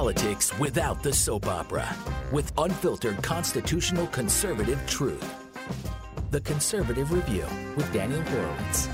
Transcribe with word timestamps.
politics 0.00 0.58
without 0.58 1.02
the 1.02 1.12
soap 1.12 1.46
opera 1.46 1.94
with 2.32 2.50
unfiltered 2.56 3.22
constitutional 3.22 4.06
conservative 4.06 4.80
truth. 4.86 5.34
The 6.30 6.40
Conservative 6.40 7.12
Review 7.12 7.44
with 7.76 7.92
Daniel 7.92 8.22
Horowitz. 8.22 8.88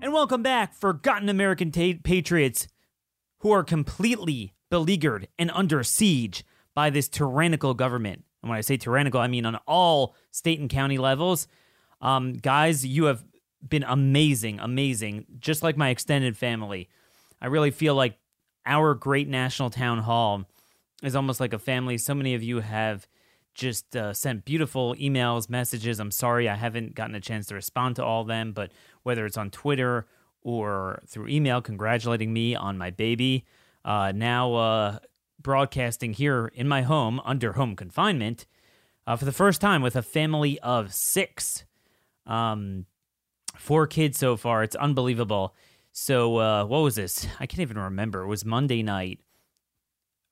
And 0.00 0.10
welcome 0.14 0.42
back, 0.42 0.72
forgotten 0.72 1.28
American 1.28 1.70
ta- 1.70 2.00
patriots 2.02 2.66
who 3.40 3.50
are 3.50 3.62
completely 3.62 4.54
beleaguered 4.70 5.28
and 5.38 5.50
under 5.50 5.82
siege 5.82 6.46
by 6.74 6.88
this 6.88 7.06
tyrannical 7.06 7.74
government. 7.74 8.24
And 8.42 8.48
when 8.48 8.56
I 8.56 8.62
say 8.62 8.78
tyrannical, 8.78 9.20
I 9.20 9.26
mean 9.26 9.44
on 9.44 9.56
all 9.66 10.16
state 10.30 10.60
and 10.60 10.70
county 10.70 10.96
levels. 10.96 11.46
Um, 12.00 12.32
guys, 12.32 12.86
you 12.86 13.04
have 13.04 13.22
been 13.68 13.84
amazing, 13.86 14.60
amazing, 14.60 15.26
just 15.40 15.62
like 15.62 15.76
my 15.76 15.90
extended 15.90 16.38
family. 16.38 16.88
I 17.42 17.48
really 17.48 17.70
feel 17.70 17.94
like 17.94 18.16
our 18.66 18.94
great 18.94 19.28
national 19.28 19.70
town 19.70 19.98
hall 20.00 20.44
is 21.02 21.16
almost 21.16 21.40
like 21.40 21.52
a 21.52 21.58
family. 21.58 21.98
So 21.98 22.14
many 22.14 22.34
of 22.34 22.42
you 22.42 22.60
have 22.60 23.06
just 23.54 23.96
uh, 23.96 24.12
sent 24.12 24.44
beautiful 24.44 24.94
emails, 24.94 25.48
messages. 25.48 25.98
I'm 25.98 26.10
sorry 26.10 26.48
I 26.48 26.54
haven't 26.54 26.94
gotten 26.94 27.14
a 27.14 27.20
chance 27.20 27.46
to 27.46 27.54
respond 27.54 27.96
to 27.96 28.04
all 28.04 28.22
of 28.22 28.28
them, 28.28 28.52
but 28.52 28.72
whether 29.02 29.26
it's 29.26 29.36
on 29.36 29.50
Twitter 29.50 30.06
or 30.42 31.02
through 31.06 31.28
email, 31.28 31.60
congratulating 31.60 32.32
me 32.32 32.54
on 32.54 32.78
my 32.78 32.90
baby. 32.90 33.44
Uh, 33.84 34.12
now 34.14 34.54
uh, 34.54 34.98
broadcasting 35.40 36.12
here 36.12 36.50
in 36.54 36.68
my 36.68 36.82
home 36.82 37.20
under 37.24 37.52
home 37.52 37.74
confinement 37.76 38.46
uh, 39.06 39.16
for 39.16 39.24
the 39.24 39.32
first 39.32 39.60
time 39.60 39.82
with 39.82 39.96
a 39.96 40.02
family 40.02 40.58
of 40.60 40.94
six. 40.94 41.64
Um, 42.26 42.86
four 43.56 43.86
kids 43.86 44.18
so 44.18 44.36
far. 44.36 44.62
It's 44.62 44.76
unbelievable. 44.76 45.54
So 45.92 46.36
uh, 46.38 46.64
what 46.64 46.78
was 46.80 46.94
this? 46.94 47.26
I 47.38 47.46
can't 47.46 47.60
even 47.60 47.78
remember. 47.78 48.22
It 48.22 48.28
was 48.28 48.44
Monday 48.44 48.82
night 48.82 49.20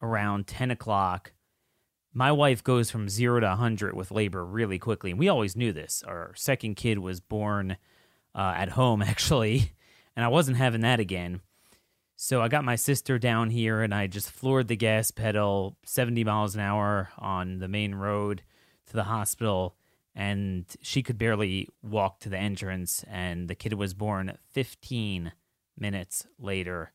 around 0.01 0.47
10 0.47 0.71
o'clock. 0.71 1.33
My 2.12 2.33
wife 2.33 2.62
goes 2.65 2.91
from 2.91 3.09
zero 3.09 3.41
to 3.41 3.47
100 3.47 3.95
with 3.95 4.11
labor 4.11 4.45
really 4.45 4.79
quickly. 4.79 5.11
And 5.11 5.19
we 5.19 5.29
always 5.29 5.56
knew 5.56 5.73
this. 5.73 6.03
Our 6.06 6.33
second 6.34 6.77
kid 6.77 6.98
was 6.98 7.20
born 7.20 7.77
uh, 8.34 8.55
at 8.56 8.70
home, 8.70 9.03
actually. 9.03 9.73
And 10.17 10.25
I 10.25 10.29
wasn't 10.29 10.56
having 10.56 10.81
that 10.83 11.01
again. 11.01 11.41
So 12.17 12.42
I 12.42 12.48
got 12.48 12.64
my 12.64 12.75
sister 12.75 13.17
down 13.19 13.51
here 13.51 13.81
and 13.81 13.95
I 13.95 14.09
just 14.09 14.31
floored 14.31 14.67
the 14.67 14.75
gas 14.75 15.12
pedal 15.12 15.77
70 15.84 16.25
miles 16.25 16.56
an 16.56 16.61
hour 16.61 17.11
on 17.17 17.59
the 17.59 17.69
main 17.69 17.95
road 17.95 18.42
to 18.86 18.92
the 18.95 19.05
hospital 19.05 19.77
and 20.17 20.64
she 20.83 21.01
could 21.01 21.17
barely 21.17 21.69
walk 21.81 22.19
to 22.20 22.29
the 22.29 22.36
entrance 22.36 23.05
and 23.09 23.47
the 23.47 23.55
kid 23.55 23.75
was 23.75 23.95
born 23.95 24.36
15 24.51 25.31
minutes 25.81 26.27
later. 26.39 26.93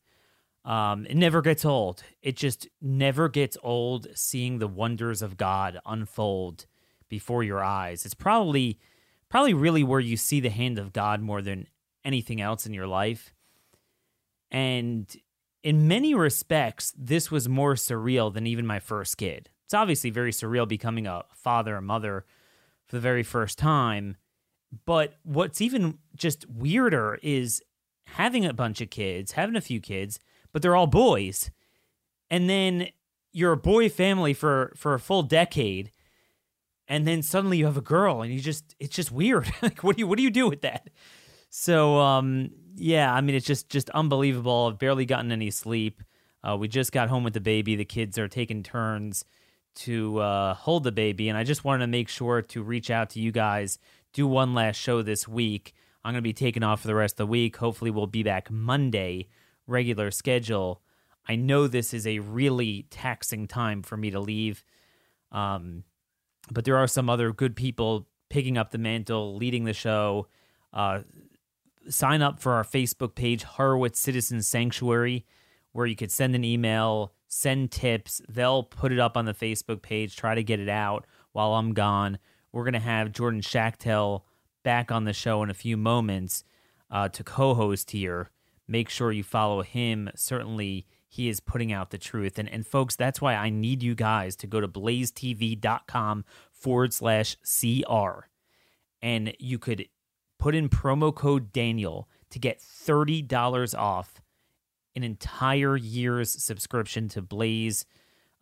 Um, 0.64 1.06
it 1.06 1.16
never 1.16 1.42
gets 1.42 1.64
old. 1.64 2.02
It 2.22 2.36
just 2.36 2.68
never 2.80 3.28
gets 3.28 3.56
old 3.62 4.06
seeing 4.14 4.58
the 4.58 4.68
wonders 4.68 5.20
of 5.20 5.36
God 5.36 5.78
unfold 5.84 6.66
before 7.08 7.42
your 7.42 7.62
eyes. 7.62 8.04
It's 8.04 8.14
probably 8.14 8.78
probably 9.28 9.54
really 9.54 9.82
where 9.82 10.00
you 10.00 10.16
see 10.16 10.40
the 10.40 10.48
hand 10.48 10.78
of 10.78 10.92
God 10.92 11.20
more 11.20 11.42
than 11.42 11.66
anything 12.04 12.40
else 12.40 12.66
in 12.66 12.72
your 12.72 12.86
life. 12.86 13.34
And 14.50 15.14
in 15.62 15.88
many 15.88 16.14
respects, 16.14 16.94
this 16.96 17.30
was 17.30 17.48
more 17.48 17.74
surreal 17.74 18.32
than 18.32 18.46
even 18.46 18.66
my 18.66 18.78
first 18.78 19.16
kid. 19.16 19.50
It's 19.64 19.74
obviously 19.74 20.10
very 20.10 20.30
surreal 20.30 20.68
becoming 20.68 21.06
a 21.06 21.24
father 21.32 21.76
or 21.76 21.80
mother 21.80 22.24
for 22.86 22.96
the 22.96 23.00
very 23.00 23.22
first 23.22 23.58
time. 23.58 24.16
But 24.84 25.14
what's 25.24 25.60
even 25.60 25.98
just 26.14 26.48
weirder 26.48 27.18
is 27.22 27.62
having 28.06 28.44
a 28.44 28.52
bunch 28.52 28.80
of 28.80 28.90
kids, 28.90 29.32
having 29.32 29.56
a 29.56 29.60
few 29.60 29.80
kids, 29.80 30.18
but 30.52 30.62
they're 30.62 30.76
all 30.76 30.86
boys. 30.86 31.50
And 32.30 32.48
then 32.48 32.88
you're 33.32 33.52
a 33.52 33.56
boy 33.56 33.88
family 33.88 34.32
for 34.32 34.72
for 34.76 34.94
a 34.94 35.00
full 35.00 35.22
decade 35.22 35.90
and 36.88 37.06
then 37.06 37.22
suddenly 37.22 37.58
you 37.58 37.66
have 37.66 37.76
a 37.76 37.82
girl 37.82 38.22
and 38.22 38.32
you 38.32 38.40
just 38.40 38.74
it's 38.78 38.94
just 38.94 39.10
weird. 39.10 39.50
like 39.62 39.82
what 39.82 39.96
do 39.96 40.00
you 40.00 40.06
what 40.06 40.16
do 40.16 40.22
you 40.22 40.30
do 40.30 40.48
with 40.48 40.62
that? 40.62 40.90
So 41.50 41.98
um 41.98 42.50
yeah, 42.76 43.12
I 43.12 43.20
mean 43.20 43.34
it's 43.34 43.46
just 43.46 43.68
just 43.68 43.90
unbelievable. 43.90 44.68
I've 44.70 44.78
barely 44.78 45.06
gotten 45.06 45.32
any 45.32 45.50
sleep. 45.50 46.02
Uh, 46.42 46.56
we 46.56 46.68
just 46.68 46.92
got 46.92 47.08
home 47.08 47.24
with 47.24 47.32
the 47.32 47.40
baby. 47.40 47.74
The 47.74 47.86
kids 47.86 48.18
are 48.18 48.28
taking 48.28 48.62
turns 48.62 49.24
to 49.76 50.18
uh, 50.18 50.54
hold 50.54 50.84
the 50.84 50.92
baby, 50.92 51.30
and 51.30 51.38
I 51.38 51.42
just 51.42 51.64
wanted 51.64 51.84
to 51.84 51.86
make 51.86 52.10
sure 52.10 52.42
to 52.42 52.62
reach 52.62 52.90
out 52.90 53.10
to 53.10 53.20
you 53.20 53.32
guys. 53.32 53.78
Do 54.12 54.26
one 54.26 54.52
last 54.52 54.76
show 54.76 55.00
this 55.00 55.26
week. 55.26 55.72
I'm 56.04 56.12
going 56.12 56.22
to 56.22 56.22
be 56.22 56.34
taking 56.34 56.62
off 56.62 56.82
for 56.82 56.86
the 56.86 56.94
rest 56.94 57.14
of 57.14 57.18
the 57.18 57.26
week. 57.26 57.56
Hopefully, 57.56 57.90
we'll 57.90 58.06
be 58.06 58.22
back 58.22 58.50
Monday, 58.50 59.28
regular 59.66 60.10
schedule. 60.10 60.82
I 61.26 61.36
know 61.36 61.66
this 61.66 61.94
is 61.94 62.06
a 62.06 62.18
really 62.18 62.86
taxing 62.90 63.48
time 63.48 63.82
for 63.82 63.96
me 63.96 64.10
to 64.10 64.20
leave, 64.20 64.64
um, 65.32 65.84
but 66.50 66.66
there 66.66 66.76
are 66.76 66.86
some 66.86 67.08
other 67.08 67.32
good 67.32 67.56
people 67.56 68.06
picking 68.28 68.58
up 68.58 68.70
the 68.70 68.78
mantle, 68.78 69.34
leading 69.36 69.64
the 69.64 69.72
show. 69.72 70.26
Uh, 70.72 71.00
sign 71.88 72.20
up 72.20 72.40
for 72.40 72.52
our 72.52 72.64
Facebook 72.64 73.14
page, 73.14 73.42
Horowitz 73.44 73.98
Citizen 73.98 74.42
Sanctuary, 74.42 75.24
where 75.72 75.86
you 75.86 75.96
could 75.96 76.12
send 76.12 76.34
an 76.34 76.44
email, 76.44 77.14
send 77.26 77.70
tips. 77.70 78.20
They'll 78.28 78.62
put 78.62 78.92
it 78.92 78.98
up 78.98 79.16
on 79.16 79.24
the 79.24 79.34
Facebook 79.34 79.80
page, 79.80 80.16
try 80.16 80.34
to 80.34 80.42
get 80.42 80.60
it 80.60 80.68
out 80.68 81.06
while 81.32 81.54
I'm 81.54 81.72
gone. 81.72 82.18
We're 82.52 82.64
going 82.64 82.74
to 82.74 82.80
have 82.80 83.12
Jordan 83.12 83.40
Schachtel 83.40 84.26
back 84.64 84.90
on 84.90 85.04
the 85.04 85.12
show 85.12 85.44
in 85.44 85.50
a 85.50 85.54
few 85.54 85.76
moments 85.76 86.42
uh, 86.90 87.08
to 87.10 87.22
co 87.22 87.54
host 87.54 87.92
here. 87.92 88.30
Make 88.66 88.88
sure 88.88 89.12
you 89.12 89.22
follow 89.22 89.62
him. 89.62 90.10
Certainly, 90.16 90.86
he 91.14 91.28
is 91.28 91.38
putting 91.38 91.72
out 91.72 91.90
the 91.90 91.98
truth. 91.98 92.40
And, 92.40 92.48
and 92.48 92.66
folks, 92.66 92.96
that's 92.96 93.20
why 93.20 93.36
I 93.36 93.48
need 93.48 93.84
you 93.84 93.94
guys 93.94 94.34
to 94.36 94.48
go 94.48 94.60
to 94.60 94.66
blazetv.com 94.66 96.24
forward 96.50 96.92
slash 96.92 97.36
CR. 97.44 98.26
And 99.00 99.32
you 99.38 99.60
could 99.60 99.86
put 100.40 100.56
in 100.56 100.68
promo 100.68 101.14
code 101.14 101.52
Daniel 101.52 102.08
to 102.30 102.40
get 102.40 102.60
$30 102.60 103.78
off 103.78 104.20
an 104.96 105.04
entire 105.04 105.76
year's 105.76 106.30
subscription 106.30 107.08
to 107.10 107.22
Blaze 107.22 107.86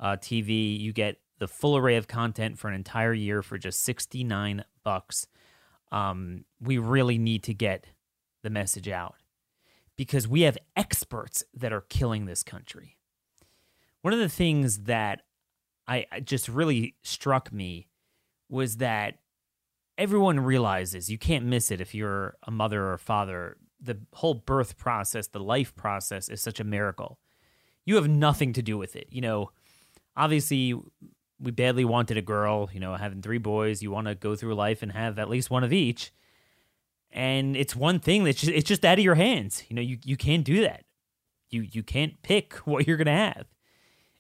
uh, 0.00 0.16
TV. 0.16 0.78
You 0.78 0.92
get 0.92 1.18
the 1.38 1.48
full 1.48 1.76
array 1.76 1.96
of 1.96 2.08
content 2.08 2.58
for 2.58 2.68
an 2.68 2.74
entire 2.74 3.12
year 3.12 3.42
for 3.42 3.58
just 3.58 3.82
69 3.84 4.64
bucks. 4.82 5.26
Um, 5.92 6.44
we 6.60 6.78
really 6.78 7.18
need 7.18 7.44
to 7.44 7.54
get 7.54 7.86
the 8.42 8.50
message 8.50 8.88
out 8.88 9.14
because 9.96 10.26
we 10.26 10.40
have 10.40 10.58
experts 10.74 11.44
that 11.54 11.72
are 11.72 11.82
killing 11.82 12.24
this 12.24 12.42
country. 12.42 12.96
One 14.00 14.12
of 14.12 14.18
the 14.18 14.28
things 14.28 14.78
that 14.80 15.22
I, 15.86 16.06
I 16.10 16.20
just 16.20 16.48
really 16.48 16.96
struck 17.02 17.52
me 17.52 17.88
was 18.48 18.78
that 18.78 19.18
everyone 19.98 20.40
realizes 20.40 21.10
you 21.10 21.18
can't 21.18 21.44
miss 21.44 21.70
it 21.70 21.80
if 21.80 21.94
you're 21.94 22.36
a 22.42 22.50
mother 22.50 22.82
or 22.84 22.94
a 22.94 22.98
father. 22.98 23.58
The 23.80 23.98
whole 24.14 24.34
birth 24.34 24.76
process, 24.76 25.28
the 25.28 25.40
life 25.40 25.74
process 25.74 26.28
is 26.28 26.40
such 26.40 26.58
a 26.58 26.64
miracle. 26.64 27.18
You 27.84 27.96
have 27.96 28.08
nothing 28.08 28.52
to 28.54 28.62
do 28.62 28.78
with 28.78 28.96
it. 28.96 29.08
You 29.10 29.20
know, 29.20 29.50
obviously, 30.16 30.74
we 31.42 31.50
badly 31.50 31.84
wanted 31.84 32.16
a 32.16 32.22
girl, 32.22 32.70
you 32.72 32.80
know, 32.80 32.94
having 32.94 33.20
three 33.20 33.38
boys. 33.38 33.82
You 33.82 33.90
want 33.90 34.06
to 34.06 34.14
go 34.14 34.36
through 34.36 34.54
life 34.54 34.82
and 34.82 34.92
have 34.92 35.18
at 35.18 35.28
least 35.28 35.50
one 35.50 35.64
of 35.64 35.72
each. 35.72 36.12
And 37.10 37.56
it's 37.56 37.76
one 37.76 37.98
thing 37.98 38.24
that's 38.24 38.40
just, 38.40 38.52
it's 38.52 38.68
just 38.68 38.84
out 38.84 38.98
of 38.98 39.04
your 39.04 39.16
hands. 39.16 39.64
You 39.68 39.76
know, 39.76 39.82
you, 39.82 39.98
you 40.04 40.16
can't 40.16 40.44
do 40.44 40.62
that. 40.62 40.84
You, 41.50 41.62
you 41.62 41.82
can't 41.82 42.22
pick 42.22 42.54
what 42.64 42.86
you're 42.86 42.96
going 42.96 43.06
to 43.06 43.12
have. 43.12 43.46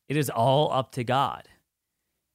It 0.08 0.16
is 0.16 0.28
all 0.28 0.72
up 0.72 0.92
to 0.92 1.04
God. 1.04 1.48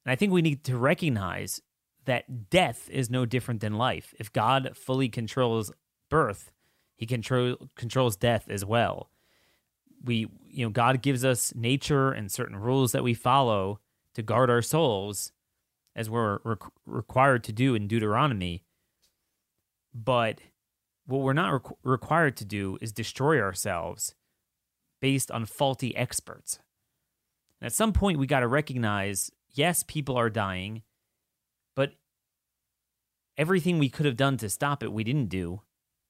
And 0.06 0.12
I 0.12 0.16
think 0.16 0.32
we 0.32 0.42
need 0.42 0.64
to 0.64 0.78
recognize 0.78 1.62
that 2.06 2.50
death 2.50 2.90
is 2.90 3.10
no 3.10 3.26
different 3.26 3.60
than 3.60 3.74
life. 3.74 4.14
If 4.18 4.32
God 4.32 4.72
fully 4.76 5.10
controls 5.10 5.72
birth, 6.10 6.52
he 6.96 7.06
control, 7.06 7.58
controls 7.76 8.16
death 8.16 8.46
as 8.50 8.64
well. 8.64 9.12
We, 10.04 10.30
you 10.48 10.66
know, 10.66 10.70
God 10.70 11.02
gives 11.02 11.26
us 11.26 11.54
nature 11.54 12.12
and 12.12 12.32
certain 12.32 12.56
rules 12.56 12.94
that 12.94 13.04
we 13.04 13.14
follow 13.14 13.82
to 14.18 14.24
guard 14.24 14.50
our 14.50 14.62
souls 14.62 15.32
as 15.96 16.10
we're 16.10 16.40
re- 16.44 16.58
required 16.86 17.44
to 17.46 17.54
do 17.54 17.76
in 17.76 17.88
Deuteronomy. 17.88 18.64
But 19.94 20.42
what 21.06 21.22
we're 21.22 21.34
not 21.34 21.54
re- 21.54 21.76
required 21.84 22.36
to 22.38 22.46
do 22.46 22.78
is 22.82 22.92
destroy 22.92 23.40
ourselves 23.40 24.16
based 25.00 25.32
on 25.32 25.46
faulty 25.46 25.96
experts. 25.96 26.60
And 27.62 27.68
at 27.68 27.74
some 27.74 27.94
point, 27.94 28.20
we 28.20 28.28
got 28.28 28.42
to 28.42 28.48
recognize 28.48 29.32
yes, 29.54 29.84
people 29.88 30.18
are 30.18 30.30
dying 30.30 30.82
but 31.76 31.92
everything 33.38 33.78
we 33.78 33.88
could 33.88 34.08
have 34.08 34.18
done 34.18 34.36
to 34.38 34.50
stop 34.50 34.82
it, 34.82 34.92
we 34.92 35.04
didn't 35.04 35.30
do 35.30 35.62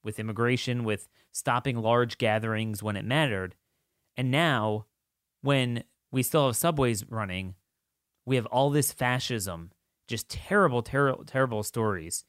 with 0.02 0.18
immigration, 0.18 0.86
with 0.86 1.10
stopping 1.34 1.76
large 1.76 2.18
gatherings 2.18 2.82
when 2.82 2.96
it 2.96 3.04
mattered. 3.04 3.56
And 4.16 4.32
now, 4.32 4.86
when 5.42 5.84
we 6.10 6.24
still 6.24 6.46
have 6.46 6.56
subways 6.56 7.04
running, 7.10 7.56
we 8.28 8.36
have 8.36 8.46
all 8.48 8.70
this 8.70 8.92
fascism, 8.92 9.72
just 10.06 10.28
terrible, 10.28 10.82
terrible, 10.82 11.24
terrible 11.24 11.64
stories 11.64 12.26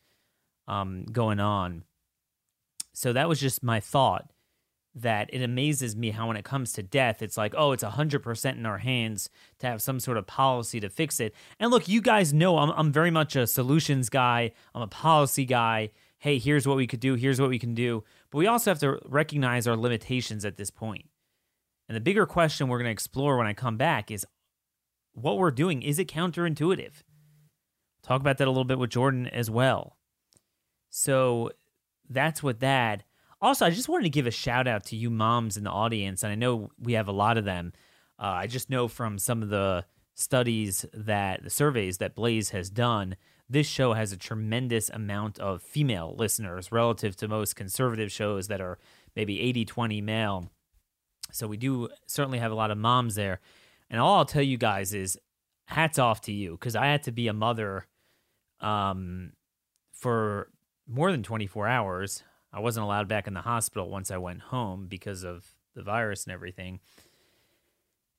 um, 0.68 1.04
going 1.10 1.40
on. 1.40 1.82
So 2.94 3.12
that 3.12 3.28
was 3.28 3.40
just 3.40 3.64
my 3.64 3.80
thought 3.80 4.30
that 4.94 5.28
it 5.32 5.42
amazes 5.42 5.96
me 5.96 6.10
how 6.10 6.28
when 6.28 6.36
it 6.36 6.44
comes 6.44 6.72
to 6.74 6.84
death, 6.84 7.20
it's 7.20 7.36
like, 7.36 7.52
oh, 7.56 7.72
it's 7.72 7.82
100% 7.82 8.52
in 8.52 8.64
our 8.64 8.78
hands 8.78 9.28
to 9.58 9.66
have 9.66 9.82
some 9.82 9.98
sort 9.98 10.16
of 10.16 10.26
policy 10.28 10.78
to 10.78 10.88
fix 10.88 11.18
it. 11.18 11.34
And 11.58 11.72
look, 11.72 11.88
you 11.88 12.00
guys 12.00 12.32
know 12.32 12.58
I'm, 12.58 12.70
I'm 12.70 12.92
very 12.92 13.10
much 13.10 13.34
a 13.34 13.48
solutions 13.48 14.08
guy, 14.08 14.52
I'm 14.76 14.82
a 14.82 14.86
policy 14.86 15.44
guy. 15.44 15.90
Hey, 16.20 16.38
here's 16.38 16.66
what 16.66 16.76
we 16.76 16.86
could 16.86 17.00
do, 17.00 17.14
here's 17.14 17.40
what 17.40 17.50
we 17.50 17.58
can 17.58 17.74
do. 17.74 18.04
But 18.30 18.38
we 18.38 18.46
also 18.46 18.70
have 18.70 18.80
to 18.80 19.00
recognize 19.04 19.66
our 19.66 19.76
limitations 19.76 20.44
at 20.44 20.56
this 20.56 20.70
point. 20.70 21.06
And 21.88 21.96
the 21.96 22.00
bigger 22.00 22.24
question 22.24 22.68
we're 22.68 22.78
going 22.78 22.86
to 22.86 22.92
explore 22.92 23.36
when 23.36 23.46
I 23.48 23.52
come 23.52 23.76
back 23.76 24.12
is 24.12 24.24
what 25.22 25.38
we're 25.38 25.50
doing, 25.50 25.82
is 25.82 25.98
it 25.98 26.08
counterintuitive? 26.08 27.02
Talk 28.02 28.20
about 28.20 28.38
that 28.38 28.46
a 28.46 28.50
little 28.50 28.64
bit 28.64 28.78
with 28.78 28.90
Jordan 28.90 29.26
as 29.28 29.50
well. 29.50 29.96
So 30.90 31.50
that's 32.08 32.42
what 32.42 32.60
that. 32.60 33.04
Also, 33.40 33.66
I 33.66 33.70
just 33.70 33.88
wanted 33.88 34.04
to 34.04 34.10
give 34.10 34.26
a 34.26 34.32
shout 34.32 34.66
out 34.66 34.84
to 34.86 34.96
you 34.96 35.10
moms 35.10 35.56
in 35.56 35.64
the 35.64 35.70
audience, 35.70 36.22
and 36.22 36.32
I 36.32 36.34
know 36.34 36.70
we 36.78 36.94
have 36.94 37.08
a 37.08 37.12
lot 37.12 37.38
of 37.38 37.44
them. 37.44 37.72
Uh, 38.18 38.26
I 38.26 38.46
just 38.46 38.70
know 38.70 38.88
from 38.88 39.18
some 39.18 39.42
of 39.42 39.48
the 39.48 39.84
studies 40.14 40.84
that 40.92 41.44
the 41.44 41.50
surveys 41.50 41.98
that 41.98 42.16
Blaze 42.16 42.50
has 42.50 42.68
done, 42.68 43.16
this 43.48 43.66
show 43.66 43.92
has 43.92 44.10
a 44.12 44.16
tremendous 44.16 44.90
amount 44.90 45.38
of 45.38 45.62
female 45.62 46.14
listeners 46.18 46.72
relative 46.72 47.14
to 47.16 47.28
most 47.28 47.54
conservative 47.54 48.10
shows 48.10 48.48
that 48.48 48.60
are 48.60 48.78
maybe 49.14 49.40
80 49.40 49.64
20 49.64 50.00
male. 50.00 50.50
So 51.30 51.46
we 51.46 51.56
do 51.56 51.88
certainly 52.06 52.38
have 52.38 52.52
a 52.52 52.56
lot 52.56 52.70
of 52.70 52.78
moms 52.78 53.14
there. 53.14 53.40
And 53.90 54.00
all 54.00 54.16
I'll 54.16 54.24
tell 54.24 54.42
you 54.42 54.58
guys 54.58 54.92
is 54.94 55.18
hats 55.66 55.98
off 55.98 56.20
to 56.22 56.32
you 56.32 56.52
because 56.52 56.76
I 56.76 56.86
had 56.86 57.02
to 57.04 57.12
be 57.12 57.28
a 57.28 57.32
mother 57.32 57.86
um, 58.60 59.32
for 59.92 60.50
more 60.86 61.12
than 61.12 61.22
24 61.22 61.68
hours. 61.68 62.22
I 62.52 62.60
wasn't 62.60 62.84
allowed 62.84 63.08
back 63.08 63.26
in 63.26 63.34
the 63.34 63.42
hospital 63.42 63.88
once 63.88 64.10
I 64.10 64.16
went 64.16 64.40
home 64.40 64.86
because 64.88 65.24
of 65.24 65.46
the 65.74 65.82
virus 65.82 66.24
and 66.24 66.32
everything. 66.32 66.80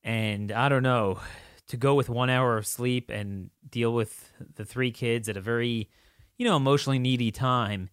And 0.03 0.51
I 0.51 0.69
don't 0.69 0.83
know, 0.83 1.19
to 1.67 1.77
go 1.77 1.95
with 1.95 2.09
one 2.09 2.29
hour 2.29 2.57
of 2.57 2.65
sleep 2.65 3.09
and 3.09 3.49
deal 3.69 3.93
with 3.93 4.31
the 4.55 4.65
three 4.65 4.91
kids 4.91 5.29
at 5.29 5.37
a 5.37 5.41
very, 5.41 5.89
you 6.37 6.45
know, 6.45 6.55
emotionally 6.55 6.99
needy 6.99 7.31
time, 7.31 7.89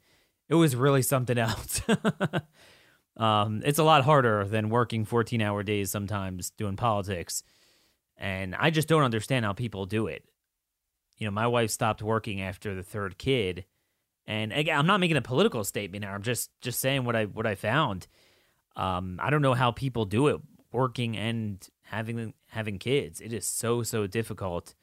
it 0.49 0.55
was 0.55 0.77
really 0.77 1.03
something 1.03 1.39
else. 1.39 1.81
um, 3.17 3.63
it's 3.65 3.79
a 3.79 3.85
lot 3.85 4.05
harder 4.05 4.45
than 4.45 4.71
working 4.71 5.05
14 5.05 5.41
hour 5.43 5.63
days 5.63 5.91
sometimes 5.91 6.51
doing 6.51 6.77
politics. 6.77 7.43
And 8.19 8.55
I 8.55 8.71
just 8.71 8.89
don't 8.89 9.03
understand 9.03 9.45
how 9.45 9.53
people 9.53 9.87
do 9.87 10.07
it. 10.07 10.25
You 11.19 11.27
know, 11.27 11.31
my 11.31 11.47
wife 11.47 11.71
stopped 11.71 12.03
working 12.03 12.41
after 12.41 12.75
the 12.75 12.83
third 12.83 13.19
kid 13.19 13.65
and 14.27 14.53
again, 14.53 14.79
I'm 14.79 14.87
not 14.87 15.01
making 15.01 15.17
a 15.17 15.23
political 15.23 15.63
statement 15.65 16.05
here. 16.05 16.13
I'm 16.13 16.23
just 16.23 16.51
just 16.61 16.81
saying 16.81 17.05
what 17.05 17.15
I 17.15 17.25
what 17.27 17.47
I 17.47 17.55
found. 17.55 18.09
Um, 18.75 19.21
I 19.23 19.31
don't 19.31 19.43
know 19.43 19.55
how 19.55 19.71
people 19.71 20.05
do 20.05 20.27
it, 20.29 20.41
working 20.73 21.17
and 21.17 21.67
having 21.83 22.35
having 22.49 22.79
kids. 22.79 23.21
It 23.21 23.33
is 23.33 23.47
so 23.47 23.83
so 23.83 24.07
difficult. 24.07 24.75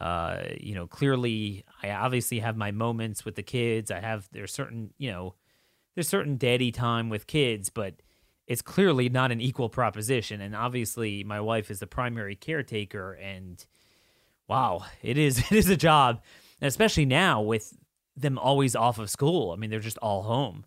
Uh, 0.00 0.44
you 0.60 0.76
know, 0.76 0.86
clearly, 0.86 1.64
I 1.82 1.90
obviously 1.90 2.38
have 2.38 2.56
my 2.56 2.70
moments 2.70 3.24
with 3.24 3.34
the 3.34 3.42
kids. 3.42 3.90
I 3.90 3.98
have 3.98 4.28
there's 4.30 4.52
certain 4.52 4.92
you 4.96 5.10
know 5.10 5.34
there's 5.94 6.08
certain 6.08 6.36
daddy 6.36 6.70
time 6.70 7.08
with 7.08 7.26
kids, 7.26 7.70
but 7.70 7.94
it's 8.48 8.62
clearly 8.62 9.10
not 9.10 9.30
an 9.30 9.40
equal 9.40 9.68
proposition. 9.68 10.40
And 10.40 10.56
obviously, 10.56 11.22
my 11.22 11.40
wife 11.40 11.70
is 11.70 11.80
the 11.80 11.86
primary 11.86 12.34
caretaker, 12.34 13.12
and 13.12 13.64
wow, 14.48 14.86
it 15.02 15.18
is 15.18 15.38
it 15.50 15.52
is 15.52 15.68
a 15.68 15.76
job, 15.76 16.22
and 16.60 16.66
especially 16.66 17.04
now 17.04 17.42
with 17.42 17.76
them 18.16 18.38
always 18.38 18.74
off 18.74 18.98
of 18.98 19.10
school. 19.10 19.52
I 19.52 19.56
mean, 19.56 19.70
they're 19.70 19.78
just 19.78 19.98
all 19.98 20.22
home. 20.22 20.64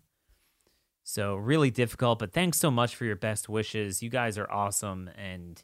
So 1.04 1.34
really 1.34 1.70
difficult, 1.70 2.20
but 2.20 2.32
thanks 2.32 2.58
so 2.58 2.70
much 2.70 2.94
for 2.94 3.04
your 3.04 3.16
best 3.16 3.48
wishes. 3.48 4.02
You 4.02 4.08
guys 4.08 4.38
are 4.38 4.50
awesome 4.50 5.10
and 5.18 5.62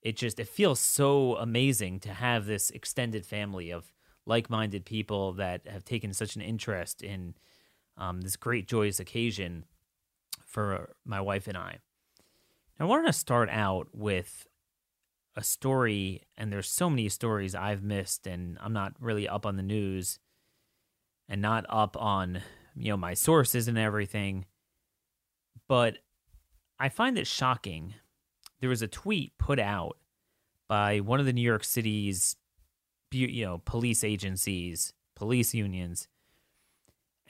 it 0.00 0.16
just 0.16 0.38
it 0.38 0.48
feels 0.48 0.80
so 0.80 1.36
amazing 1.36 2.00
to 2.00 2.14
have 2.14 2.46
this 2.46 2.70
extended 2.70 3.26
family 3.26 3.70
of 3.70 3.92
like-minded 4.26 4.84
people 4.84 5.32
that 5.32 5.66
have 5.66 5.84
taken 5.84 6.12
such 6.12 6.36
an 6.36 6.42
interest 6.42 7.02
in 7.02 7.34
um, 7.96 8.20
this 8.20 8.36
great 8.36 8.68
joyous 8.68 9.00
occasion 9.00 9.64
for 10.50 10.74
uh, 10.74 10.86
my 11.04 11.20
wife 11.20 11.46
and 11.46 11.56
I. 11.56 11.78
I 12.78 12.84
wanted 12.84 13.06
to 13.06 13.12
start 13.12 13.48
out 13.50 13.88
with 13.92 14.46
a 15.36 15.44
story, 15.44 16.22
and 16.36 16.52
there's 16.52 16.68
so 16.68 16.90
many 16.90 17.08
stories 17.08 17.54
I've 17.54 17.82
missed, 17.82 18.26
and 18.26 18.58
I'm 18.60 18.72
not 18.72 18.94
really 18.98 19.28
up 19.28 19.46
on 19.46 19.56
the 19.56 19.62
news 19.62 20.18
and 21.30 21.40
not 21.40 21.64
up 21.68 21.96
on 21.96 22.42
you 22.76 22.90
know 22.90 22.96
my 22.96 23.14
sources 23.14 23.68
and 23.68 23.78
everything 23.78 24.44
but 25.68 25.98
i 26.78 26.88
find 26.88 27.16
it 27.16 27.26
shocking 27.26 27.94
there 28.60 28.68
was 28.68 28.82
a 28.82 28.88
tweet 28.88 29.32
put 29.38 29.58
out 29.58 29.96
by 30.68 30.98
one 31.00 31.20
of 31.20 31.26
the 31.26 31.32
new 31.32 31.40
york 31.40 31.64
city's 31.64 32.36
you 33.12 33.44
know 33.44 33.62
police 33.64 34.04
agencies 34.04 34.92
police 35.16 35.54
unions 35.54 36.08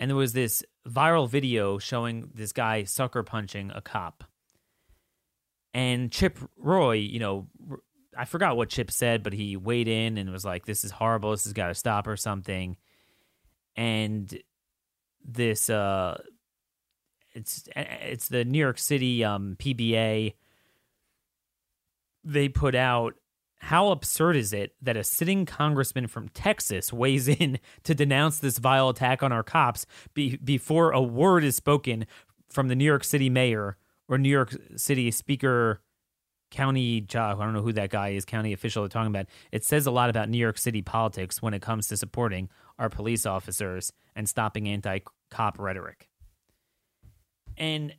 and 0.01 0.11
there 0.11 0.17
was 0.17 0.33
this 0.33 0.65
viral 0.89 1.29
video 1.29 1.79
showing 1.79 2.31
this 2.35 2.53
guy 2.53 2.85
sucker 2.85 3.23
punching 3.23 3.71
a 3.73 3.83
cop. 3.83 4.25
And 5.73 6.11
chip 6.11 6.39
roy 6.57 6.95
you 6.95 7.21
know 7.21 7.47
i 8.19 8.25
forgot 8.25 8.57
what 8.57 8.69
chip 8.69 8.91
said 8.91 9.23
but 9.23 9.33
he 9.33 9.57
weighed 9.57 9.87
in 9.87 10.19
and 10.19 10.33
was 10.33 10.45
like 10.45 10.67
this 10.67 10.85
is 10.85 10.91
horrible. 10.91 11.31
This 11.31 11.45
has 11.45 11.53
got 11.53 11.69
to 11.69 11.75
stop 11.75 12.09
or 12.09 12.17
something. 12.17 12.77
And 13.77 14.37
this 15.25 15.71
uh 15.71 16.21
it's 17.35 17.69
it's 17.77 18.29
the 18.29 18.45
New 18.45 18.59
York 18.59 18.79
City 18.79 19.23
um 19.23 19.55
PBA 19.61 20.35
they 22.25 22.49
put 22.49 22.75
out 22.75 23.15
how 23.61 23.91
absurd 23.91 24.37
is 24.37 24.53
it 24.53 24.75
that 24.81 24.97
a 24.97 25.05
sitting 25.05 25.45
congressman 25.45 26.07
from 26.07 26.31
Texas 26.31 26.93
weighs 26.93 27.29
in 27.29 27.59
to 27.85 27.95
denounce 27.95 28.39
this 28.39 28.59
vile 28.59 28.89
attack 28.89 29.23
on 29.23 29.33
our 29.33 29.43
cops 29.43 29.87
be, 30.15 30.37
before 30.37 30.93
a 30.93 31.01
word 31.01 31.45
is 31.45 31.57
spoken 31.57 32.07
from 32.49 32.69
the 32.69 32.75
New 32.75 32.85
York 32.85 33.05
City 33.05 33.29
mayor 33.29 33.77
or 34.09 34.17
New 34.17 34.31
York 34.31 34.57
City 34.77 35.11
speaker 35.11 35.83
county. 36.51 37.07
I 37.15 37.35
don't 37.35 37.53
know 37.53 37.61
who 37.61 37.75
that 37.75 37.91
guy 37.91 38.11
is, 38.11 38.25
county 38.25 38.55
official 38.55 38.89
talking 38.89 39.09
about. 39.09 39.27
It 39.53 39.63
says 39.63 39.87
a 39.87 39.91
lot 39.91 40.09
about 40.09 40.31
New 40.31 40.39
York 40.39 40.57
City 40.57 40.81
politics 40.81 41.43
when 41.43 41.53
it 41.53 41.61
comes 41.61 41.87
to 41.89 41.99
supporting 41.99 42.49
our 42.79 42.89
police 42.89 43.27
officers 43.27 43.93
and 44.17 44.27
stopping 44.27 44.69
anti 44.69 45.01
cop 45.31 45.59
rhetoric. 45.59 46.09
And 47.59 47.95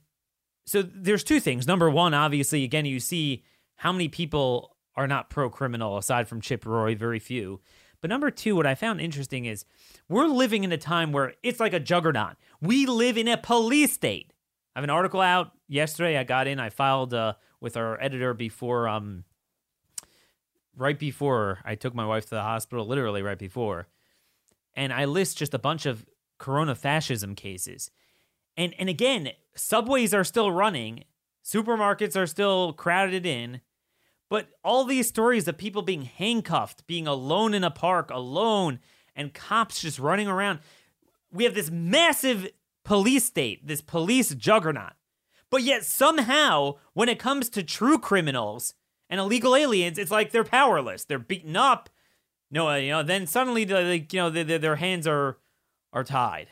so 0.65 0.81
there's 0.81 1.23
two 1.23 1.39
things. 1.39 1.67
Number 1.67 1.89
one, 1.89 2.15
obviously, 2.15 2.63
again, 2.63 2.85
you 2.85 2.99
see 2.99 3.43
how 3.75 3.91
many 3.91 4.07
people 4.07 4.75
are 5.01 5.07
not 5.07 5.29
pro 5.29 5.49
criminal 5.49 5.97
aside 5.97 6.27
from 6.27 6.41
Chip 6.41 6.65
Roy, 6.65 6.95
very 6.95 7.19
few. 7.19 7.61
But 8.01 8.09
number 8.09 8.31
two, 8.31 8.55
what 8.55 8.65
I 8.65 8.75
found 8.75 8.99
interesting 8.99 9.45
is 9.45 9.65
we're 10.09 10.27
living 10.27 10.63
in 10.63 10.71
a 10.71 10.77
time 10.77 11.11
where 11.11 11.33
it's 11.43 11.59
like 11.59 11.73
a 11.73 11.79
juggernaut. 11.79 12.35
We 12.61 12.85
live 12.85 13.17
in 13.17 13.27
a 13.27 13.37
police 13.37 13.93
state. 13.93 14.33
I 14.75 14.79
have 14.79 14.83
an 14.83 14.89
article 14.89 15.21
out 15.21 15.51
yesterday. 15.67 16.17
I 16.17 16.23
got 16.23 16.47
in, 16.47 16.59
I 16.59 16.69
filed 16.69 17.13
uh, 17.13 17.33
with 17.59 17.77
our 17.77 18.01
editor 18.01 18.33
before, 18.33 18.87
um, 18.87 19.25
right 20.75 20.97
before 20.97 21.59
I 21.63 21.75
took 21.75 21.93
my 21.93 22.05
wife 22.05 22.23
to 22.25 22.35
the 22.35 22.41
hospital, 22.41 22.87
literally 22.87 23.21
right 23.21 23.37
before 23.37 23.87
and 24.73 24.93
I 24.93 25.05
list 25.05 25.37
just 25.37 25.53
a 25.53 25.59
bunch 25.59 25.85
of 25.85 26.05
corona 26.37 26.75
fascism 26.75 27.35
cases. 27.35 27.91
And 28.57 28.73
and 28.77 28.89
again, 28.89 29.29
subways 29.55 30.13
are 30.13 30.23
still 30.23 30.51
running, 30.51 31.05
supermarkets 31.43 32.15
are 32.15 32.27
still 32.27 32.73
crowded 32.73 33.25
in, 33.25 33.61
but 34.31 34.47
all 34.63 34.85
these 34.85 35.09
stories 35.09 35.45
of 35.49 35.57
people 35.57 35.81
being 35.81 36.03
handcuffed, 36.03 36.87
being 36.87 37.05
alone 37.05 37.53
in 37.53 37.65
a 37.65 37.69
park, 37.69 38.09
alone, 38.09 38.79
and 39.13 39.33
cops 39.33 39.81
just 39.81 39.99
running 39.99 40.29
around. 40.29 40.59
We 41.33 41.43
have 41.43 41.53
this 41.53 41.69
massive 41.69 42.47
police 42.85 43.25
state, 43.25 43.67
this 43.67 43.81
police 43.81 44.33
juggernaut. 44.33 44.93
But 45.49 45.63
yet 45.63 45.83
somehow, 45.83 46.75
when 46.93 47.09
it 47.09 47.19
comes 47.19 47.49
to 47.49 47.61
true 47.61 47.99
criminals 47.99 48.73
and 49.09 49.19
illegal 49.19 49.53
aliens, 49.53 49.97
it's 49.97 50.11
like 50.11 50.31
they're 50.31 50.45
powerless. 50.45 51.03
They're 51.03 51.19
beaten 51.19 51.57
up, 51.57 51.89
no, 52.49 52.73
you 52.75 52.91
know, 52.91 53.03
then 53.03 53.27
suddenly, 53.27 53.63
you 53.63 54.05
know, 54.13 54.29
their, 54.29 54.57
their 54.57 54.77
hands 54.77 55.07
are 55.07 55.39
are 55.91 56.05
tied. 56.05 56.47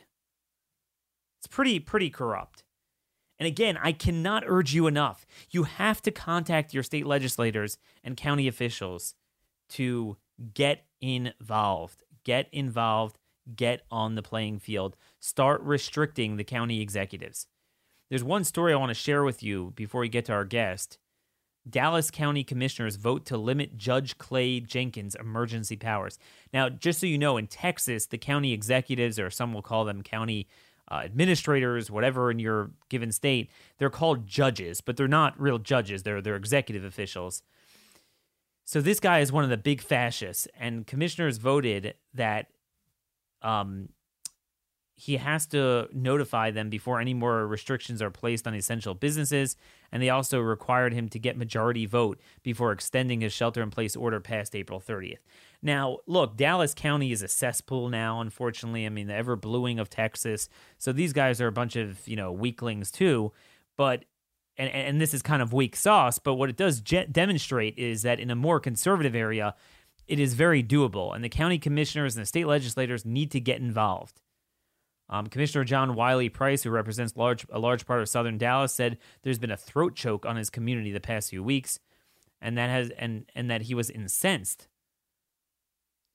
It's 1.39 1.47
pretty 1.47 1.79
pretty 1.79 2.09
corrupt. 2.09 2.65
And 3.39 3.47
again, 3.47 3.77
I 3.81 3.93
cannot 3.93 4.43
urge 4.45 4.73
you 4.73 4.85
enough. 4.87 5.25
You 5.49 5.63
have 5.63 6.01
to 6.01 6.11
contact 6.11 6.73
your 6.73 6.83
state 6.83 7.05
legislators 7.05 7.77
and 8.03 8.17
county 8.17 8.47
officials 8.47 9.15
to 9.69 10.17
get 10.53 10.85
involved. 10.99 12.03
Get 12.25 12.47
involved. 12.51 13.17
Get 13.55 13.83
on 13.89 14.15
the 14.15 14.21
playing 14.21 14.59
field. 14.59 14.95
Start 15.19 15.61
restricting 15.61 16.35
the 16.35 16.43
county 16.43 16.81
executives. 16.81 17.47
There's 18.09 18.23
one 18.23 18.43
story 18.43 18.73
I 18.73 18.77
want 18.77 18.89
to 18.89 18.95
share 18.95 19.23
with 19.23 19.41
you 19.41 19.71
before 19.75 20.01
we 20.01 20.09
get 20.09 20.25
to 20.25 20.33
our 20.33 20.45
guest. 20.45 20.97
Dallas 21.69 22.09
County 22.09 22.43
Commissioners 22.43 22.95
vote 22.95 23.25
to 23.27 23.37
limit 23.37 23.77
Judge 23.77 24.17
Clay 24.17 24.59
Jenkins' 24.59 25.15
emergency 25.15 25.75
powers. 25.75 26.17
Now, 26.53 26.69
just 26.69 26.99
so 26.99 27.05
you 27.05 27.17
know, 27.17 27.37
in 27.37 27.47
Texas, 27.47 28.07
the 28.07 28.17
county 28.17 28.53
executives, 28.53 29.19
or 29.19 29.29
some 29.29 29.53
will 29.53 29.61
call 29.61 29.85
them 29.85 30.01
county 30.01 30.47
uh, 30.91 31.01
administrators, 31.03 31.91
whatever 31.91 32.31
in 32.31 32.39
your 32.39 32.71
given 32.89 33.11
state. 33.11 33.49
They're 33.77 33.89
called 33.89 34.25
judges, 34.25 34.81
but 34.81 34.97
they're 34.97 35.07
not 35.07 35.39
real 35.39 35.59
judges. 35.59 36.03
They're 36.03 36.21
they're 36.21 36.35
executive 36.35 36.83
officials. 36.83 37.43
So 38.65 38.81
this 38.81 38.99
guy 38.99 39.19
is 39.19 39.31
one 39.31 39.43
of 39.43 39.49
the 39.49 39.57
big 39.57 39.81
fascists, 39.81 40.47
and 40.59 40.85
commissioners 40.85 41.37
voted 41.37 41.95
that 42.13 42.47
um, 43.41 43.89
he 44.99 45.15
has 45.15 45.45
to 45.47 45.87
notify 45.93 46.51
them 46.51 46.69
before 46.69 46.99
any 46.99 47.13
more 47.13 47.47
restrictions 47.47 48.01
are 48.01 48.11
placed 48.11 48.45
on 48.45 48.53
essential 48.53 48.93
businesses. 48.93 49.55
And 49.93 50.03
they 50.03 50.09
also 50.09 50.41
required 50.41 50.93
him 50.93 51.07
to 51.09 51.19
get 51.19 51.37
majority 51.37 51.85
vote 51.85 52.19
before 52.43 52.73
extending 52.73 53.21
his 53.21 53.31
shelter 53.31 53.63
in 53.63 53.69
place 53.71 53.95
order 53.95 54.19
past 54.19 54.53
April 54.55 54.81
30th. 54.85 55.19
Now, 55.61 55.97
look, 56.07 56.37
Dallas 56.37 56.73
County 56.73 57.11
is 57.11 57.21
a 57.21 57.27
cesspool 57.27 57.89
now, 57.89 58.21
unfortunately. 58.21 58.85
I 58.85 58.89
mean, 58.89 59.07
the 59.07 59.15
ever 59.15 59.35
bluing 59.35 59.77
of 59.79 59.89
Texas. 59.89 60.47
So 60.77 60.93
these 60.93 61.11
guys 61.11 61.41
are 61.41 61.47
a 61.47 61.51
bunch 61.51 61.75
of, 61.75 62.07
you 62.07 62.15
know, 62.15 62.31
weaklings 62.31 62.91
too. 62.91 63.33
But 63.75 64.05
and, 64.57 64.69
and 64.69 65.01
this 65.01 65.13
is 65.13 65.21
kind 65.21 65.41
of 65.41 65.53
weak 65.53 65.75
sauce, 65.75 66.19
but 66.19 66.35
what 66.35 66.49
it 66.49 66.57
does 66.57 66.81
je- 66.81 67.07
demonstrate 67.09 67.77
is 67.77 68.01
that 68.01 68.19
in 68.19 68.29
a 68.29 68.35
more 68.35 68.59
conservative 68.59 69.15
area, 69.15 69.55
it 70.07 70.19
is 70.19 70.33
very 70.33 70.61
doable. 70.61 71.15
And 71.15 71.23
the 71.23 71.29
county 71.29 71.57
commissioners 71.57 72.15
and 72.15 72.21
the 72.21 72.27
state 72.27 72.47
legislators 72.47 73.05
need 73.05 73.31
to 73.31 73.39
get 73.39 73.61
involved. 73.61 74.21
Um, 75.09 75.27
Commissioner 75.27 75.63
John 75.63 75.95
Wiley 75.95 76.29
Price, 76.29 76.63
who 76.63 76.69
represents 76.69 77.15
large, 77.15 77.45
a 77.49 77.57
large 77.57 77.85
part 77.85 78.01
of 78.01 78.09
southern 78.09 78.37
Dallas, 78.37 78.73
said 78.73 78.97
there's 79.23 79.39
been 79.39 79.49
a 79.49 79.57
throat 79.57 79.95
choke 79.95 80.25
on 80.25 80.35
his 80.35 80.49
community 80.49 80.91
the 80.91 80.99
past 80.99 81.31
few 81.31 81.43
weeks, 81.43 81.79
and 82.39 82.57
that 82.57 82.69
has 82.69 82.91
and 82.91 83.25
and 83.33 83.49
that 83.49 83.63
he 83.63 83.73
was 83.73 83.89
incensed 83.89 84.67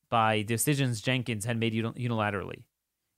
by 0.09 0.43
decisions 0.43 1.01
Jenkins 1.01 1.45
had 1.45 1.59
made 1.59 1.73
unilaterally. 1.73 2.65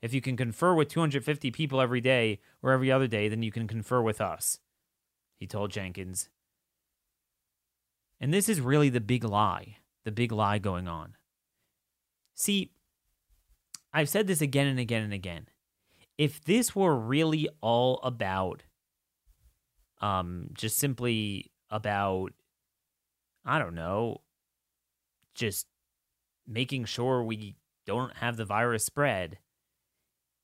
If 0.03 0.15
you 0.15 0.21
can 0.21 0.37
confer 0.37 0.75
with 0.75 0.89
250 0.89 1.51
people 1.51 1.81
every 1.81 2.01
day 2.01 2.41
or 2.63 2.73
every 2.73 2.93
other 2.93 3.07
day, 3.07 3.29
then 3.29 3.43
you 3.43 3.51
can 3.51 3.67
confer 3.67 4.03
with 4.03 4.21
us, 4.21 4.59
he 5.39 5.47
told 5.47 5.71
Jenkins. 5.71 6.29
And 8.21 8.33
this 8.33 8.49
is 8.49 8.61
really 8.61 8.89
the 8.89 9.01
big 9.01 9.25
lie, 9.25 9.79
the 10.05 10.13
big 10.13 10.33
lie 10.33 10.59
going 10.59 10.89
on. 10.89 11.17
See, 12.35 12.73
I've 13.93 14.09
said 14.09 14.27
this 14.27 14.41
again 14.41 14.67
and 14.67 14.79
again 14.79 15.03
and 15.03 15.13
again 15.13 15.49
if 16.19 16.43
this 16.45 16.75
were 16.75 16.97
really 16.97 17.49
all 17.61 18.01
about 18.03 18.63
um 20.01 20.49
just 20.55 20.79
simply 20.79 21.51
about 21.71 22.33
I 23.45 23.59
don't 23.61 23.75
know, 23.77 24.23
just 25.35 25.67
making 26.47 26.85
sure 26.85 27.23
we 27.23 27.57
don't 27.87 28.17
have 28.17 28.37
the 28.37 28.45
virus 28.45 28.85
spread, 28.85 29.39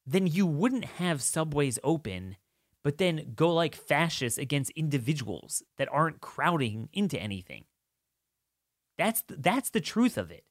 then 0.06 0.26
you 0.26 0.46
wouldn't 0.46 0.84
have 0.84 1.22
subways 1.22 1.78
open, 1.84 2.36
but 2.82 2.98
then 2.98 3.32
go 3.34 3.52
like 3.52 3.74
fascists 3.74 4.38
against 4.38 4.70
individuals 4.72 5.62
that 5.78 5.88
aren't 5.92 6.20
crowding 6.20 6.88
into 6.92 7.18
anything. 7.20 7.64
That's 8.98 9.22
the, 9.22 9.36
that's 9.36 9.70
the 9.70 9.80
truth 9.80 10.18
of 10.18 10.30
it. 10.30 10.44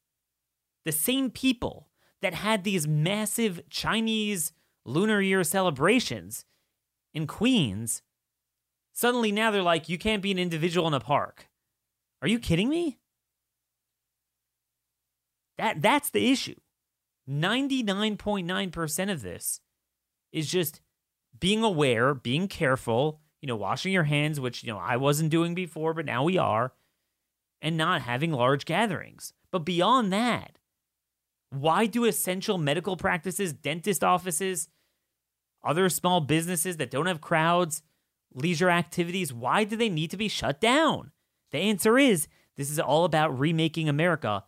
The 0.84 0.92
same 0.92 1.30
people 1.30 1.88
that 2.22 2.34
had 2.34 2.64
these 2.64 2.88
massive 2.88 3.60
Chinese 3.68 4.52
Lunar 4.84 5.20
Year 5.20 5.44
celebrations 5.44 6.44
in 7.14 7.26
Queens, 7.26 8.02
suddenly 8.92 9.32
now 9.32 9.50
they're 9.50 9.62
like, 9.62 9.88
you 9.88 9.98
can't 9.98 10.22
be 10.22 10.32
an 10.32 10.38
individual 10.38 10.88
in 10.88 10.94
a 10.94 11.00
park. 11.00 11.48
Are 12.20 12.28
you 12.28 12.38
kidding 12.38 12.68
me? 12.68 12.98
That 15.62 15.80
that's 15.80 16.10
the 16.10 16.32
issue. 16.32 16.56
99.9% 17.30 19.12
of 19.12 19.22
this 19.22 19.60
is 20.32 20.50
just 20.50 20.80
being 21.38 21.62
aware, 21.62 22.14
being 22.14 22.48
careful, 22.48 23.20
you 23.40 23.46
know, 23.46 23.54
washing 23.54 23.92
your 23.92 24.02
hands, 24.02 24.40
which, 24.40 24.64
you 24.64 24.72
know, 24.72 24.78
I 24.80 24.96
wasn't 24.96 25.30
doing 25.30 25.54
before, 25.54 25.94
but 25.94 26.04
now 26.04 26.24
we 26.24 26.36
are, 26.36 26.72
and 27.60 27.76
not 27.76 28.02
having 28.02 28.32
large 28.32 28.64
gatherings. 28.64 29.34
But 29.52 29.60
beyond 29.60 30.12
that, 30.12 30.58
why 31.50 31.86
do 31.86 32.06
essential 32.06 32.58
medical 32.58 32.96
practices, 32.96 33.52
dentist 33.52 34.02
offices, 34.02 34.68
other 35.62 35.88
small 35.88 36.20
businesses 36.20 36.78
that 36.78 36.90
don't 36.90 37.06
have 37.06 37.20
crowds, 37.20 37.84
leisure 38.34 38.68
activities, 38.68 39.32
why 39.32 39.62
do 39.62 39.76
they 39.76 39.88
need 39.88 40.10
to 40.10 40.16
be 40.16 40.26
shut 40.26 40.60
down? 40.60 41.12
The 41.52 41.58
answer 41.58 41.98
is 41.98 42.26
this 42.56 42.68
is 42.68 42.80
all 42.80 43.04
about 43.04 43.38
remaking 43.38 43.88
America 43.88 44.42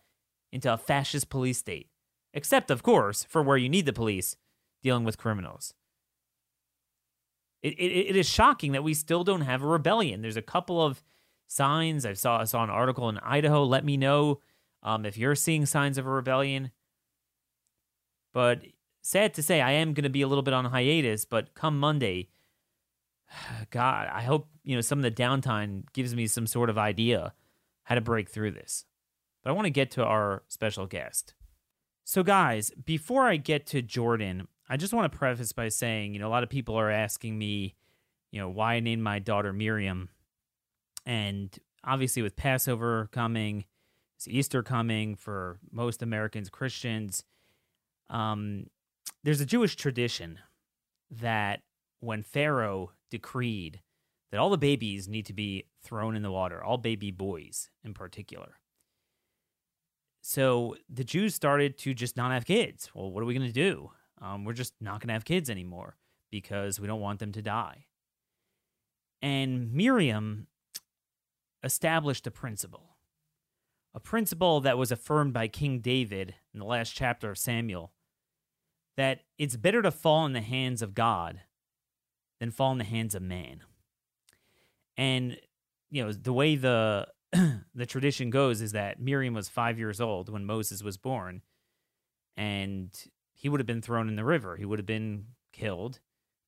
into 0.54 0.72
a 0.72 0.78
fascist 0.78 1.28
police 1.28 1.58
state. 1.58 1.88
Except, 2.32 2.70
of 2.70 2.82
course, 2.82 3.24
for 3.24 3.42
where 3.42 3.56
you 3.56 3.68
need 3.68 3.86
the 3.86 3.92
police 3.92 4.36
dealing 4.82 5.04
with 5.04 5.18
criminals. 5.18 5.74
It, 7.62 7.74
it, 7.74 8.10
it 8.10 8.16
is 8.16 8.28
shocking 8.28 8.72
that 8.72 8.84
we 8.84 8.94
still 8.94 9.24
don't 9.24 9.40
have 9.40 9.62
a 9.62 9.66
rebellion. 9.66 10.22
There's 10.22 10.36
a 10.36 10.42
couple 10.42 10.80
of 10.80 11.02
signs. 11.48 12.06
I 12.06 12.12
saw, 12.12 12.40
I 12.40 12.44
saw 12.44 12.62
an 12.62 12.70
article 12.70 13.08
in 13.08 13.18
Idaho. 13.18 13.64
Let 13.64 13.84
me 13.84 13.96
know 13.96 14.40
um, 14.82 15.04
if 15.04 15.18
you're 15.18 15.34
seeing 15.34 15.66
signs 15.66 15.98
of 15.98 16.06
a 16.06 16.10
rebellion. 16.10 16.70
But 18.32 18.62
sad 19.02 19.34
to 19.34 19.42
say, 19.42 19.60
I 19.60 19.72
am 19.72 19.92
going 19.92 20.04
to 20.04 20.10
be 20.10 20.22
a 20.22 20.28
little 20.28 20.42
bit 20.42 20.54
on 20.54 20.66
hiatus, 20.66 21.24
but 21.24 21.54
come 21.54 21.80
Monday, 21.80 22.28
God, 23.70 24.08
I 24.12 24.22
hope, 24.22 24.48
you 24.62 24.76
know, 24.76 24.82
some 24.82 25.00
of 25.00 25.02
the 25.02 25.10
downtime 25.10 25.84
gives 25.92 26.14
me 26.14 26.28
some 26.28 26.46
sort 26.46 26.70
of 26.70 26.78
idea 26.78 27.32
how 27.84 27.96
to 27.96 28.00
break 28.00 28.28
through 28.28 28.52
this. 28.52 28.84
But 29.44 29.50
I 29.50 29.52
want 29.52 29.66
to 29.66 29.70
get 29.70 29.90
to 29.92 30.04
our 30.04 30.42
special 30.48 30.86
guest. 30.86 31.34
So, 32.02 32.22
guys, 32.22 32.70
before 32.70 33.26
I 33.26 33.36
get 33.36 33.66
to 33.68 33.82
Jordan, 33.82 34.48
I 34.68 34.76
just 34.76 34.92
want 34.92 35.10
to 35.10 35.18
preface 35.18 35.52
by 35.52 35.68
saying, 35.68 36.14
you 36.14 36.18
know, 36.18 36.28
a 36.28 36.30
lot 36.30 36.42
of 36.42 36.48
people 36.48 36.74
are 36.76 36.90
asking 36.90 37.38
me, 37.38 37.74
you 38.30 38.40
know, 38.40 38.48
why 38.48 38.74
I 38.74 38.80
named 38.80 39.02
my 39.02 39.18
daughter 39.18 39.52
Miriam. 39.52 40.08
And 41.06 41.56
obviously, 41.84 42.22
with 42.22 42.36
Passover 42.36 43.08
coming, 43.12 43.66
it's 44.16 44.26
Easter 44.26 44.62
coming 44.62 45.14
for 45.14 45.58
most 45.70 46.02
Americans, 46.02 46.48
Christians, 46.48 47.24
um, 48.10 48.66
there's 49.22 49.40
a 49.40 49.46
Jewish 49.46 49.76
tradition 49.76 50.38
that 51.10 51.60
when 52.00 52.22
Pharaoh 52.22 52.92
decreed 53.10 53.80
that 54.30 54.40
all 54.40 54.50
the 54.50 54.58
babies 54.58 55.08
need 55.08 55.26
to 55.26 55.32
be 55.32 55.66
thrown 55.82 56.16
in 56.16 56.22
the 56.22 56.30
water, 56.30 56.62
all 56.62 56.76
baby 56.76 57.10
boys 57.10 57.70
in 57.82 57.94
particular. 57.94 58.58
So 60.26 60.74
the 60.88 61.04
Jews 61.04 61.34
started 61.34 61.76
to 61.80 61.92
just 61.92 62.16
not 62.16 62.32
have 62.32 62.46
kids. 62.46 62.90
Well, 62.94 63.10
what 63.10 63.22
are 63.22 63.26
we 63.26 63.34
going 63.34 63.46
to 63.46 63.52
do? 63.52 63.90
Um, 64.22 64.46
we're 64.46 64.54
just 64.54 64.72
not 64.80 65.00
going 65.00 65.08
to 65.08 65.12
have 65.12 65.26
kids 65.26 65.50
anymore 65.50 65.98
because 66.30 66.80
we 66.80 66.86
don't 66.86 67.02
want 67.02 67.18
them 67.18 67.30
to 67.32 67.42
die. 67.42 67.84
And 69.20 69.70
Miriam 69.74 70.46
established 71.62 72.26
a 72.26 72.30
principle, 72.30 72.96
a 73.94 74.00
principle 74.00 74.62
that 74.62 74.78
was 74.78 74.90
affirmed 74.90 75.34
by 75.34 75.46
King 75.46 75.80
David 75.80 76.34
in 76.54 76.58
the 76.58 76.64
last 76.64 76.94
chapter 76.94 77.30
of 77.30 77.36
Samuel 77.36 77.92
that 78.96 79.24
it's 79.36 79.56
better 79.56 79.82
to 79.82 79.90
fall 79.90 80.24
in 80.24 80.32
the 80.32 80.40
hands 80.40 80.80
of 80.80 80.94
God 80.94 81.42
than 82.40 82.50
fall 82.50 82.72
in 82.72 82.78
the 82.78 82.84
hands 82.84 83.14
of 83.14 83.20
man. 83.20 83.60
And 84.96 85.36
you 85.90 86.02
know, 86.02 86.12
the 86.12 86.32
way 86.32 86.56
the 86.56 87.08
the 87.74 87.86
tradition 87.86 88.30
goes 88.30 88.60
is 88.60 88.72
that 88.72 89.00
Miriam 89.00 89.34
was 89.34 89.48
5 89.48 89.78
years 89.78 90.00
old 90.00 90.28
when 90.28 90.44
Moses 90.44 90.82
was 90.82 90.96
born 90.96 91.42
and 92.36 92.90
he 93.32 93.48
would 93.48 93.60
have 93.60 93.66
been 93.66 93.82
thrown 93.82 94.08
in 94.08 94.16
the 94.16 94.24
river. 94.24 94.56
He 94.56 94.64
would 94.64 94.78
have 94.78 94.86
been 94.86 95.26
killed. 95.52 96.00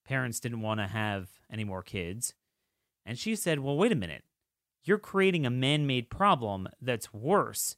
Parents 0.04 0.40
didn't 0.40 0.60
want 0.60 0.80
to 0.80 0.86
have 0.86 1.28
any 1.50 1.64
more 1.64 1.82
kids. 1.82 2.34
And 3.04 3.18
she 3.18 3.36
said, 3.36 3.60
"Well, 3.60 3.76
wait 3.76 3.92
a 3.92 3.96
minute. 3.96 4.24
You're 4.82 4.98
creating 4.98 5.44
a 5.46 5.50
man-made 5.50 6.10
problem 6.10 6.68
that's 6.80 7.12
worse 7.12 7.76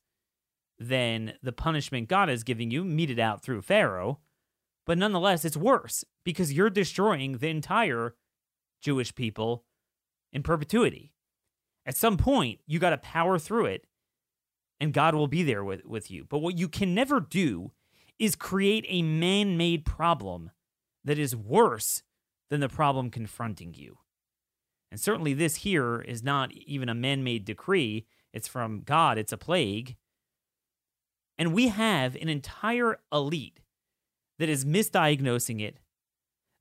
than 0.78 1.34
the 1.42 1.52
punishment 1.52 2.08
God 2.08 2.30
is 2.30 2.44
giving 2.44 2.70
you 2.70 2.84
meted 2.84 3.18
out 3.18 3.42
through 3.42 3.62
Pharaoh." 3.62 4.20
But 4.86 4.98
nonetheless, 4.98 5.44
it's 5.44 5.56
worse 5.56 6.04
because 6.24 6.52
you're 6.52 6.70
destroying 6.70 7.38
the 7.38 7.48
entire 7.48 8.14
Jewish 8.80 9.14
people 9.14 9.64
in 10.32 10.42
perpetuity. 10.42 11.12
At 11.88 11.96
some 11.96 12.18
point, 12.18 12.60
you 12.66 12.78
got 12.78 12.90
to 12.90 12.98
power 12.98 13.38
through 13.38 13.64
it 13.66 13.86
and 14.78 14.92
God 14.92 15.14
will 15.14 15.26
be 15.26 15.42
there 15.42 15.64
with, 15.64 15.86
with 15.86 16.10
you. 16.10 16.26
But 16.28 16.40
what 16.40 16.58
you 16.58 16.68
can 16.68 16.94
never 16.94 17.18
do 17.18 17.72
is 18.18 18.36
create 18.36 18.84
a 18.88 19.00
man 19.00 19.56
made 19.56 19.86
problem 19.86 20.50
that 21.02 21.18
is 21.18 21.34
worse 21.34 22.02
than 22.50 22.60
the 22.60 22.68
problem 22.68 23.10
confronting 23.10 23.72
you. 23.74 23.98
And 24.90 25.00
certainly, 25.00 25.32
this 25.32 25.56
here 25.56 26.00
is 26.00 26.22
not 26.22 26.52
even 26.52 26.90
a 26.90 26.94
man 26.94 27.24
made 27.24 27.44
decree, 27.44 28.06
it's 28.32 28.48
from 28.48 28.82
God, 28.82 29.16
it's 29.16 29.32
a 29.32 29.38
plague. 29.38 29.96
And 31.38 31.54
we 31.54 31.68
have 31.68 32.16
an 32.16 32.28
entire 32.28 32.98
elite 33.10 33.60
that 34.38 34.50
is 34.50 34.64
misdiagnosing 34.64 35.62
it. 35.62 35.78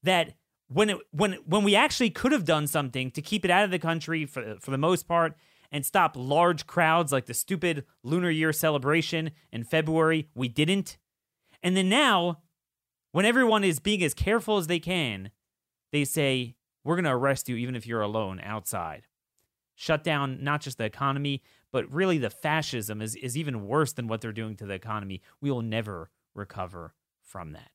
That 0.04 0.34
when 0.68 0.90
it 0.90 0.98
when 1.12 1.34
when 1.46 1.64
we 1.64 1.76
actually 1.76 2.10
could 2.10 2.32
have 2.32 2.46
done 2.46 2.68
something 2.68 3.12
to 3.12 3.22
keep 3.22 3.46
it 3.46 3.52
out 3.52 3.64
of 3.64 3.72
the 3.72 3.80
country 3.80 4.26
for 4.26 4.58
for 4.60 4.72
the 4.72 4.78
most 4.78 5.08
part 5.08 5.36
and 5.72 5.86
stop 5.86 6.14
large 6.16 6.66
crowds 6.66 7.12
like 7.12 7.26
the 7.26 7.34
stupid 7.34 7.86
lunar 8.04 8.30
year 8.30 8.54
celebration 8.54 9.32
in 9.52 9.64
February, 9.64 10.30
we 10.34 10.48
didn't. 10.48 10.98
And 11.62 11.76
then 11.76 11.90
now 11.90 12.40
when 13.12 13.26
everyone 13.26 13.64
is 13.64 13.80
being 13.80 14.04
as 14.04 14.14
careful 14.14 14.58
as 14.58 14.68
they 14.68 14.80
can, 14.80 15.32
they 15.92 16.06
say, 16.06 16.56
We're 16.84 16.96
going 16.96 17.06
to 17.06 17.12
arrest 17.12 17.50
you 17.50 17.56
even 17.56 17.76
if 17.76 17.88
you're 17.88 18.02
alone 18.02 18.40
outside. 18.44 19.08
Shut 19.76 20.04
down 20.04 20.44
not 20.44 20.62
just 20.62 20.78
the 20.78 20.86
economy, 20.86 21.44
but 21.72 21.92
really 21.92 22.18
the 22.18 22.30
fascism 22.30 23.02
is, 23.02 23.16
is 23.16 23.38
even 23.38 23.68
worse 23.68 23.94
than 23.94 24.08
what 24.08 24.22
they're 24.22 24.32
doing 24.32 24.56
to 24.58 24.66
the 24.66 24.74
economy. 24.74 25.22
We 25.42 25.52
will 25.52 25.62
never 25.62 26.10
recover 26.34 26.94
from 27.22 27.54
that. 27.54 27.72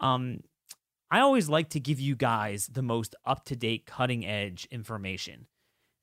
Um, 0.00 0.40
I 1.10 1.20
always 1.20 1.48
like 1.48 1.70
to 1.70 1.80
give 1.80 1.98
you 1.98 2.14
guys 2.14 2.68
the 2.72 2.82
most 2.82 3.14
up 3.24 3.44
to 3.46 3.56
date, 3.56 3.86
cutting 3.86 4.26
edge 4.26 4.68
information. 4.70 5.46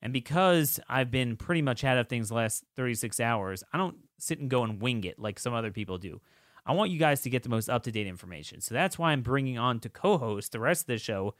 And 0.02 0.12
because 0.12 0.80
I've 0.88 1.10
been 1.10 1.36
pretty 1.36 1.62
much 1.62 1.84
out 1.84 1.98
of 1.98 2.08
things 2.08 2.28
the 2.28 2.34
last 2.34 2.64
36 2.74 3.20
hours, 3.20 3.62
I 3.72 3.78
don't 3.78 3.96
sit 4.18 4.38
and 4.38 4.50
go 4.50 4.62
and 4.62 4.80
wing 4.80 5.04
it 5.04 5.18
like 5.18 5.38
some 5.38 5.54
other 5.54 5.70
people 5.70 5.98
do. 5.98 6.20
I 6.64 6.72
want 6.72 6.90
you 6.90 6.98
guys 6.98 7.20
to 7.22 7.30
get 7.30 7.44
the 7.44 7.48
most 7.48 7.68
up 7.68 7.84
to 7.84 7.92
date 7.92 8.08
information. 8.08 8.60
So 8.60 8.74
that's 8.74 8.98
why 8.98 9.12
I'm 9.12 9.22
bringing 9.22 9.58
on 9.58 9.78
to 9.80 9.88
co 9.88 10.18
host 10.18 10.52
the 10.52 10.60
rest 10.60 10.82
of 10.82 10.86
the 10.88 10.98
show 10.98 11.34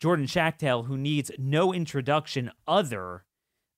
Jordan 0.00 0.26
Schachtel, 0.26 0.84
who 0.84 0.96
needs 0.96 1.30
no 1.38 1.72
introduction 1.72 2.50
other 2.66 3.24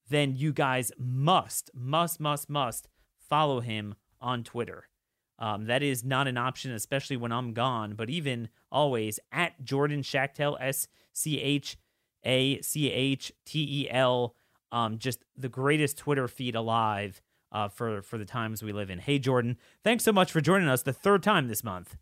than 0.09 0.37
you 0.37 0.53
guys 0.53 0.91
must, 0.99 1.71
must, 1.75 2.19
must, 2.19 2.49
must 2.49 2.89
follow 3.19 3.61
him 3.61 3.95
on 4.21 4.43
Twitter. 4.43 4.89
Um, 5.39 5.67
that 5.67 5.83
is 5.83 6.05
not 6.05 6.27
an 6.27 6.37
option, 6.37 6.73
especially 6.73 7.17
when 7.17 7.33
I'm 7.33 7.53
gone, 7.53 7.95
but 7.95 8.11
even 8.11 8.49
always 8.73 9.21
at 9.31 9.63
Jordan 9.63 10.03
Schachtel, 10.03 10.59
S 10.61 10.89
C 11.13 11.41
H 11.41 11.77
A 12.25 12.61
C 12.61 12.91
H 12.91 13.33
T 13.45 13.85
E 13.85 13.91
L. 13.91 14.35
Um, 14.71 14.99
just 14.99 15.25
the 15.37 15.49
greatest 15.49 15.97
Twitter 15.97 16.29
feed 16.29 16.55
alive 16.55 17.23
uh, 17.53 17.69
for 17.69 18.03
for 18.03 18.19
the 18.19 18.25
times 18.25 18.63
we 18.63 18.73
live 18.73 18.91
in. 18.91 18.99
Hey, 18.99 19.19
Jordan, 19.19 19.57
thanks 19.85 20.05
so 20.05 20.13
much 20.13 20.33
for 20.33 20.41
joining 20.41 20.69
us 20.69 20.83
the 20.83 20.93
third 20.93 21.23
time 21.23 21.49
this 21.49 21.65
month. 21.65 21.97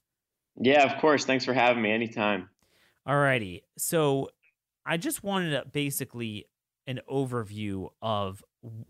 Yeah, 0.59 0.83
of 0.85 1.01
course. 1.01 1.25
Thanks 1.25 1.45
for 1.45 1.53
having 1.53 1.83
me 1.83 1.93
anytime. 1.93 2.49
Alrighty. 3.07 3.63
So 3.77 4.31
I 4.85 4.97
just 4.97 5.23
wanted 5.23 5.53
a, 5.53 5.65
basically 5.67 6.47
an 6.87 7.01
overview 7.11 7.91
of 8.01 8.43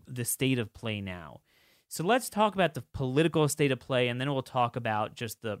the 0.07 0.25
state 0.25 0.59
of 0.59 0.73
play 0.73 1.01
now. 1.01 1.41
So 1.87 2.03
let's 2.03 2.29
talk 2.29 2.53
about 2.53 2.73
the 2.73 2.83
political 2.93 3.47
state 3.47 3.71
of 3.71 3.79
play, 3.79 4.07
and 4.09 4.19
then 4.19 4.31
we'll 4.31 4.41
talk 4.41 4.75
about 4.75 5.15
just 5.15 5.41
the 5.41 5.59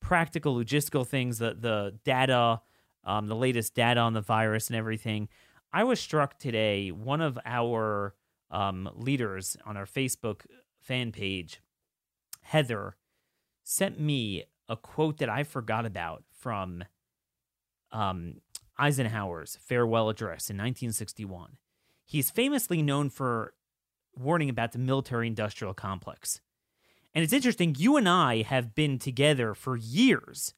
practical 0.00 0.54
logistical 0.54 1.06
things, 1.06 1.38
the 1.38 1.54
the 1.58 1.98
data, 2.04 2.60
um, 3.04 3.26
the 3.26 3.36
latest 3.36 3.74
data 3.74 4.00
on 4.00 4.12
the 4.12 4.20
virus 4.20 4.68
and 4.68 4.76
everything. 4.76 5.28
I 5.72 5.84
was 5.84 5.98
struck 5.98 6.38
today. 6.38 6.90
One 6.90 7.20
of 7.20 7.38
our 7.44 8.14
um, 8.50 8.88
leaders 8.94 9.56
on 9.64 9.76
our 9.76 9.86
Facebook 9.86 10.42
fan 10.80 11.10
page, 11.10 11.60
Heather, 12.42 12.96
sent 13.64 13.98
me 13.98 14.44
a 14.68 14.76
quote 14.76 15.18
that 15.18 15.28
I 15.28 15.42
forgot 15.42 15.86
about 15.86 16.24
from 16.30 16.84
um, 17.90 18.40
Eisenhower's 18.78 19.58
farewell 19.60 20.08
address 20.08 20.50
in 20.50 20.56
1961. 20.56 21.56
He's 22.04 22.30
famously 22.30 22.82
known 22.82 23.08
for 23.08 23.54
warning 24.16 24.48
about 24.48 24.72
the 24.72 24.78
military 24.78 25.26
industrial 25.26 25.74
complex. 25.74 26.40
And 27.14 27.22
it's 27.22 27.32
interesting, 27.32 27.76
you 27.78 27.96
and 27.96 28.08
I 28.08 28.42
have 28.42 28.74
been 28.74 28.98
together 28.98 29.54
for 29.54 29.76
years 29.76 30.54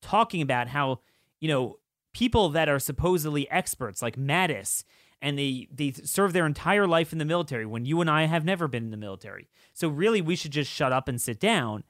talking 0.00 0.42
about 0.42 0.68
how, 0.68 1.00
you 1.40 1.48
know, 1.48 1.78
people 2.12 2.48
that 2.50 2.68
are 2.68 2.78
supposedly 2.78 3.48
experts 3.50 4.02
like 4.02 4.16
Mattis 4.16 4.84
and 5.20 5.38
they 5.38 5.68
they 5.72 5.92
serve 5.92 6.32
their 6.32 6.46
entire 6.46 6.86
life 6.86 7.12
in 7.12 7.18
the 7.18 7.24
military 7.24 7.64
when 7.64 7.86
you 7.86 8.00
and 8.00 8.10
I 8.10 8.24
have 8.24 8.44
never 8.44 8.66
been 8.66 8.84
in 8.84 8.90
the 8.90 8.96
military. 8.96 9.48
So 9.72 9.88
really 9.88 10.20
we 10.20 10.36
should 10.36 10.50
just 10.50 10.70
shut 10.70 10.92
up 10.92 11.08
and 11.08 11.20
sit 11.20 11.38
down. 11.38 11.84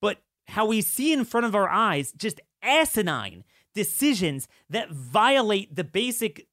But 0.00 0.18
how 0.48 0.66
we 0.66 0.82
see 0.82 1.12
in 1.12 1.24
front 1.24 1.46
of 1.46 1.54
our 1.54 1.68
eyes 1.68 2.12
just 2.12 2.40
asinine 2.62 3.44
decisions 3.74 4.46
that 4.68 4.90
violate 4.90 5.74
the 5.74 5.84
basic 5.84 6.46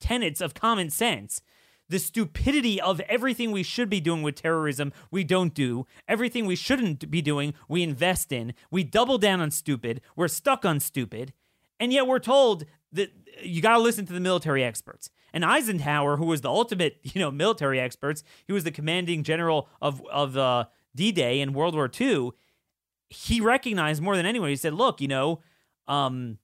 tenets 0.00 0.40
of 0.40 0.54
common 0.54 0.90
sense 0.90 1.40
the 1.88 1.98
stupidity 1.98 2.80
of 2.80 3.00
everything 3.00 3.52
we 3.52 3.62
should 3.62 3.88
be 3.88 4.00
doing 4.00 4.22
with 4.22 4.34
terrorism, 4.34 4.92
we 5.10 5.24
don't 5.24 5.54
do. 5.54 5.86
Everything 6.08 6.46
we 6.46 6.56
shouldn't 6.56 7.10
be 7.10 7.22
doing, 7.22 7.54
we 7.68 7.82
invest 7.82 8.32
in. 8.32 8.54
We 8.70 8.84
double 8.84 9.18
down 9.18 9.40
on 9.40 9.50
stupid. 9.50 10.00
We're 10.16 10.28
stuck 10.28 10.64
on 10.64 10.80
stupid. 10.80 11.32
And 11.78 11.92
yet 11.92 12.06
we're 12.06 12.18
told 12.18 12.64
that 12.92 13.12
you 13.42 13.60
got 13.60 13.74
to 13.74 13.78
listen 13.82 14.06
to 14.06 14.12
the 14.12 14.20
military 14.20 14.64
experts. 14.64 15.10
And 15.32 15.44
Eisenhower, 15.44 16.16
who 16.16 16.26
was 16.26 16.40
the 16.40 16.48
ultimate, 16.48 16.98
you 17.02 17.20
know, 17.20 17.30
military 17.30 17.78
experts, 17.78 18.22
he 18.46 18.52
was 18.52 18.64
the 18.64 18.70
commanding 18.70 19.22
general 19.22 19.68
of 19.80 20.04
of 20.10 20.36
uh, 20.36 20.64
D-Day 20.94 21.40
in 21.40 21.52
World 21.52 21.74
War 21.74 21.90
II. 22.00 22.30
He 23.08 23.40
recognized 23.40 24.02
more 24.02 24.16
than 24.16 24.26
anyone. 24.26 24.48
He 24.48 24.56
said, 24.56 24.74
"Look, 24.74 25.00
you 25.00 25.08
know, 25.08 25.40
um, 25.86 26.38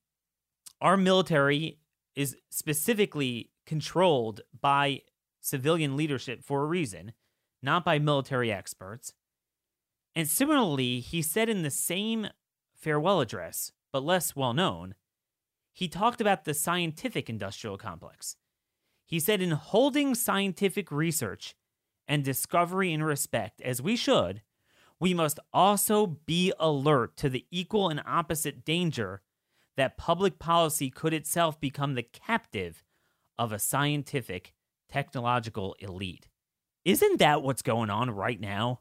our 0.80 0.96
military 0.96 1.78
is 2.14 2.36
specifically 2.50 3.50
controlled 3.66 4.42
by 4.60 5.00
civilian 5.42 5.96
leadership 5.96 6.42
for 6.42 6.62
a 6.62 6.66
reason, 6.66 7.12
not 7.60 7.84
by 7.84 7.98
military 7.98 8.50
experts." 8.50 9.12
And 10.14 10.26
similarly, 10.28 11.00
he 11.00 11.20
said 11.20 11.50
in 11.50 11.62
the 11.62 11.70
same 11.70 12.28
farewell 12.74 13.20
address, 13.20 13.72
but 13.92 14.02
less 14.02 14.34
well 14.34 14.54
known, 14.54 14.94
he 15.72 15.88
talked 15.88 16.20
about 16.20 16.44
the 16.44 16.54
scientific 16.54 17.28
industrial 17.30 17.78
complex. 17.78 18.36
He 19.06 19.20
said, 19.20 19.40
in 19.40 19.52
holding 19.52 20.14
scientific 20.14 20.90
research 20.90 21.54
and 22.08 22.24
discovery 22.24 22.92
in 22.92 23.02
respect, 23.02 23.60
as 23.60 23.82
we 23.82 23.96
should, 23.96 24.42
we 24.98 25.14
must 25.14 25.38
also 25.52 26.06
be 26.06 26.52
alert 26.58 27.16
to 27.18 27.28
the 27.28 27.46
equal 27.50 27.88
and 27.88 28.02
opposite 28.06 28.64
danger 28.64 29.22
that 29.76 29.96
public 29.96 30.38
policy 30.38 30.90
could 30.90 31.14
itself 31.14 31.60
become 31.60 31.94
the 31.94 32.02
captive 32.02 32.84
of 33.38 33.52
a 33.52 33.58
scientific 33.58 34.54
technological 34.92 35.74
elite. 35.78 36.28
Isn't 36.84 37.18
that 37.20 37.42
what's 37.42 37.62
going 37.62 37.90
on 37.90 38.10
right 38.10 38.40
now? 38.40 38.80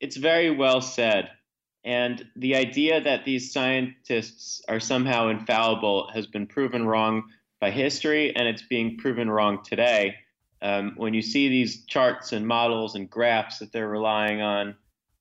It's 0.00 0.16
very 0.16 0.50
well 0.50 0.80
said. 0.80 1.30
And 1.84 2.24
the 2.34 2.56
idea 2.56 3.00
that 3.00 3.24
these 3.24 3.52
scientists 3.52 4.62
are 4.68 4.80
somehow 4.80 5.28
infallible 5.28 6.10
has 6.12 6.26
been 6.26 6.46
proven 6.46 6.86
wrong 6.86 7.24
by 7.60 7.70
history, 7.70 8.34
and 8.34 8.48
it's 8.48 8.62
being 8.62 8.96
proven 8.96 9.30
wrong 9.30 9.62
today. 9.64 10.16
Um, 10.62 10.94
when 10.96 11.14
you 11.14 11.22
see 11.22 11.48
these 11.48 11.84
charts 11.86 12.32
and 12.32 12.46
models 12.46 12.94
and 12.94 13.08
graphs 13.08 13.58
that 13.58 13.72
they're 13.72 13.88
relying 13.88 14.40
on, 14.40 14.74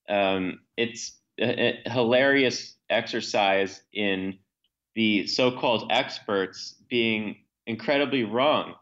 um, 0.09 0.59
it's 0.77 1.17
a, 1.39 1.81
a 1.85 1.89
hilarious 1.89 2.75
exercise 2.89 3.81
in 3.93 4.39
the 4.95 5.27
so 5.27 5.51
called 5.51 5.91
experts 5.91 6.75
being 6.89 7.35
incredibly 7.67 8.23
wrong. 8.23 8.75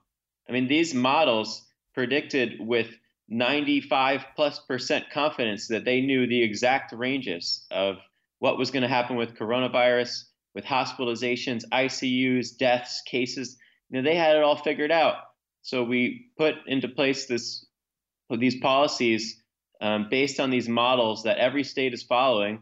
I 0.48 0.52
mean, 0.52 0.68
these 0.68 0.94
models 0.94 1.64
predicted 1.94 2.60
with 2.60 2.88
95 3.30 4.26
plus 4.36 4.60
percent 4.60 5.10
confidence 5.12 5.68
that 5.68 5.86
they 5.86 6.02
knew 6.02 6.28
the 6.28 6.44
exact 6.44 6.94
ranges 6.94 7.66
of 7.72 7.98
what 8.40 8.58
was 8.58 8.72
going 8.72 8.84
to 8.84 8.90
happen 8.90 9.16
with 9.16 9.36
coronavirus, 9.36 10.24
with 10.54 10.66
hospitalizations, 10.66 11.64
ICUs, 11.72 12.58
deaths, 12.58 13.02
cases. 13.06 13.58
You 13.90 14.02
know, 14.02 14.10
they 14.10 14.16
had 14.16 14.36
it 14.36 14.44
all 14.44 14.58
figured 14.58 14.92
out. 14.92 15.16
So 15.62 15.84
we 15.84 16.28
put 16.38 16.56
into 16.68 16.90
place 16.90 17.26
this 17.26 17.66
these 18.30 18.60
policies 18.60 19.42
um, 19.80 20.08
based 20.10 20.40
on 20.40 20.50
these 20.50 20.68
models 20.68 21.24
that 21.24 21.38
every 21.38 21.64
state 21.64 21.94
is 21.94 22.04
following, 22.04 22.60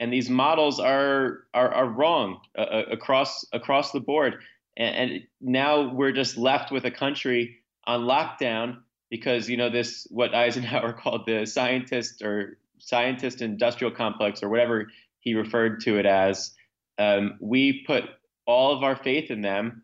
and 0.00 0.12
these 0.12 0.28
models 0.28 0.80
are 0.80 1.44
are, 1.54 1.72
are 1.72 1.88
wrong 1.88 2.40
uh, 2.58 2.62
uh 2.62 2.82
across 2.90 3.44
across 3.52 3.92
the 3.92 4.00
board. 4.00 4.42
And, 4.76 4.94
and 4.96 5.22
now 5.40 5.92
we're 5.92 6.12
just 6.12 6.36
left 6.36 6.70
with 6.70 6.84
a 6.84 6.90
country 6.90 7.58
on 7.86 8.02
lockdown 8.02 8.78
because 9.10 9.48
you 9.48 9.56
know 9.56 9.70
this 9.70 10.06
what 10.10 10.34
Eisenhower 10.34 10.92
called 11.00 11.26
the 11.26 11.46
scientist 11.46 12.22
or 12.22 12.58
scientist 12.78 13.42
industrial 13.42 13.92
complex 13.92 14.42
or 14.42 14.48
whatever 14.48 14.88
he 15.20 15.34
referred 15.34 15.80
to 15.82 15.98
it 15.98 16.06
as. 16.06 16.52
Um, 16.98 17.36
we 17.40 17.84
put 17.86 18.04
all 18.46 18.74
of 18.74 18.82
our 18.82 18.96
faith 18.96 19.30
in 19.30 19.42
them, 19.42 19.82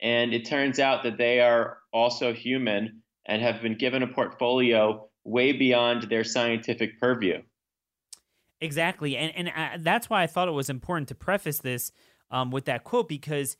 and 0.00 0.34
it 0.34 0.46
turns 0.46 0.78
out 0.78 1.04
that 1.04 1.16
they 1.16 1.40
are 1.40 1.78
also 1.92 2.32
human 2.32 3.02
and 3.26 3.42
have 3.42 3.62
been 3.62 3.76
given 3.76 4.02
a 4.02 4.06
portfolio 4.06 5.08
way 5.24 5.52
beyond 5.52 6.04
their 6.04 6.24
scientific 6.24 6.98
purview. 6.98 7.42
Exactly, 8.60 9.16
and 9.16 9.34
and 9.34 9.48
uh, 9.48 9.78
that's 9.78 10.10
why 10.10 10.22
I 10.22 10.26
thought 10.26 10.48
it 10.48 10.52
was 10.52 10.68
important 10.68 11.08
to 11.08 11.14
preface 11.14 11.58
this 11.58 11.92
um, 12.30 12.50
with 12.50 12.66
that 12.66 12.84
quote 12.84 13.08
because 13.08 13.56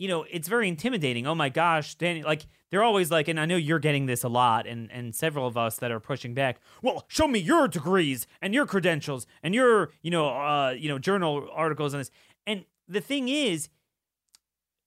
you 0.00 0.08
know, 0.08 0.24
it's 0.30 0.48
very 0.48 0.66
intimidating. 0.66 1.26
Oh 1.26 1.34
my 1.34 1.50
gosh, 1.50 1.94
Danny, 1.94 2.22
like 2.22 2.46
they're 2.70 2.82
always 2.82 3.10
like, 3.10 3.28
and 3.28 3.38
I 3.38 3.44
know 3.44 3.56
you're 3.56 3.78
getting 3.78 4.06
this 4.06 4.24
a 4.24 4.30
lot, 4.30 4.66
and 4.66 4.90
and 4.90 5.14
several 5.14 5.46
of 5.46 5.58
us 5.58 5.76
that 5.76 5.90
are 5.90 6.00
pushing 6.00 6.32
back. 6.32 6.58
Well, 6.80 7.04
show 7.08 7.28
me 7.28 7.38
your 7.38 7.68
degrees 7.68 8.26
and 8.40 8.54
your 8.54 8.64
credentials 8.64 9.26
and 9.42 9.54
your, 9.54 9.90
you 10.00 10.10
know, 10.10 10.30
uh, 10.30 10.70
you 10.70 10.88
know, 10.88 10.98
journal 10.98 11.46
articles 11.52 11.92
on 11.92 12.00
this. 12.00 12.10
And 12.46 12.64
the 12.88 13.02
thing 13.02 13.28
is, 13.28 13.68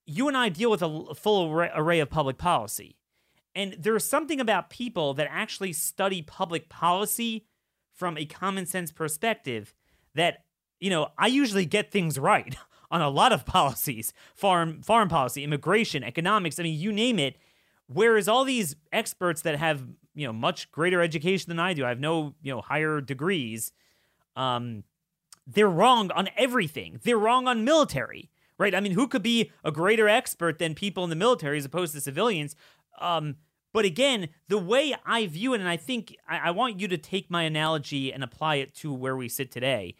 you 0.04 0.26
and 0.26 0.36
I 0.36 0.48
deal 0.48 0.68
with 0.68 0.82
a 0.82 1.14
full 1.14 1.48
array 1.48 2.00
of 2.00 2.10
public 2.10 2.36
policy, 2.36 2.96
and 3.54 3.76
there's 3.78 4.04
something 4.04 4.40
about 4.40 4.68
people 4.68 5.14
that 5.14 5.28
actually 5.30 5.74
study 5.74 6.22
public 6.22 6.68
policy 6.68 7.46
from 7.92 8.18
a 8.18 8.24
common 8.24 8.66
sense 8.66 8.90
perspective 8.90 9.74
that 10.16 10.44
you 10.80 10.90
know, 10.90 11.12
I 11.16 11.28
usually 11.28 11.66
get 11.66 11.92
things 11.92 12.18
right 12.18 12.56
on 12.90 13.00
a 13.00 13.08
lot 13.08 13.32
of 13.32 13.46
policies, 13.46 14.12
foreign 14.34 14.82
foreign 14.82 15.08
policy, 15.08 15.44
immigration, 15.44 16.02
economics, 16.02 16.58
I 16.58 16.64
mean, 16.64 16.78
you 16.78 16.92
name 16.92 17.18
it. 17.18 17.36
Whereas 17.86 18.28
all 18.28 18.44
these 18.44 18.76
experts 18.92 19.42
that 19.42 19.58
have, 19.58 19.82
you 20.14 20.26
know, 20.26 20.32
much 20.32 20.72
greater 20.72 21.02
education 21.02 21.50
than 21.50 21.58
I 21.58 21.74
do, 21.74 21.84
I 21.84 21.90
have 21.90 22.00
no, 22.00 22.34
you 22.42 22.52
know, 22.52 22.62
higher 22.62 23.02
degrees, 23.02 23.72
um, 24.36 24.84
they're 25.46 25.68
wrong 25.68 26.10
on 26.12 26.28
everything. 26.36 27.00
They're 27.02 27.18
wrong 27.18 27.46
on 27.46 27.64
military, 27.64 28.30
right? 28.58 28.74
I 28.74 28.80
mean, 28.80 28.92
who 28.92 29.06
could 29.06 29.22
be 29.22 29.50
a 29.62 29.70
greater 29.70 30.08
expert 30.08 30.58
than 30.58 30.74
people 30.74 31.04
in 31.04 31.10
the 31.10 31.16
military 31.16 31.58
as 31.58 31.64
opposed 31.64 31.94
to 31.94 32.00
civilians? 32.00 32.56
Um, 33.00 33.36
but 33.72 33.84
again, 33.84 34.28
the 34.48 34.58
way 34.58 34.94
I 35.04 35.26
view 35.26 35.52
it, 35.52 35.60
and 35.60 35.68
I 35.68 35.76
think 35.76 36.16
I, 36.28 36.38
I 36.38 36.50
want 36.52 36.80
you 36.80 36.88
to 36.88 36.96
take 36.96 37.30
my 37.30 37.42
analogy 37.42 38.12
and 38.12 38.22
apply 38.22 38.56
it 38.56 38.74
to 38.76 38.92
where 38.92 39.16
we 39.16 39.28
sit 39.28 39.50
today. 39.50 39.96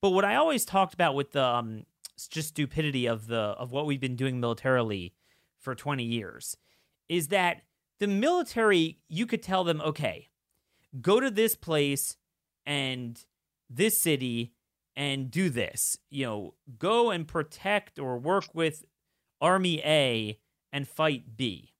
But 0.00 0.10
what 0.10 0.24
I 0.24 0.36
always 0.36 0.64
talked 0.64 0.94
about 0.94 1.14
with 1.14 1.32
the 1.32 1.44
um, 1.44 1.84
just 2.16 2.48
stupidity 2.48 3.06
of 3.06 3.26
the 3.26 3.36
of 3.36 3.72
what 3.72 3.86
we've 3.86 4.00
been 4.00 4.16
doing 4.16 4.40
militarily 4.40 5.14
for 5.58 5.74
20 5.74 6.04
years 6.04 6.56
is 7.08 7.28
that 7.28 7.62
the 7.98 8.06
military, 8.06 8.98
you 9.08 9.26
could 9.26 9.42
tell 9.42 9.64
them, 9.64 9.80
okay, 9.80 10.28
go 11.00 11.20
to 11.20 11.30
this 11.30 11.54
place 11.54 12.16
and 12.64 13.24
this 13.70 14.00
city 14.00 14.52
and 14.94 15.30
do 15.30 15.50
this. 15.50 15.98
You 16.10 16.26
know, 16.26 16.54
go 16.78 17.10
and 17.10 17.26
protect 17.26 17.98
or 17.98 18.18
work 18.18 18.46
with 18.54 18.84
Army 19.40 19.80
A 19.84 20.38
and 20.72 20.88
fight 20.88 21.36
B. 21.36 21.72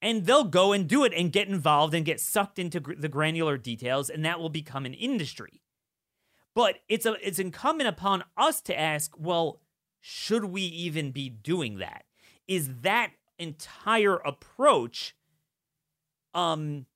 And 0.00 0.26
they'll 0.26 0.44
go 0.44 0.72
and 0.72 0.88
do 0.88 1.04
it 1.04 1.12
and 1.16 1.32
get 1.32 1.48
involved 1.48 1.94
and 1.94 2.04
get 2.04 2.20
sucked 2.20 2.58
into 2.58 2.80
gr- 2.80 2.94
the 2.94 3.08
granular 3.08 3.56
details, 3.56 4.10
and 4.10 4.24
that 4.24 4.40
will 4.40 4.48
become 4.48 4.84
an 4.84 4.94
industry. 4.94 5.62
But 6.54 6.80
it's 6.88 7.06
a 7.06 7.16
it's 7.26 7.38
incumbent 7.38 7.88
upon 7.88 8.24
us 8.36 8.60
to 8.62 8.78
ask, 8.78 9.12
well, 9.16 9.60
should 10.00 10.46
we 10.46 10.62
even 10.62 11.10
be 11.10 11.28
doing 11.28 11.78
that? 11.78 12.04
Is 12.46 12.68
that 12.82 13.12
entire 13.38 14.16
approach 14.16 15.16
um 16.34 16.86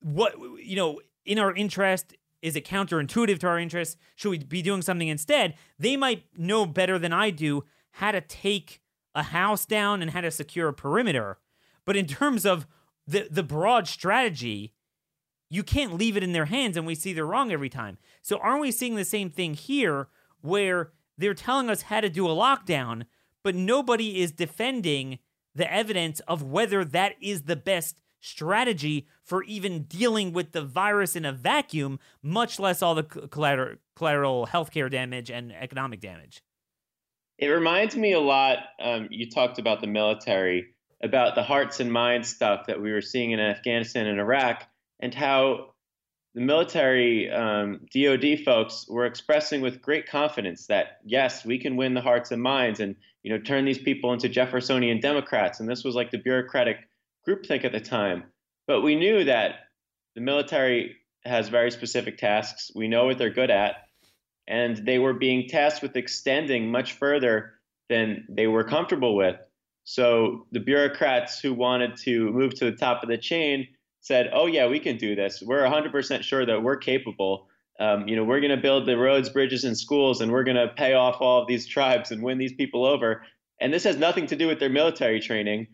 what 0.00 0.34
you 0.62 0.76
know 0.76 1.00
in 1.24 1.38
our 1.38 1.54
interest? 1.54 2.14
Is 2.42 2.56
it 2.56 2.66
counterintuitive 2.66 3.38
to 3.40 3.46
our 3.46 3.58
interests 3.58 3.96
should 4.16 4.30
we 4.30 4.38
be 4.38 4.62
doing 4.62 4.82
something 4.82 5.08
instead? 5.08 5.54
They 5.78 5.96
might 5.96 6.24
know 6.36 6.64
better 6.64 6.98
than 6.98 7.12
i 7.12 7.30
do 7.30 7.64
how 7.92 8.12
to 8.12 8.20
take 8.20 8.80
a 9.14 9.24
house 9.24 9.66
down 9.66 10.00
and 10.00 10.12
how 10.12 10.20
to 10.20 10.30
secure 10.30 10.68
a 10.68 10.72
perimeter. 10.72 11.38
But 11.84 11.96
in 11.96 12.06
terms 12.06 12.46
of 12.46 12.66
the 13.06 13.28
the 13.30 13.42
broad 13.42 13.88
strategy 13.88 14.72
you 15.50 15.62
can't 15.62 15.94
leave 15.94 16.16
it 16.16 16.22
in 16.22 16.32
their 16.32 16.46
hands 16.46 16.76
and 16.76 16.86
we 16.86 16.94
see 16.94 17.12
they're 17.12 17.26
wrong 17.26 17.52
every 17.52 17.68
time 17.68 17.98
so 18.22 18.38
aren't 18.38 18.60
we 18.60 18.70
seeing 18.70 18.94
the 18.94 19.04
same 19.04 19.30
thing 19.30 19.54
here 19.54 20.08
where 20.40 20.92
they're 21.18 21.34
telling 21.34 21.68
us 21.68 21.82
how 21.82 22.00
to 22.00 22.08
do 22.08 22.26
a 22.26 22.34
lockdown 22.34 23.04
but 23.42 23.54
nobody 23.54 24.20
is 24.20 24.32
defending 24.32 25.18
the 25.54 25.72
evidence 25.72 26.20
of 26.20 26.42
whether 26.42 26.84
that 26.84 27.14
is 27.20 27.42
the 27.42 27.56
best 27.56 28.00
strategy 28.20 29.06
for 29.22 29.42
even 29.44 29.84
dealing 29.84 30.32
with 30.32 30.52
the 30.52 30.62
virus 30.62 31.16
in 31.16 31.24
a 31.24 31.32
vacuum, 31.32 31.98
much 32.22 32.58
less 32.58 32.82
all 32.82 32.94
the 32.94 33.02
collateral, 33.02 33.76
collateral 33.96 34.46
healthcare 34.46 34.90
damage 34.90 35.30
and 35.30 35.52
economic 35.52 36.00
damage. 36.00 36.42
It 37.38 37.48
reminds 37.48 37.96
me 37.96 38.12
a 38.12 38.20
lot. 38.20 38.58
Um, 38.80 39.08
you 39.10 39.30
talked 39.30 39.58
about 39.58 39.80
the 39.80 39.86
military, 39.86 40.74
about 41.02 41.34
the 41.34 41.42
hearts 41.42 41.80
and 41.80 41.90
minds 41.90 42.28
stuff 42.28 42.66
that 42.66 42.80
we 42.80 42.92
were 42.92 43.00
seeing 43.00 43.30
in 43.30 43.40
Afghanistan 43.40 44.06
and 44.06 44.20
Iraq, 44.20 44.66
and 45.00 45.12
how 45.12 45.74
the 46.34 46.40
military 46.40 47.30
um, 47.30 47.80
DoD 47.92 48.40
folks 48.44 48.86
were 48.88 49.06
expressing 49.06 49.60
with 49.60 49.82
great 49.82 50.08
confidence 50.08 50.66
that 50.66 50.98
yes, 51.04 51.44
we 51.44 51.58
can 51.58 51.76
win 51.76 51.94
the 51.94 52.00
hearts 52.00 52.30
and 52.30 52.40
minds, 52.40 52.78
and 52.80 52.94
you 53.22 53.32
know, 53.32 53.38
turn 53.38 53.64
these 53.64 53.78
people 53.78 54.12
into 54.12 54.28
Jeffersonian 54.28 55.00
Democrats. 55.00 55.60
And 55.60 55.68
this 55.68 55.82
was 55.82 55.94
like 55.94 56.10
the 56.10 56.18
bureaucratic 56.18 56.76
groupthink 57.26 57.64
at 57.64 57.72
the 57.72 57.80
time. 57.80 58.24
But 58.66 58.82
we 58.82 58.94
knew 58.94 59.24
that 59.24 59.66
the 60.14 60.20
military 60.20 60.96
has 61.24 61.48
very 61.48 61.70
specific 61.70 62.18
tasks. 62.18 62.70
We 62.74 62.88
know 62.88 63.06
what 63.06 63.18
they're 63.18 63.30
good 63.30 63.50
at. 63.50 63.76
And 64.46 64.76
they 64.76 64.98
were 64.98 65.12
being 65.12 65.48
tasked 65.48 65.82
with 65.82 65.96
extending 65.96 66.70
much 66.70 66.94
further 66.94 67.54
than 67.88 68.24
they 68.28 68.46
were 68.46 68.64
comfortable 68.64 69.14
with. 69.16 69.36
So 69.84 70.46
the 70.52 70.60
bureaucrats 70.60 71.40
who 71.40 71.52
wanted 71.52 71.96
to 71.98 72.30
move 72.30 72.54
to 72.54 72.64
the 72.70 72.76
top 72.76 73.02
of 73.02 73.08
the 73.08 73.18
chain 73.18 73.68
said, 74.00 74.30
oh, 74.32 74.46
yeah, 74.46 74.66
we 74.66 74.80
can 74.80 74.96
do 74.96 75.14
this. 75.14 75.42
We're 75.44 75.62
100% 75.62 76.22
sure 76.22 76.46
that 76.46 76.62
we're 76.62 76.76
capable 76.76 77.48
um, 77.80 78.06
you 78.06 78.14
know, 78.14 78.24
we're 78.24 78.40
going 78.40 78.54
to 78.54 78.58
build 78.58 78.86
the 78.86 78.98
roads, 78.98 79.30
bridges, 79.30 79.64
and 79.64 79.76
schools, 79.76 80.20
and 80.20 80.30
we're 80.30 80.44
going 80.44 80.58
to 80.58 80.68
pay 80.68 80.92
off 80.92 81.16
all 81.20 81.40
of 81.40 81.48
these 81.48 81.66
tribes 81.66 82.10
and 82.10 82.22
win 82.22 82.36
these 82.36 82.52
people 82.52 82.84
over. 82.84 83.22
And 83.58 83.72
this 83.72 83.84
has 83.84 83.96
nothing 83.96 84.26
to 84.26 84.36
do 84.36 84.46
with 84.46 84.60
their 84.60 84.68
military 84.68 85.18
training. 85.18 85.66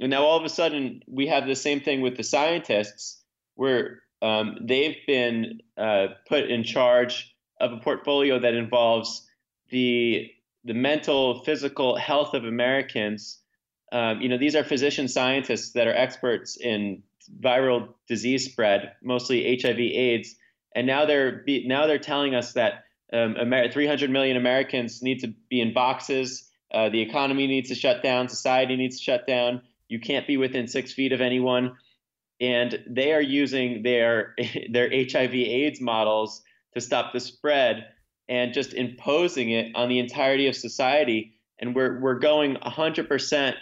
And 0.00 0.10
now 0.10 0.24
all 0.24 0.36
of 0.36 0.44
a 0.44 0.48
sudden, 0.48 1.02
we 1.06 1.28
have 1.28 1.46
the 1.46 1.54
same 1.54 1.80
thing 1.80 2.00
with 2.00 2.16
the 2.16 2.24
scientists, 2.24 3.22
where 3.54 4.02
um, 4.20 4.58
they've 4.62 4.96
been 5.06 5.60
uh, 5.78 6.08
put 6.28 6.50
in 6.50 6.64
charge 6.64 7.36
of 7.60 7.72
a 7.72 7.78
portfolio 7.78 8.40
that 8.40 8.54
involves 8.54 9.24
the 9.70 10.28
the 10.66 10.74
mental, 10.74 11.44
physical 11.44 11.94
health 11.94 12.32
of 12.34 12.44
Americans. 12.44 13.38
Um, 13.92 14.22
you 14.22 14.30
know, 14.30 14.38
these 14.38 14.56
are 14.56 14.64
physician 14.64 15.08
scientists 15.08 15.72
that 15.72 15.86
are 15.86 15.94
experts 15.94 16.56
in 16.56 17.02
viral 17.40 17.94
disease 18.08 18.44
spread, 18.44 18.92
mostly 19.02 19.58
HIV/AIDS 19.60 20.36
and 20.74 20.86
now 20.86 21.06
they're 21.06 21.44
now 21.46 21.86
they're 21.86 21.98
telling 21.98 22.34
us 22.34 22.52
that 22.54 22.84
um, 23.12 23.36
300 23.36 24.10
million 24.10 24.36
Americans 24.36 25.02
need 25.02 25.20
to 25.20 25.28
be 25.48 25.60
in 25.60 25.72
boxes. 25.72 26.50
Uh, 26.72 26.88
the 26.88 27.00
economy 27.00 27.46
needs 27.46 27.68
to 27.68 27.74
shut 27.74 28.02
down. 28.02 28.28
Society 28.28 28.76
needs 28.76 28.98
to 28.98 29.04
shut 29.04 29.26
down. 29.26 29.62
You 29.88 30.00
can't 30.00 30.26
be 30.26 30.36
within 30.36 30.66
six 30.66 30.92
feet 30.92 31.12
of 31.12 31.20
anyone, 31.20 31.76
and 32.40 32.82
they 32.88 33.12
are 33.12 33.20
using 33.20 33.82
their 33.82 34.34
their 34.70 34.88
HIV/AIDS 34.90 35.80
models 35.80 36.42
to 36.74 36.80
stop 36.80 37.12
the 37.12 37.20
spread 37.20 37.86
and 38.28 38.52
just 38.52 38.74
imposing 38.74 39.50
it 39.50 39.76
on 39.76 39.88
the 39.88 40.00
entirety 40.00 40.48
of 40.48 40.56
society. 40.56 41.34
And 41.60 41.74
we're 41.74 42.00
we're 42.00 42.18
going 42.18 42.54
100 42.54 43.00
um, 43.00 43.06
percent 43.06 43.56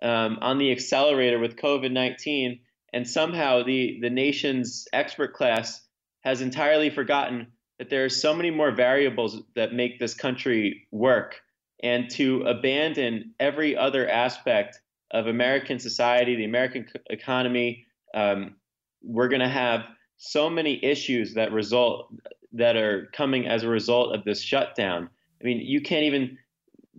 on 0.00 0.58
the 0.58 0.72
accelerator 0.72 1.38
with 1.38 1.56
COVID-19, 1.56 2.60
and 2.94 3.06
somehow 3.06 3.62
the 3.62 3.98
the 4.00 4.08
nation's 4.08 4.86
expert 4.92 5.34
class 5.34 5.82
has 6.22 6.40
entirely 6.40 6.88
forgotten 6.88 7.48
that 7.78 7.90
there 7.90 8.04
are 8.04 8.08
so 8.08 8.32
many 8.32 8.50
more 8.50 8.70
variables 8.70 9.42
that 9.56 9.74
make 9.74 9.98
this 9.98 10.14
country 10.14 10.86
work 10.92 11.40
and 11.82 12.08
to 12.08 12.42
abandon 12.42 13.34
every 13.40 13.76
other 13.76 14.08
aspect 14.08 14.80
of 15.10 15.26
American 15.26 15.78
society, 15.78 16.36
the 16.36 16.44
American 16.44 16.86
economy. 17.10 17.84
Um, 18.14 18.54
we're 19.02 19.28
going 19.28 19.40
to 19.40 19.48
have 19.48 19.82
so 20.16 20.48
many 20.48 20.82
issues 20.82 21.34
that 21.34 21.52
result 21.52 22.14
that 22.52 22.76
are 22.76 23.10
coming 23.12 23.46
as 23.46 23.64
a 23.64 23.68
result 23.68 24.14
of 24.14 24.24
this 24.24 24.40
shutdown. 24.40 25.10
I 25.40 25.44
mean, 25.44 25.58
you 25.58 25.82
can't 25.82 26.04
even 26.04 26.38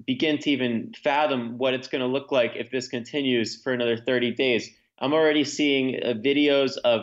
begin 0.06 0.38
to 0.40 0.52
even 0.52 0.94
fathom 1.02 1.58
what 1.58 1.74
it's 1.74 1.88
going 1.88 2.02
to 2.02 2.08
look 2.08 2.32
like 2.32 2.52
if 2.56 2.70
this 2.70 2.90
continues 2.90 3.62
for 3.62 3.72
another 3.72 3.98
30 3.98 4.32
days. 4.32 4.70
I'm 5.00 5.14
already 5.14 5.44
seeing 5.44 6.00
uh, 6.04 6.14
videos 6.14 6.78
of 6.78 7.02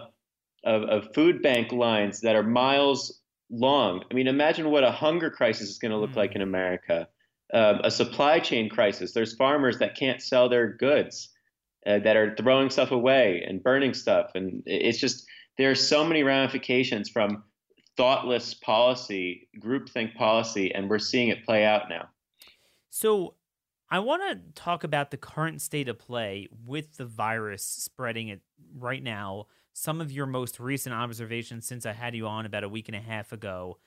of, 0.65 0.83
of 0.85 1.15
food 1.15 1.43
bank 1.43 1.73
lines 1.73 2.21
that 2.21 2.37
are 2.37 2.43
miles 2.43 3.21
long. 3.51 4.05
I 4.11 4.15
mean, 4.15 4.29
imagine 4.29 4.71
what 4.71 4.85
a 4.85 4.93
hunger 4.93 5.29
crisis 5.29 5.69
is 5.69 5.79
going 5.79 5.91
to 5.91 5.99
look 5.99 6.13
mm. 6.13 6.17
like 6.17 6.37
in 6.37 6.41
America. 6.43 7.09
Um, 7.53 7.81
a 7.83 7.91
supply 7.91 8.39
chain 8.39 8.71
crisis. 8.71 9.13
There's 9.13 9.35
farmers 9.35 9.79
that 9.81 9.97
can't 9.97 10.23
sell 10.23 10.49
their 10.49 10.73
goods, 10.73 11.29
uh, 11.87 11.99
that 11.99 12.17
are 12.17 12.35
throwing 12.37 12.71
stuff 12.71 12.93
away 12.93 13.45
and 13.47 13.63
burning 13.63 13.93
stuff, 13.93 14.31
and 14.35 14.63
it's 14.67 14.99
just 14.99 15.27
there 15.59 15.71
are 15.71 15.75
so 15.75 16.05
many 16.05 16.23
ramifications 16.23 17.11
from 17.11 17.43
thoughtless 17.97 18.55
policy, 18.55 19.49
groupthink 19.61 20.15
policy, 20.15 20.73
and 20.75 20.89
we're 20.89 20.99
seeing 20.99 21.29
it 21.29 21.45
play 21.45 21.65
out 21.65 21.89
now. 21.89 22.09
So, 22.89 23.35
I 23.93 23.99
want 23.99 24.23
to 24.23 24.41
talk 24.55 24.85
about 24.85 25.11
the 25.11 25.19
current 25.19 25.61
state 25.61 25.87
of 25.87 25.99
play 25.99 26.49
with 26.65 26.97
the 26.97 27.05
virus 27.05 27.63
spreading 27.63 28.29
it 28.29 28.41
right 28.75 29.03
now 29.03 29.49
some 29.75 30.01
of 30.01 30.11
your 30.11 30.25
most 30.25 30.59
recent 30.59 30.95
observations 30.95 31.67
since 31.67 31.85
I 31.85 31.93
had 31.93 32.15
you 32.15 32.27
on 32.27 32.47
about 32.47 32.65
a 32.65 32.71
week 32.71 32.89
and 32.89 32.97
a 32.97 33.01
half 33.01 33.33
ago, 33.33 33.79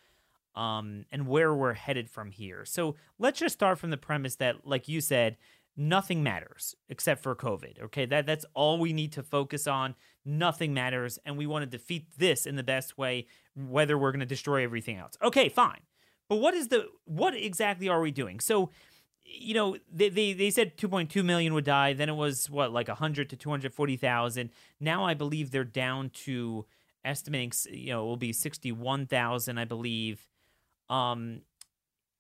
um, 0.56 1.06
and 1.12 1.28
where 1.28 1.56
we're 1.56 1.74
headed 1.74 2.08
from 2.08 2.30
here. 2.30 2.65
So 2.65 2.96
let's 3.18 3.39
just 3.39 3.54
start 3.54 3.80
from 3.80 3.89
the 3.89 3.98
premise 3.98 4.36
that, 4.36 4.65
like 4.65 4.88
you 4.88 5.02
said, 5.02 5.38
nothing 5.76 6.22
matters 6.22 6.76
except 6.88 7.24
for 7.24 7.36
COVID. 7.36 7.82
Okay, 7.86 8.06
that 8.06 8.28
that's 8.28 8.46
all 8.54 8.78
we 8.78 8.94
need 8.94 9.12
to 9.13 9.24
focus 9.24 9.65
on. 9.65 9.96
Nothing 10.24 10.72
matters, 10.72 11.18
and 11.26 11.36
we 11.36 11.48
want 11.48 11.63
to 11.63 11.78
defeat 11.78 12.06
this 12.18 12.46
in 12.46 12.56
the 12.56 12.63
best 12.63 12.96
way, 12.96 13.26
whether 13.56 13.98
we're 13.98 14.12
going 14.12 14.20
to 14.20 14.26
destroy 14.28 14.63
everything 14.63 14.98
else. 14.98 15.18
Okay, 15.24 15.50
fine. 15.50 15.82
But 16.30 16.38
what 16.38 16.54
is 16.54 16.68
the 16.68 16.89
what 17.06 17.36
exactly 17.36 17.89
are 17.89 18.02
we 18.02 18.12
doing? 18.12 18.39
So 18.39 18.72
you 19.26 19.54
know, 19.54 19.78
they, 19.92 20.10
they, 20.10 20.34
they 20.34 20.50
said 20.50 20.78
2.2 20.78 21.24
million 21.26 21.54
would 21.54 21.66
die. 21.66 21.94
Then 21.94 22.10
it 22.10 22.16
was 22.16 22.50
what, 22.50 22.72
like 22.72 22.88
100 22.88 23.30
to 23.30 23.36
240,000. 23.36 24.50
Now 24.80 25.06
I 25.06 25.14
believe 25.14 25.52
they're 25.52 25.64
down 25.64 26.10
to 26.26 26.66
estimating, 27.04 27.52
you 27.72 27.92
know, 27.92 28.04
it 28.04 28.06
will 28.06 28.18
be 28.18 28.34
61,000, 28.34 29.58
I 29.58 29.66
believe. 29.66 30.28
Um, 30.90 31.42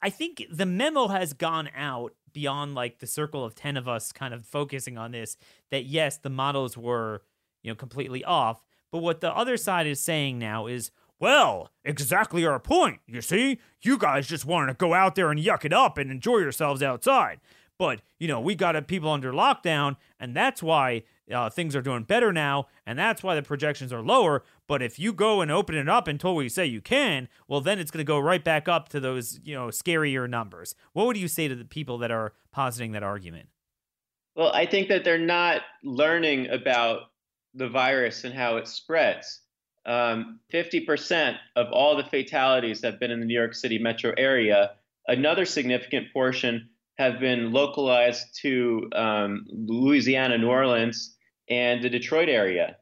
I 0.01 0.09
think 0.09 0.45
the 0.51 0.65
memo 0.65 1.07
has 1.07 1.33
gone 1.33 1.69
out 1.75 2.13
beyond 2.33 2.75
like 2.75 2.99
the 2.99 3.07
circle 3.07 3.43
of 3.43 3.55
10 3.55 3.77
of 3.77 3.87
us 3.87 4.11
kind 4.11 4.33
of 4.33 4.45
focusing 4.45 4.97
on 4.97 5.11
this 5.11 5.37
that 5.71 5.85
yes, 5.85 6.17
the 6.17 6.29
models 6.29 6.77
were, 6.77 7.21
you 7.63 7.71
know, 7.71 7.75
completely 7.75 8.23
off. 8.23 8.61
But 8.91 8.99
what 8.99 9.21
the 9.21 9.33
other 9.33 9.57
side 9.57 9.87
is 9.87 9.99
saying 9.99 10.37
now 10.37 10.67
is, 10.67 10.91
well, 11.19 11.69
exactly 11.83 12.45
our 12.45 12.59
point. 12.59 12.99
You 13.07 13.21
see, 13.21 13.59
you 13.81 13.97
guys 13.97 14.27
just 14.27 14.45
wanted 14.45 14.67
to 14.67 14.73
go 14.73 14.93
out 14.93 15.15
there 15.15 15.31
and 15.31 15.39
yuck 15.39 15.65
it 15.65 15.73
up 15.73 15.97
and 15.97 16.11
enjoy 16.11 16.37
yourselves 16.37 16.83
outside. 16.83 17.39
But, 17.77 18.01
you 18.19 18.27
know, 18.27 18.39
we 18.39 18.55
got 18.55 18.87
people 18.87 19.09
under 19.09 19.33
lockdown, 19.33 19.97
and 20.19 20.35
that's 20.35 20.63
why 20.63 21.03
uh, 21.31 21.49
things 21.49 21.75
are 21.75 21.81
doing 21.81 22.03
better 22.03 22.31
now, 22.31 22.67
and 22.85 22.97
that's 22.97 23.21
why 23.21 23.35
the 23.35 23.41
projections 23.41 23.91
are 23.91 24.01
lower. 24.01 24.43
But 24.67 24.81
if 24.81 24.97
you 24.97 25.11
go 25.11 25.41
and 25.41 25.51
open 25.51 25.75
it 25.75 25.89
up 25.89 26.07
until 26.07 26.35
we 26.35 26.47
say 26.47 26.65
you 26.65 26.81
can, 26.81 27.27
well, 27.47 27.61
then 27.61 27.79
it's 27.79 27.91
going 27.91 28.05
to 28.05 28.07
go 28.07 28.19
right 28.19 28.43
back 28.43 28.69
up 28.69 28.89
to 28.89 28.99
those, 28.99 29.39
you 29.43 29.53
know, 29.55 29.67
scarier 29.67 30.29
numbers. 30.29 30.73
What 30.93 31.05
would 31.07 31.17
you 31.17 31.27
say 31.27 31.47
to 31.47 31.55
the 31.55 31.65
people 31.65 31.97
that 31.97 32.11
are 32.11 32.33
positing 32.51 32.93
that 32.93 33.03
argument? 33.03 33.49
Well, 34.35 34.51
I 34.53 34.65
think 34.65 34.87
that 34.89 35.03
they're 35.03 35.17
not 35.17 35.61
learning 35.83 36.47
about 36.49 37.03
the 37.53 37.69
virus 37.69 38.23
and 38.23 38.33
how 38.33 38.57
it 38.57 38.67
spreads. 38.67 39.41
Um, 39.85 40.39
50% 40.53 41.37
of 41.55 41.67
all 41.71 41.95
the 41.95 42.03
fatalities 42.03 42.83
have 42.83 42.99
been 42.99 43.11
in 43.11 43.19
the 43.19 43.25
New 43.25 43.37
York 43.37 43.53
City 43.53 43.77
metro 43.77 44.13
area. 44.17 44.71
Another 45.07 45.45
significant 45.45 46.11
portion 46.11 46.69
have 46.97 47.19
been 47.19 47.51
localized 47.51 48.39
to 48.41 48.89
um, 48.95 49.45
Louisiana, 49.49 50.37
New 50.37 50.49
Orleans, 50.49 51.15
and 51.49 51.83
the 51.83 51.89
Detroit 51.89 52.29
area. 52.29 52.77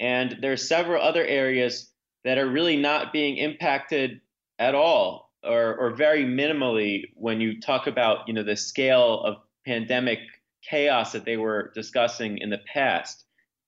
And 0.00 0.38
there 0.40 0.52
are 0.52 0.56
several 0.56 1.02
other 1.02 1.24
areas 1.24 1.92
that 2.24 2.38
are 2.38 2.48
really 2.48 2.76
not 2.76 3.12
being 3.12 3.36
impacted 3.36 4.20
at 4.58 4.74
all 4.74 5.30
or, 5.42 5.76
or 5.76 5.94
very 5.94 6.24
minimally 6.24 7.04
when 7.14 7.40
you 7.40 7.60
talk 7.60 7.86
about 7.86 8.28
you 8.28 8.34
know 8.34 8.42
the 8.42 8.56
scale 8.56 9.22
of 9.24 9.36
pandemic 9.66 10.18
chaos 10.62 11.12
that 11.12 11.24
they 11.24 11.36
were 11.36 11.70
discussing 11.74 12.38
in 12.38 12.50
the 12.50 12.60
past. 12.72 13.24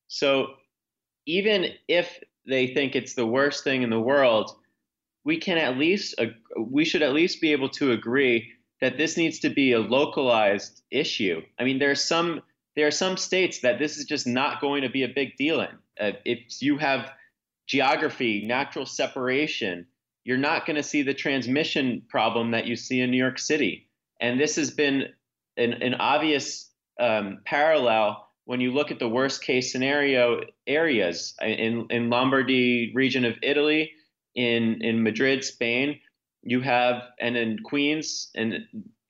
So 0.08 0.48
even 1.26 1.66
if 1.88 2.18
they 2.46 2.68
think 2.68 2.94
it's 2.94 3.14
the 3.14 3.26
worst 3.26 3.64
thing 3.64 3.82
in 3.82 3.90
the 3.90 4.00
world, 4.00 4.50
we 5.24 5.38
can 5.38 5.58
at 5.58 5.78
least 5.78 6.14
we 6.58 6.84
should 6.84 7.02
at 7.02 7.12
least 7.12 7.40
be 7.40 7.52
able 7.52 7.68
to 7.70 7.92
agree 7.92 8.52
that 8.80 8.98
this 8.98 9.16
needs 9.16 9.38
to 9.40 9.48
be 9.48 9.72
a 9.72 9.78
localized 9.78 10.82
issue. 10.90 11.40
I 11.58 11.64
mean, 11.64 11.78
there 11.78 11.90
are 11.90 11.94
some 11.94 12.42
there 12.74 12.86
are 12.86 12.92
some 12.92 13.16
states 13.16 13.60
that 13.60 13.78
this 13.78 13.96
is 13.98 14.04
just 14.06 14.26
not 14.26 14.60
going 14.60 14.82
to 14.82 14.88
be 14.88 15.04
a 15.04 15.08
big 15.08 15.36
deal 15.36 15.60
in. 15.60 15.68
Uh, 16.00 16.12
if 16.24 16.60
you 16.60 16.78
have 16.78 17.12
geography, 17.66 18.44
natural 18.46 18.86
separation, 18.86 19.86
you're 20.24 20.38
not 20.38 20.66
going 20.66 20.76
to 20.76 20.82
see 20.82 21.02
the 21.02 21.14
transmission 21.14 22.02
problem 22.08 22.52
that 22.52 22.66
you 22.66 22.76
see 22.76 23.00
in 23.00 23.10
New 23.10 23.18
York 23.18 23.38
City. 23.38 23.88
And 24.20 24.40
this 24.40 24.56
has 24.56 24.70
been 24.70 25.08
an, 25.56 25.74
an 25.74 25.94
obvious 25.94 26.70
um, 26.98 27.40
parallel 27.44 28.26
when 28.44 28.60
you 28.60 28.72
look 28.72 28.90
at 28.90 28.98
the 28.98 29.08
worst 29.08 29.42
case 29.42 29.70
scenario 29.70 30.40
areas 30.66 31.34
in, 31.40 31.86
in 31.90 32.10
Lombardy 32.10 32.92
region 32.94 33.24
of 33.24 33.34
Italy, 33.42 33.92
in, 34.34 34.82
in 34.82 35.02
Madrid, 35.02 35.44
Spain, 35.44 36.00
you 36.42 36.60
have, 36.60 37.02
and 37.20 37.36
in 37.36 37.58
Queens 37.62 38.30
and 38.34 38.60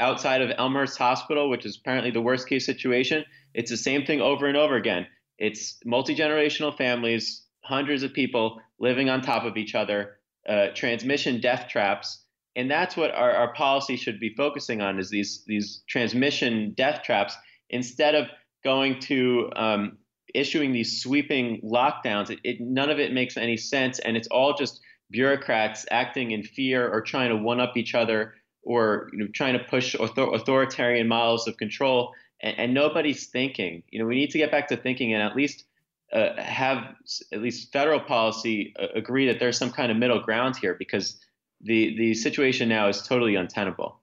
outside 0.00 0.42
of 0.42 0.50
Elmhurst 0.58 0.98
Hospital, 0.98 1.48
which 1.48 1.64
is 1.64 1.78
apparently 1.78 2.10
the 2.10 2.20
worst 2.20 2.48
case 2.48 2.66
situation, 2.66 3.24
it's 3.54 3.70
the 3.70 3.76
same 3.76 4.04
thing 4.04 4.20
over 4.20 4.46
and 4.46 4.56
over 4.56 4.76
again. 4.76 5.06
It's 5.38 5.78
multi 5.84 6.14
generational 6.14 6.76
families, 6.76 7.42
hundreds 7.62 8.02
of 8.02 8.12
people 8.12 8.60
living 8.78 9.08
on 9.08 9.22
top 9.22 9.44
of 9.44 9.56
each 9.56 9.74
other, 9.74 10.18
uh, 10.48 10.68
transmission 10.74 11.40
death 11.40 11.68
traps, 11.68 12.24
and 12.54 12.70
that's 12.70 12.96
what 12.96 13.12
our, 13.12 13.30
our 13.32 13.54
policy 13.54 13.96
should 13.96 14.20
be 14.20 14.34
focusing 14.36 14.82
on: 14.82 14.98
is 14.98 15.08
these 15.08 15.44
these 15.46 15.82
transmission 15.88 16.74
death 16.76 17.02
traps 17.02 17.36
instead 17.70 18.14
of 18.14 18.26
going 18.64 19.00
to 19.00 19.50
um, 19.56 19.98
issuing 20.34 20.72
these 20.72 21.02
sweeping 21.02 21.60
lockdowns. 21.62 22.30
It, 22.30 22.40
it, 22.44 22.60
none 22.60 22.90
of 22.90 22.98
it 22.98 23.12
makes 23.12 23.36
any 23.36 23.56
sense, 23.56 23.98
and 23.98 24.16
it's 24.16 24.28
all 24.28 24.54
just 24.54 24.80
bureaucrats 25.10 25.86
acting 25.90 26.30
in 26.30 26.42
fear 26.42 26.90
or 26.90 27.00
trying 27.00 27.28
to 27.28 27.36
one 27.36 27.60
up 27.60 27.76
each 27.76 27.94
other 27.94 28.34
or 28.62 29.10
you 29.12 29.18
know, 29.18 29.26
trying 29.34 29.52
to 29.52 29.64
push 29.64 29.94
author- 29.94 30.32
authoritarian 30.32 31.06
models 31.06 31.46
of 31.46 31.56
control 31.56 32.12
and, 32.40 32.58
and, 32.58 32.74
nobody's 32.74 33.26
thinking. 33.26 33.82
You 33.90 34.00
know, 34.00 34.06
we 34.06 34.14
need 34.14 34.30
to 34.30 34.38
get 34.38 34.50
back 34.50 34.68
to 34.68 34.76
thinking 34.76 35.12
and 35.12 35.22
at 35.22 35.36
least 35.36 35.64
uh, 36.12 36.40
have 36.40 36.94
at 37.32 37.40
least 37.40 37.72
federal 37.72 38.00
policy 38.00 38.74
uh, 38.78 38.86
agree 38.94 39.26
that 39.26 39.38
there's 39.38 39.56
some 39.56 39.70
kind 39.70 39.90
of 39.90 39.96
middle 39.96 40.20
ground 40.20 40.56
here 40.56 40.74
because 40.78 41.18
the 41.62 41.96
the 41.96 42.14
situation 42.14 42.68
now 42.68 42.88
is 42.88 43.02
totally 43.02 43.34
untenable. 43.34 44.00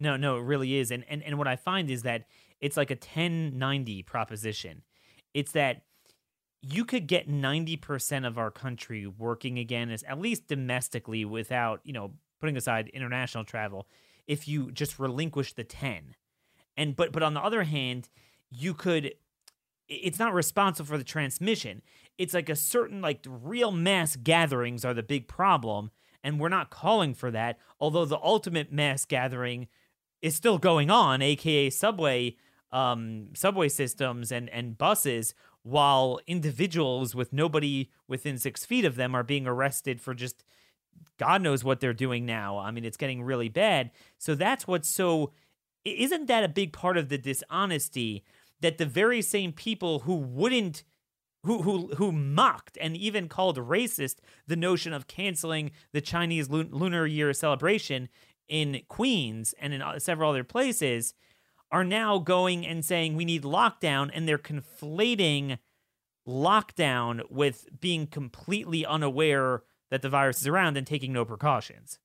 No, 0.00 0.16
no, 0.16 0.36
it 0.36 0.42
really 0.42 0.76
is. 0.76 0.90
And 0.90 1.04
and 1.08 1.22
and 1.22 1.36
what 1.36 1.48
I 1.48 1.56
find 1.56 1.90
is 1.90 2.02
that 2.02 2.26
it's 2.60 2.76
like 2.76 2.90
a 2.90 2.94
1090 2.94 4.02
proposition. 4.02 4.82
It's 5.34 5.52
that 5.52 5.82
you 6.60 6.84
could 6.84 7.06
get 7.06 7.28
90% 7.28 8.26
of 8.26 8.36
our 8.36 8.50
country 8.50 9.06
working 9.06 9.58
again 9.58 9.90
as 9.90 10.02
at 10.04 10.20
least 10.20 10.48
domestically 10.48 11.24
without, 11.24 11.80
you 11.84 11.92
know, 11.92 12.14
putting 12.40 12.56
aside 12.56 12.88
international 12.88 13.44
travel 13.44 13.86
if 14.26 14.46
you 14.46 14.70
just 14.70 14.98
relinquish 14.98 15.54
the 15.54 15.64
10 15.64 16.14
and 16.78 16.94
but 16.96 17.12
but 17.12 17.22
on 17.22 17.34
the 17.34 17.42
other 17.42 17.64
hand, 17.64 18.08
you 18.50 18.72
could 18.72 19.12
it's 19.88 20.18
not 20.18 20.32
responsible 20.32 20.86
for 20.86 20.98
the 20.98 21.04
transmission. 21.04 21.82
It's 22.16 22.34
like 22.34 22.48
a 22.48 22.56
certain 22.56 23.02
like 23.02 23.26
real 23.28 23.72
mass 23.72 24.16
gatherings 24.16 24.84
are 24.84 24.94
the 24.94 25.02
big 25.02 25.28
problem 25.28 25.90
and 26.22 26.40
we're 26.40 26.48
not 26.48 26.70
calling 26.70 27.14
for 27.14 27.30
that, 27.30 27.58
although 27.80 28.04
the 28.04 28.20
ultimate 28.22 28.72
mass 28.72 29.04
gathering 29.04 29.66
is 30.22 30.34
still 30.34 30.58
going 30.58 30.90
on, 30.90 31.20
aka 31.20 31.68
subway 31.70 32.36
um, 32.72 33.28
subway 33.34 33.68
systems 33.68 34.30
and 34.32 34.48
and 34.50 34.76
buses 34.76 35.34
while 35.62 36.18
individuals 36.26 37.14
with 37.14 37.32
nobody 37.32 37.90
within 38.06 38.38
six 38.38 38.64
feet 38.64 38.84
of 38.84 38.96
them 38.96 39.14
are 39.14 39.22
being 39.22 39.46
arrested 39.46 40.00
for 40.00 40.14
just 40.14 40.44
God 41.18 41.42
knows 41.42 41.64
what 41.64 41.80
they're 41.80 41.92
doing 41.92 42.26
now. 42.26 42.58
I 42.58 42.70
mean, 42.70 42.84
it's 42.84 42.96
getting 42.96 43.22
really 43.22 43.48
bad. 43.48 43.90
So 44.18 44.34
that's 44.34 44.66
what's 44.66 44.88
so 44.88 45.32
isn't 45.84 46.26
that 46.26 46.44
a 46.44 46.48
big 46.48 46.72
part 46.72 46.96
of 46.96 47.08
the 47.08 47.18
dishonesty 47.18 48.24
that 48.60 48.78
the 48.78 48.86
very 48.86 49.22
same 49.22 49.52
people 49.52 50.00
who 50.00 50.16
wouldn't 50.16 50.84
who 51.44 51.62
who 51.62 51.94
who 51.96 52.12
mocked 52.12 52.76
and 52.80 52.96
even 52.96 53.28
called 53.28 53.56
racist 53.58 54.16
the 54.46 54.56
notion 54.56 54.92
of 54.92 55.06
canceling 55.06 55.70
the 55.92 56.00
Chinese 56.00 56.50
Lunar 56.50 57.06
Year 57.06 57.32
celebration 57.32 58.08
in 58.48 58.80
Queens 58.88 59.54
and 59.60 59.72
in 59.72 59.82
uh, 59.82 59.98
several 59.98 60.30
other 60.30 60.44
places 60.44 61.14
are 61.70 61.84
now 61.84 62.18
going 62.18 62.66
and 62.66 62.84
saying 62.84 63.14
we 63.14 63.24
need 63.24 63.42
lockdown 63.42 64.10
and 64.12 64.26
they're 64.26 64.38
conflating 64.38 65.58
lockdown 66.26 67.22
with 67.30 67.66
being 67.80 68.06
completely 68.06 68.84
unaware 68.84 69.62
that 69.90 70.02
the 70.02 70.08
virus 70.08 70.40
is 70.40 70.46
around 70.46 70.76
and 70.76 70.86
taking 70.86 71.12
no 71.12 71.24
precautions. 71.24 71.98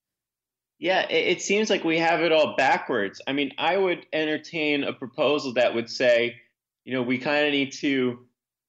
Yeah, 0.79 1.07
it, 1.09 1.41
seems 1.41 1.69
like 1.69 1.83
we 1.83 1.97
have 1.99 2.21
it 2.21 2.31
all 2.31 2.55
backwards. 2.57 3.21
I 3.25 3.31
mean, 3.31 3.51
I 3.57 3.77
would 3.77 4.05
entertain 4.11 4.83
a 4.83 4.91
proposal 4.91 5.53
that 5.53 5.73
would 5.73 5.89
say, 5.89 6.35
you 6.83 6.93
know, 6.93 7.01
we 7.01 7.17
kind 7.17 7.45
of 7.45 7.53
need 7.53 7.71
to 7.73 8.19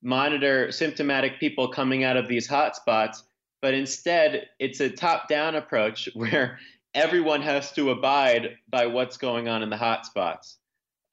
monitor 0.02 0.70
symptomatic 0.70 1.40
people 1.40 1.68
coming 1.68 2.04
out 2.04 2.16
of 2.16 2.28
these 2.28 2.46
hotspots, 2.46 3.22
but 3.61 3.74
instead 3.74 4.46
it's 4.61 4.80
a 4.80 4.90
top 4.90 5.28
down 5.28 5.57
approach 5.57 6.09
where 6.14 6.59
everyone 6.94 7.42
has 7.42 7.72
to 7.72 7.90
abide 7.90 8.59
by 8.68 8.87
what's 8.87 9.16
going 9.16 9.48
on 9.48 9.62
in 9.62 9.70
the 9.70 9.76
hotspots. 9.76 10.57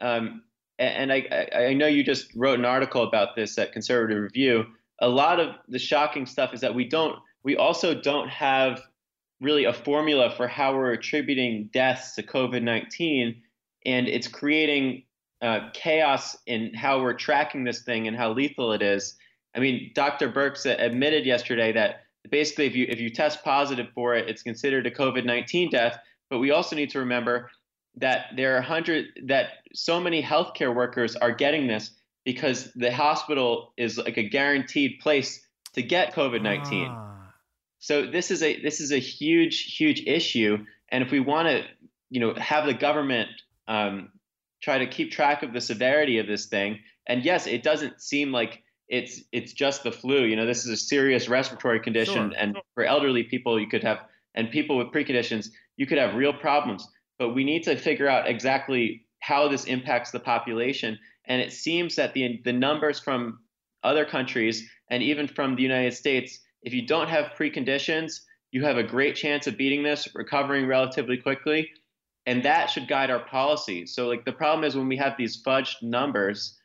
Um, 0.01 0.43
and 0.79 1.13
I, 1.13 1.47
I 1.55 1.73
know 1.73 1.87
you 1.87 2.03
just 2.03 2.27
wrote 2.35 2.57
an 2.57 2.65
article 2.65 3.03
about 3.03 3.35
this 3.35 3.57
at 3.57 3.71
Conservative 3.71 4.21
Review. 4.21 4.65
A 4.99 5.07
lot 5.07 5.39
of 5.39 5.55
the 5.67 5.77
shocking 5.77 6.25
stuff 6.25 6.53
is 6.53 6.61
that 6.61 6.73
we 6.73 6.85
don't, 6.85 7.17
we 7.43 7.55
also 7.55 7.93
don't 7.93 8.29
have 8.29 8.81
really 9.39 9.65
a 9.65 9.73
formula 9.73 10.33
for 10.35 10.47
how 10.47 10.75
we're 10.75 10.93
attributing 10.93 11.69
deaths 11.71 12.15
to 12.15 12.23
COVID 12.23 12.63
19. 12.63 13.41
And 13.85 14.07
it's 14.07 14.27
creating 14.27 15.03
uh, 15.41 15.69
chaos 15.73 16.37
in 16.45 16.73
how 16.73 17.01
we're 17.01 17.13
tracking 17.13 17.63
this 17.63 17.81
thing 17.81 18.07
and 18.07 18.15
how 18.15 18.31
lethal 18.31 18.73
it 18.73 18.81
is. 18.81 19.15
I 19.55 19.59
mean, 19.59 19.91
Dr. 19.95 20.31
Birx 20.31 20.65
admitted 20.65 21.25
yesterday 21.25 21.71
that 21.73 22.03
basically, 22.29 22.67
if 22.67 22.75
you 22.75 22.85
if 22.87 22.99
you 22.99 23.09
test 23.09 23.43
positive 23.43 23.87
for 23.93 24.15
it, 24.15 24.29
it's 24.29 24.43
considered 24.43 24.85
a 24.85 24.91
COVID 24.91 25.25
nineteen 25.25 25.69
death. 25.69 25.97
But 26.29 26.39
we 26.39 26.51
also 26.51 26.75
need 26.75 26.91
to 26.91 26.99
remember 26.99 27.49
that 27.97 28.27
there 28.35 28.57
are 28.57 28.61
hundred 28.61 29.07
that 29.25 29.47
so 29.73 29.99
many 29.99 30.21
healthcare 30.21 30.73
workers 30.73 31.15
are 31.15 31.31
getting 31.31 31.67
this 31.67 31.91
because 32.25 32.71
the 32.75 32.91
hospital 32.91 33.73
is 33.77 33.97
like 33.97 34.17
a 34.17 34.27
guaranteed 34.27 34.99
place 35.01 35.45
to 35.73 35.81
get 35.81 36.13
COVID 36.13 36.41
nineteen. 36.41 36.87
Ah. 36.89 37.33
So 37.79 38.05
this 38.05 38.31
is 38.31 38.43
a 38.43 38.61
this 38.61 38.79
is 38.79 38.91
a 38.91 38.99
huge 38.99 39.75
huge 39.75 40.03
issue, 40.05 40.65
and 40.89 41.03
if 41.03 41.11
we 41.11 41.19
want 41.19 41.47
to, 41.47 41.63
you 42.09 42.19
know, 42.19 42.33
have 42.35 42.65
the 42.65 42.73
government 42.73 43.29
um, 43.67 44.09
try 44.61 44.77
to 44.77 44.87
keep 44.87 45.11
track 45.11 45.43
of 45.43 45.53
the 45.53 45.61
severity 45.61 46.19
of 46.19 46.27
this 46.27 46.45
thing, 46.45 46.79
and 47.07 47.25
yes, 47.25 47.47
it 47.47 47.63
doesn't 47.63 48.01
seem 48.01 48.31
like 48.31 48.63
it's 48.87 49.21
it's 49.31 49.53
just 49.53 49.83
the 49.83 49.91
flu. 49.91 50.25
You 50.25 50.35
know, 50.35 50.45
this 50.45 50.65
is 50.65 50.71
a 50.71 50.77
serious 50.77 51.27
respiratory 51.27 51.79
condition, 51.79 52.31
sure. 52.31 52.37
and 52.37 52.57
for 52.75 52.83
elderly 52.83 53.23
people, 53.23 53.59
you 53.59 53.67
could 53.67 53.83
have 53.83 53.99
and 54.35 54.49
people 54.49 54.77
with 54.77 54.87
preconditions, 54.87 55.49
you 55.77 55.85
could 55.85 55.97
have 55.97 56.15
real 56.15 56.33
problems. 56.33 56.87
But 57.21 57.35
we 57.35 57.43
need 57.43 57.61
to 57.65 57.75
figure 57.75 58.07
out 58.07 58.27
exactly 58.27 59.05
how 59.19 59.47
this 59.47 59.65
impacts 59.65 60.09
the 60.09 60.19
population. 60.19 60.97
And 61.25 61.39
it 61.39 61.53
seems 61.53 61.95
that 61.97 62.15
the 62.15 62.41
the 62.43 62.51
numbers 62.51 62.99
from 62.99 63.41
other 63.83 64.05
countries 64.05 64.67
and 64.89 65.03
even 65.03 65.27
from 65.27 65.55
the 65.55 65.61
United 65.61 65.93
States, 65.93 66.39
if 66.63 66.73
you 66.73 66.87
don't 66.87 67.09
have 67.09 67.33
preconditions, 67.37 68.21
you 68.49 68.65
have 68.65 68.77
a 68.77 68.83
great 68.83 69.15
chance 69.15 69.45
of 69.45 69.55
beating 69.55 69.83
this, 69.83 70.07
recovering 70.15 70.65
relatively 70.65 71.15
quickly. 71.15 71.69
And 72.25 72.41
that 72.41 72.71
should 72.71 72.87
guide 72.87 73.11
our 73.11 73.23
policy. 73.25 73.85
So, 73.85 74.07
like, 74.07 74.25
the 74.25 74.31
problem 74.31 74.63
is 74.63 74.75
when 74.75 74.87
we 74.87 74.97
have 74.97 75.13
these 75.15 75.43
fudged 75.43 75.83
numbers, 75.83 76.57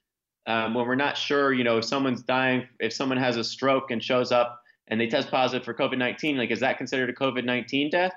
um, 0.47 0.73
when 0.73 0.87
we're 0.87 0.95
not 0.95 1.19
sure, 1.19 1.53
you 1.53 1.64
know, 1.64 1.77
if 1.77 1.85
someone's 1.85 2.23
dying, 2.23 2.66
if 2.81 2.95
someone 2.95 3.19
has 3.19 3.37
a 3.37 3.45
stroke 3.45 3.90
and 3.90 4.03
shows 4.03 4.33
up 4.33 4.59
and 4.88 4.99
they 4.99 5.07
test 5.07 5.31
positive 5.31 5.66
for 5.66 5.75
COVID 5.75 5.99
19, 5.99 6.38
like, 6.38 6.51
is 6.51 6.61
that 6.61 6.79
considered 6.79 7.11
a 7.11 7.12
COVID 7.12 7.45
19 7.45 7.90
death? 7.90 8.12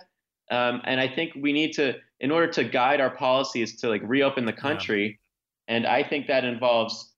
Um, 0.52 0.82
and 0.86 1.02
I 1.02 1.08
think 1.10 1.34
we 1.36 1.52
need 1.52 1.74
to, 1.74 1.96
in 2.20 2.32
order 2.32 2.48
to 2.54 2.64
guide 2.64 3.02
our 3.02 3.10
policies 3.10 3.78
to 3.78 3.90
like 3.90 4.02
reopen 4.04 4.46
the 4.46 4.54
country, 4.54 5.20
yeah. 5.68 5.76
and 5.76 5.88
I 5.88 6.04
think 6.04 6.28
that 6.28 6.44
involves 6.44 7.14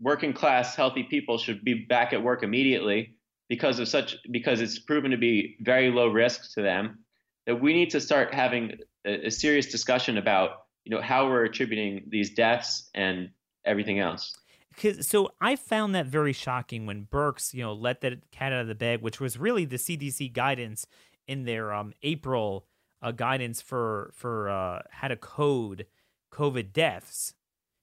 working 0.00 0.32
class 0.32 0.74
healthy 0.74 1.04
people 1.04 1.38
should 1.38 1.62
be 1.64 1.74
back 1.88 2.12
at 2.12 2.22
work 2.22 2.42
immediately 2.42 3.14
because 3.48 3.78
of 3.78 3.88
such 3.88 4.16
because 4.30 4.60
it's 4.60 4.78
proven 4.78 5.10
to 5.10 5.18
be 5.18 5.56
very 5.60 5.90
low 5.90 6.08
risk 6.08 6.54
to 6.54 6.62
them 6.62 7.00
that 7.46 7.60
we 7.60 7.72
need 7.72 7.90
to 7.90 8.00
start 8.00 8.32
having 8.32 8.78
a, 9.06 9.26
a 9.26 9.30
serious 9.30 9.66
discussion 9.66 10.18
about 10.18 10.50
you 10.84 10.94
know 10.94 11.02
how 11.02 11.26
we're 11.26 11.44
attributing 11.44 12.04
these 12.08 12.30
deaths 12.34 12.88
and 12.94 13.28
everything 13.64 13.98
else 13.98 14.34
because 14.74 15.06
so 15.06 15.30
I 15.40 15.56
found 15.56 15.94
that 15.94 16.06
very 16.06 16.32
shocking 16.32 16.86
when 16.86 17.04
Birx, 17.04 17.52
you 17.52 17.62
know, 17.62 17.72
let 17.72 18.00
that 18.00 18.30
cat 18.30 18.52
out 18.52 18.62
of 18.62 18.68
the 18.68 18.74
bag, 18.74 19.02
which 19.02 19.20
was 19.20 19.36
really 19.36 19.64
the 19.64 19.76
CDC 19.76 20.32
guidance 20.32 20.86
in 21.26 21.44
their 21.44 21.72
um, 21.72 21.92
April 22.02 22.66
uh, 23.02 23.12
guidance 23.12 23.60
for 23.60 24.10
for 24.14 24.48
uh, 24.48 24.82
how 24.90 25.08
to 25.08 25.16
code 25.16 25.86
COVID 26.32 26.72
deaths. 26.72 27.34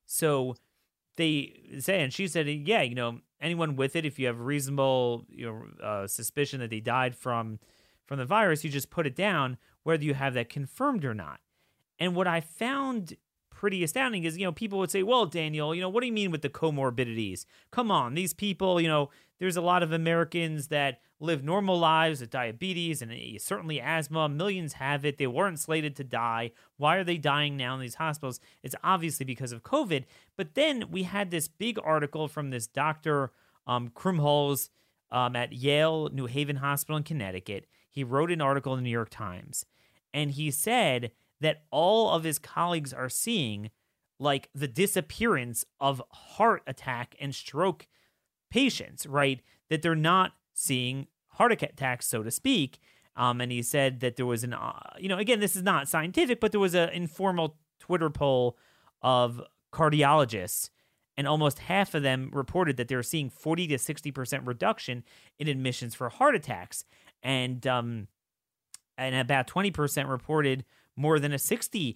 So 0.06 0.56
they 1.16 1.54
say, 1.80 2.02
and 2.02 2.14
she 2.14 2.28
said, 2.28 2.48
yeah, 2.48 2.82
you 2.82 2.96
know, 2.96 3.20
anyone 3.42 3.76
with 3.76 3.96
it, 3.96 4.06
if 4.06 4.20
you 4.20 4.28
have 4.28 4.40
reasonable 4.40 5.26
you 5.30 5.46
know 5.46 5.86
uh, 5.86 6.08
suspicion 6.08 6.60
that 6.60 6.70
they 6.70 6.80
died 6.80 7.16
from 7.16 7.60
from 8.06 8.20
the 8.20 8.26
virus, 8.26 8.64
you 8.64 8.70
just 8.70 8.90
put 8.90 9.06
it 9.06 9.16
down, 9.16 9.58
whether 9.84 10.04
you 10.04 10.14
have 10.14 10.34
that 10.36 10.50
confirmed 10.50 11.04
or 11.04 11.14
not. 11.14 11.40
And 12.00 12.16
what 12.16 12.28
I 12.28 12.42
found 12.42 13.18
pretty 13.58 13.84
astounding 13.84 14.24
is, 14.24 14.38
you 14.38 14.46
know, 14.46 14.52
people 14.52 14.78
would 14.78 14.92
say, 14.92 15.02
well, 15.02 15.26
Daniel, 15.26 15.74
you 15.74 15.82
know, 15.82 15.90
what 15.90 16.02
do 16.02 16.08
you 16.08 16.14
mean 16.14 16.30
with 16.30 16.44
the 16.44 16.50
comorbidities? 16.50 17.46
Come 17.72 17.90
on, 17.90 18.14
these 18.14 18.32
people, 18.32 18.80
you 18.80 18.88
know, 18.88 19.10
there's 19.40 19.58
a 19.58 19.62
lot 19.62 19.82
of 19.82 19.92
Americans 19.92 20.68
that 20.68 21.02
live 21.20 21.44
normal 21.44 21.80
lives 21.80 22.22
with 22.22 22.30
diabetes 22.30 23.02
and 23.02 23.12
eh, 23.12 23.38
certainly 23.40 23.82
asthma. 23.82 24.30
Millions 24.30 24.74
have 24.74 25.04
it. 25.04 25.18
They 25.18 25.26
weren't 25.26 25.60
slated 25.60 25.96
to 25.96 26.04
die. 26.04 26.52
Why 26.78 26.98
are 26.98 27.04
they 27.04 27.18
dying 27.18 27.58
now 27.58 27.74
in 27.74 27.82
these 27.82 27.96
hospitals? 27.96 28.40
It's 28.62 28.76
obviously 28.84 29.26
because 29.26 29.52
of 29.52 29.64
COVID. 29.64 30.06
But 30.36 30.54
then 30.54 30.86
we 30.92 31.04
had 31.04 31.32
this 31.32 31.48
big 31.48 31.80
article 31.84 32.28
from 32.28 32.52
this 32.52 32.68
Dr. 32.68 33.32
Um, 33.66 33.90
Krumholz 33.90 34.70
um, 35.12 35.36
at 35.36 35.54
Yale 35.54 36.10
New 36.14 36.28
Haven 36.28 36.58
Hospital 36.58 36.98
in 36.98 37.04
Connecticut. 37.04 37.66
He 37.90 38.04
wrote 38.04 38.32
an 38.32 38.42
article 38.42 38.74
in 38.74 38.80
the 38.80 38.84
New 38.84 38.92
York 38.92 39.10
Times 39.10 39.66
and 40.14 40.32
he 40.32 40.52
said 40.52 41.12
that 41.42 41.64
all 41.72 42.10
of 42.12 42.24
his 42.24 42.40
colleagues 42.40 42.94
are 42.94 43.10
seeing 43.10 43.70
like 44.20 44.50
the 44.56 44.68
disappearance 44.68 45.64
of 45.80 46.02
heart 46.12 46.64
attack 46.66 47.16
and 47.20 47.34
stroke 47.36 47.88
patients, 48.50 49.06
right? 49.06 49.42
That 49.70 49.82
they're 49.82 49.96
not 49.96 50.34
seeing 50.54 51.08
heart 51.28 51.52
attacks, 51.52 52.08
so 52.08 52.24
to 52.24 52.32
speak. 52.32 52.80
Um, 53.16 53.42
and 53.42 53.52
he 53.52 53.62
said 53.62 54.00
that 54.02 54.16
there 54.16 54.26
was 54.26 54.44
an, 54.44 54.54
uh, 54.54 54.80
you 55.00 55.10
know, 55.10 55.18
again, 55.18 55.40
this 55.40 55.56
is 55.56 55.64
not 55.64 55.88
scientific, 55.88 56.40
but 56.40 56.52
there 56.52 56.60
was 56.60 56.76
an 56.76 56.90
informal 56.90 57.58
Twitter 57.80 58.10
poll 58.10 58.58
of 59.02 59.42
cardiologists, 59.74 60.70
and 61.16 61.28
almost 61.28 61.60
half 61.60 61.96
of 61.96 62.04
them 62.04 62.30
reported 62.32 62.78
that 62.78 62.88
they 62.88 62.96
were 62.96 63.04
seeing 63.04 63.30
40 63.30 63.68
to 63.68 63.76
60% 63.78 64.48
reduction 64.48 65.04
in 65.40 65.48
admissions 65.48 65.96
for 65.96 66.10
heart 66.10 66.36
attacks. 66.36 66.86
And, 67.24 67.66
um, 67.66 68.08
and 68.98 69.16
about 69.16 69.48
20% 69.48 70.10
reported 70.10 70.64
more 70.98 71.20
than 71.20 71.32
a 71.32 71.38
60% 71.38 71.96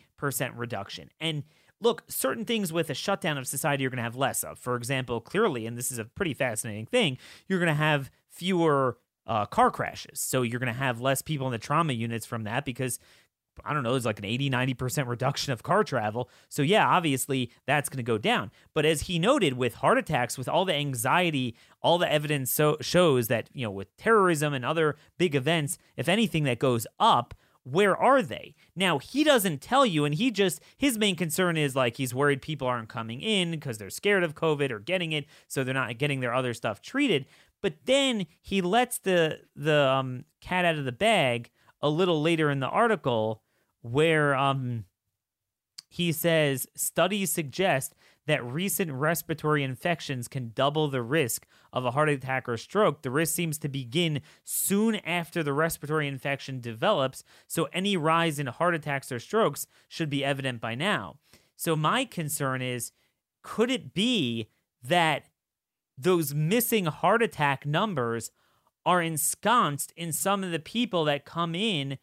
reduction. 0.56 1.10
And 1.20 1.44
look, 1.82 2.04
certain 2.08 2.46
things 2.46 2.72
with 2.72 2.90
a 2.90 2.94
shutdown 2.94 3.38
of 3.38 3.48
society 3.48 3.82
you're 3.82 3.90
going 3.90 3.98
to 3.98 4.04
have 4.04 4.16
less 4.16 4.44
of. 4.44 4.60
For 4.60 4.76
example, 4.76 5.20
clearly, 5.20 5.66
and 5.66 5.78
this 5.78 5.92
is 5.92 5.98
a 5.98 6.06
pretty 6.06 6.34
fascinating 6.34 6.86
thing, 6.86 7.18
you're 7.48 7.60
going 7.60 7.68
to 7.68 7.74
have 7.74 8.10
fewer 8.30 8.98
uh, 9.28 9.46
car 9.46 9.72
crashes. 9.72 10.20
So 10.20 10.44
you're 10.44 10.60
going 10.60 10.74
to 10.74 10.80
have 10.80 11.02
less 11.02 11.22
people 11.22 11.48
in 11.48 11.52
the 11.52 11.58
trauma 11.58 11.94
units 11.94 12.26
from 12.26 12.44
that 12.44 12.64
because 12.64 13.00
I 13.66 13.74
don't 13.74 13.84
know, 13.84 13.92
there's 13.92 14.06
like 14.06 14.20
an 14.20 14.26
80, 14.26 14.50
90% 14.50 15.08
reduction 15.08 15.54
of 15.54 15.62
car 15.62 15.84
travel. 15.84 16.30
So, 16.50 16.62
yeah, 16.62 16.88
obviously 16.88 17.52
that's 17.66 17.90
going 17.90 17.98
to 17.98 18.04
go 18.04 18.18
down. 18.18 18.52
But 18.74 18.86
as 18.86 19.02
he 19.02 19.20
noted, 19.20 19.54
with 19.54 19.76
heart 19.76 19.98
attacks, 19.98 20.38
with 20.38 20.48
all 20.48 20.66
the 20.66 20.74
anxiety, 20.74 21.56
all 21.82 21.98
the 21.98 22.12
evidence 22.12 22.52
so- 22.52 22.78
shows 22.82 23.28
that, 23.28 23.50
you 23.54 23.66
know, 23.66 23.72
with 23.72 23.96
terrorism 23.98 24.54
and 24.54 24.64
other 24.64 24.96
big 25.18 25.36
events, 25.36 25.78
if 25.98 26.08
anything 26.08 26.44
that 26.46 26.60
goes 26.60 26.88
up, 27.00 27.34
where 27.63 27.95
are 27.95 28.21
they? 28.21 28.56
Now, 28.76 28.97
he 28.97 29.24
doesn't 29.24 29.62
tell 29.62 29.86
you, 29.86 30.06
and 30.06 30.15
he 30.15 30.32
just, 30.32 30.62
his 30.78 30.97
main 30.97 31.15
concern 31.15 31.58
is 31.58 31.76
like 31.76 31.97
he's 31.97 32.13
worried 32.13 32.41
people 32.41 32.67
aren't 32.67 32.89
coming 32.89 33.21
in 33.21 33.52
because 33.52 33.78
they're 33.78 33.89
scared 33.89 34.24
of 34.24 34.36
COVID 34.36 34.71
or 34.71 34.80
getting 34.80 35.12
it, 35.12 35.26
so 35.47 35.63
they're 35.63 35.74
not 35.74 35.97
getting 35.97 36.19
their 36.19 36.34
other 36.34 36.54
stuff 36.54 36.82
treated. 36.82 37.26
But 37.62 37.86
then 37.86 38.26
he 38.41 38.62
lets 38.62 38.97
the 38.97 39.41
the 39.56 39.88
um, 39.88 40.26
cat 40.39 40.65
out 40.65 40.78
of 40.78 40.86
the 40.86 40.91
bag 40.91 41.52
a 41.82 41.89
little 41.89 42.21
later 42.21 42.50
in 42.50 42.60
the 42.60 42.67
article 42.67 43.43
where 43.82 44.36
um, 44.36 44.86
he 45.88 46.12
says 46.12 46.67
studies 46.76 47.32
suggest 47.32 47.93
that 48.32 48.44
recent 48.46 48.91
respiratory 48.91 49.62
infections 49.62 50.30
can 50.30 50.54
double 50.56 50.88
the 50.88 51.02
risk 51.02 51.46
of 51.74 51.84
a 51.84 51.91
heart 51.91 52.08
attack 52.08 52.48
or 52.48 52.56
stroke. 52.56 53.02
The 53.02 53.12
risk 53.12 53.36
seems 53.36 53.58
to 53.58 53.67
begin 53.67 54.22
soon 54.46 54.96
after 54.96 55.44
the 55.44 55.52
respiratory 55.52 56.08
infection 56.08 56.62
develops, 56.62 57.26
so 57.48 57.67
any 57.74 57.98
rise 57.98 58.39
in 58.39 58.48
heart 58.48 58.74
attacks 58.74 59.12
or 59.12 59.20
strokes 59.20 59.67
should 59.89 60.10
be 60.10 60.24
evident 60.24 60.62
by 60.62 60.76
now. 60.76 61.17
So, 61.58 61.76
my 61.76 62.06
concern 62.06 62.62
is 62.62 62.91
could 63.44 63.70
it 63.70 63.94
be 63.94 64.48
that 64.82 65.26
those 65.98 66.34
missing 66.34 66.86
heart 66.86 67.22
attack 67.22 67.65
numbers 67.65 68.32
are 68.86 69.02
ensconced 69.02 69.91
in 69.98 70.12
some 70.12 70.44
of 70.44 70.52
the 70.52 70.60
people 70.60 71.04
that 71.06 71.26
come 71.26 71.54
in? 71.54 71.98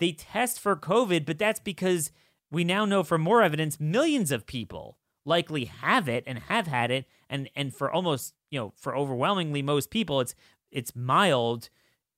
They 0.00 0.12
test 0.12 0.60
for 0.60 0.76
COVID, 0.76 1.24
but 1.24 1.38
that's 1.38 1.60
because 1.60 2.10
we 2.50 2.64
now 2.64 2.84
know 2.84 3.02
from 3.02 3.20
more 3.20 3.42
evidence 3.42 3.78
millions 3.78 4.32
of 4.32 4.46
people 4.46 4.98
likely 5.28 5.66
have 5.66 6.08
it 6.08 6.24
and 6.26 6.38
have 6.40 6.66
had 6.66 6.90
it. 6.90 7.06
And 7.30 7.48
and 7.54 7.72
for 7.72 7.90
almost 7.90 8.34
you 8.50 8.58
know 8.58 8.72
for 8.76 8.96
overwhelmingly 8.96 9.62
most 9.62 9.90
people 9.90 10.20
it's 10.20 10.34
it's 10.72 10.96
mild 10.96 11.68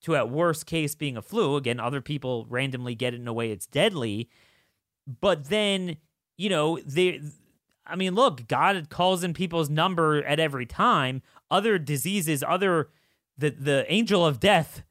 to 0.02 0.16
at 0.16 0.30
worst 0.30 0.64
case 0.64 0.94
being 0.94 1.16
a 1.16 1.22
flu. 1.22 1.56
Again 1.56 1.80
other 1.80 2.00
people 2.00 2.46
randomly 2.48 2.94
get 2.94 3.12
it 3.12 3.20
in 3.20 3.28
a 3.28 3.32
way 3.32 3.50
it's 3.50 3.66
deadly. 3.66 4.30
But 5.20 5.46
then 5.46 5.96
you 6.38 6.48
know 6.48 6.78
they 6.86 7.20
i 7.84 7.96
mean 7.96 8.14
look 8.14 8.46
god 8.46 8.88
calls 8.88 9.24
in 9.24 9.34
people's 9.34 9.68
number 9.68 10.24
at 10.24 10.40
every 10.40 10.66
time. 10.66 11.20
Other 11.50 11.78
diseases 11.78 12.42
other 12.46 12.88
the 13.36 13.50
the 13.50 13.92
angel 13.92 14.24
of 14.24 14.40
death 14.40 14.82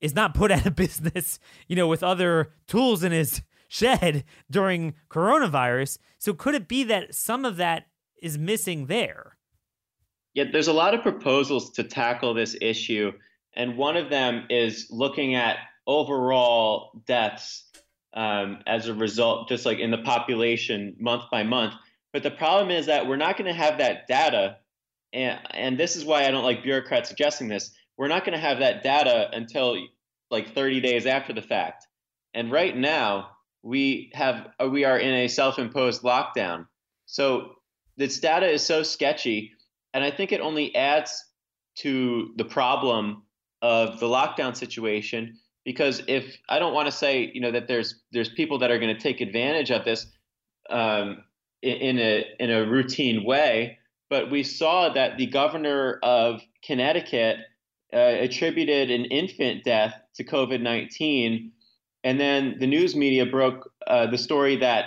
is 0.00 0.14
not 0.14 0.34
put 0.34 0.50
out 0.50 0.66
of 0.66 0.74
business 0.74 1.38
you 1.68 1.76
know 1.76 1.86
with 1.86 2.02
other 2.02 2.52
tools 2.66 3.04
in 3.04 3.12
his 3.12 3.42
shed 3.72 4.24
during 4.50 4.94
coronavirus. 5.08 5.98
So 6.18 6.34
could 6.34 6.54
it 6.54 6.68
be 6.68 6.84
that 6.84 7.14
some 7.14 7.44
of 7.44 7.56
that 7.56 7.86
is 8.20 8.38
missing 8.38 8.86
there? 8.86 9.38
Yeah, 10.34 10.44
there's 10.50 10.68
a 10.68 10.72
lot 10.72 10.94
of 10.94 11.02
proposals 11.02 11.70
to 11.72 11.84
tackle 11.84 12.34
this 12.34 12.56
issue. 12.60 13.12
And 13.54 13.76
one 13.76 13.96
of 13.96 14.08
them 14.10 14.46
is 14.48 14.88
looking 14.90 15.34
at 15.34 15.56
overall 15.86 17.02
deaths 17.06 17.64
um, 18.14 18.58
as 18.66 18.88
a 18.88 18.94
result, 18.94 19.48
just 19.48 19.66
like 19.66 19.78
in 19.78 19.90
the 19.90 19.98
population 19.98 20.96
month 20.98 21.24
by 21.30 21.42
month. 21.42 21.74
But 22.12 22.22
the 22.22 22.30
problem 22.30 22.70
is 22.70 22.86
that 22.86 23.06
we're 23.06 23.16
not 23.16 23.36
going 23.36 23.52
to 23.52 23.58
have 23.58 23.78
that 23.78 24.06
data. 24.06 24.58
And, 25.12 25.38
and 25.50 25.78
this 25.78 25.96
is 25.96 26.04
why 26.04 26.26
I 26.26 26.30
don't 26.30 26.44
like 26.44 26.62
bureaucrats 26.62 27.08
suggesting 27.08 27.48
this. 27.48 27.74
We're 27.96 28.08
not 28.08 28.24
going 28.24 28.38
to 28.38 28.40
have 28.46 28.60
that 28.60 28.82
data 28.82 29.28
until 29.32 29.76
like 30.30 30.54
30 30.54 30.80
days 30.80 31.06
after 31.06 31.32
the 31.32 31.42
fact. 31.42 31.86
And 32.34 32.50
right 32.50 32.74
now, 32.74 33.28
we 33.62 34.10
have 34.14 34.48
uh, 34.62 34.68
we 34.68 34.84
are 34.84 34.98
in 34.98 35.14
a 35.14 35.28
self-imposed 35.28 36.02
lockdown. 36.02 36.66
So 37.06 37.52
this 37.96 38.18
data 38.20 38.48
is 38.48 38.64
so 38.64 38.82
sketchy, 38.82 39.52
and 39.94 40.02
I 40.02 40.10
think 40.10 40.32
it 40.32 40.40
only 40.40 40.74
adds 40.74 41.24
to 41.76 42.32
the 42.36 42.44
problem 42.44 43.22
of 43.62 44.00
the 44.00 44.06
lockdown 44.06 44.56
situation 44.56 45.38
because 45.64 46.02
if 46.08 46.36
I 46.48 46.58
don't 46.58 46.74
want 46.74 46.86
to 46.86 46.92
say 46.92 47.30
you 47.32 47.40
know 47.40 47.52
that 47.52 47.68
there's 47.68 48.02
there's 48.12 48.28
people 48.28 48.58
that 48.58 48.70
are 48.70 48.78
going 48.78 48.94
to 48.94 49.00
take 49.00 49.20
advantage 49.20 49.70
of 49.70 49.84
this 49.84 50.06
um, 50.70 51.18
in, 51.62 51.98
a 51.98 52.26
in 52.40 52.50
a 52.50 52.66
routine 52.66 53.24
way, 53.24 53.78
but 54.10 54.30
we 54.30 54.42
saw 54.42 54.92
that 54.92 55.16
the 55.16 55.26
governor 55.26 55.98
of 56.02 56.40
Connecticut 56.64 57.38
uh, 57.92 57.98
attributed 57.98 58.90
an 58.90 59.04
infant 59.04 59.64
death 59.64 59.94
to 60.16 60.24
COVID 60.24 60.60
19. 60.60 61.52
And 62.04 62.18
then 62.18 62.56
the 62.58 62.66
news 62.66 62.96
media 62.96 63.26
broke 63.26 63.72
uh, 63.86 64.06
the 64.06 64.18
story 64.18 64.56
that 64.56 64.86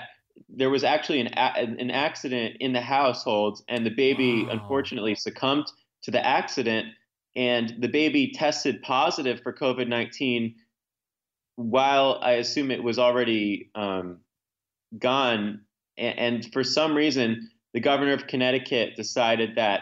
there 0.50 0.70
was 0.70 0.84
actually 0.84 1.22
an, 1.22 1.28
a- 1.28 1.60
an 1.60 1.92
accident 1.92 2.58
in 2.60 2.74
the 2.74 2.82
household, 2.82 3.62
and 3.68 3.86
the 3.86 3.92
baby 3.92 4.44
wow. 4.44 4.52
unfortunately 4.52 5.16
succumbed 5.16 5.66
to 6.04 6.12
the 6.12 6.26
accident. 6.26 6.88
And 7.36 7.76
the 7.80 7.88
baby 7.88 8.32
tested 8.34 8.82
positive 8.82 9.42
for 9.42 9.54
COVID 9.54 9.88
19 9.88 10.56
while 11.58 12.20
I 12.22 12.34
assume 12.34 12.70
it 12.70 12.84
was 12.84 13.00
already 13.00 13.70
um, 13.76 14.20
gone. 14.98 15.62
And, 15.98 16.20
and, 16.20 16.54
for 16.54 16.64
some 16.64 16.96
reason, 16.96 17.50
the 17.74 17.80
governor 17.80 18.14
of 18.14 18.28
Connecticut 18.28 18.96
decided 18.96 19.56
that 19.56 19.82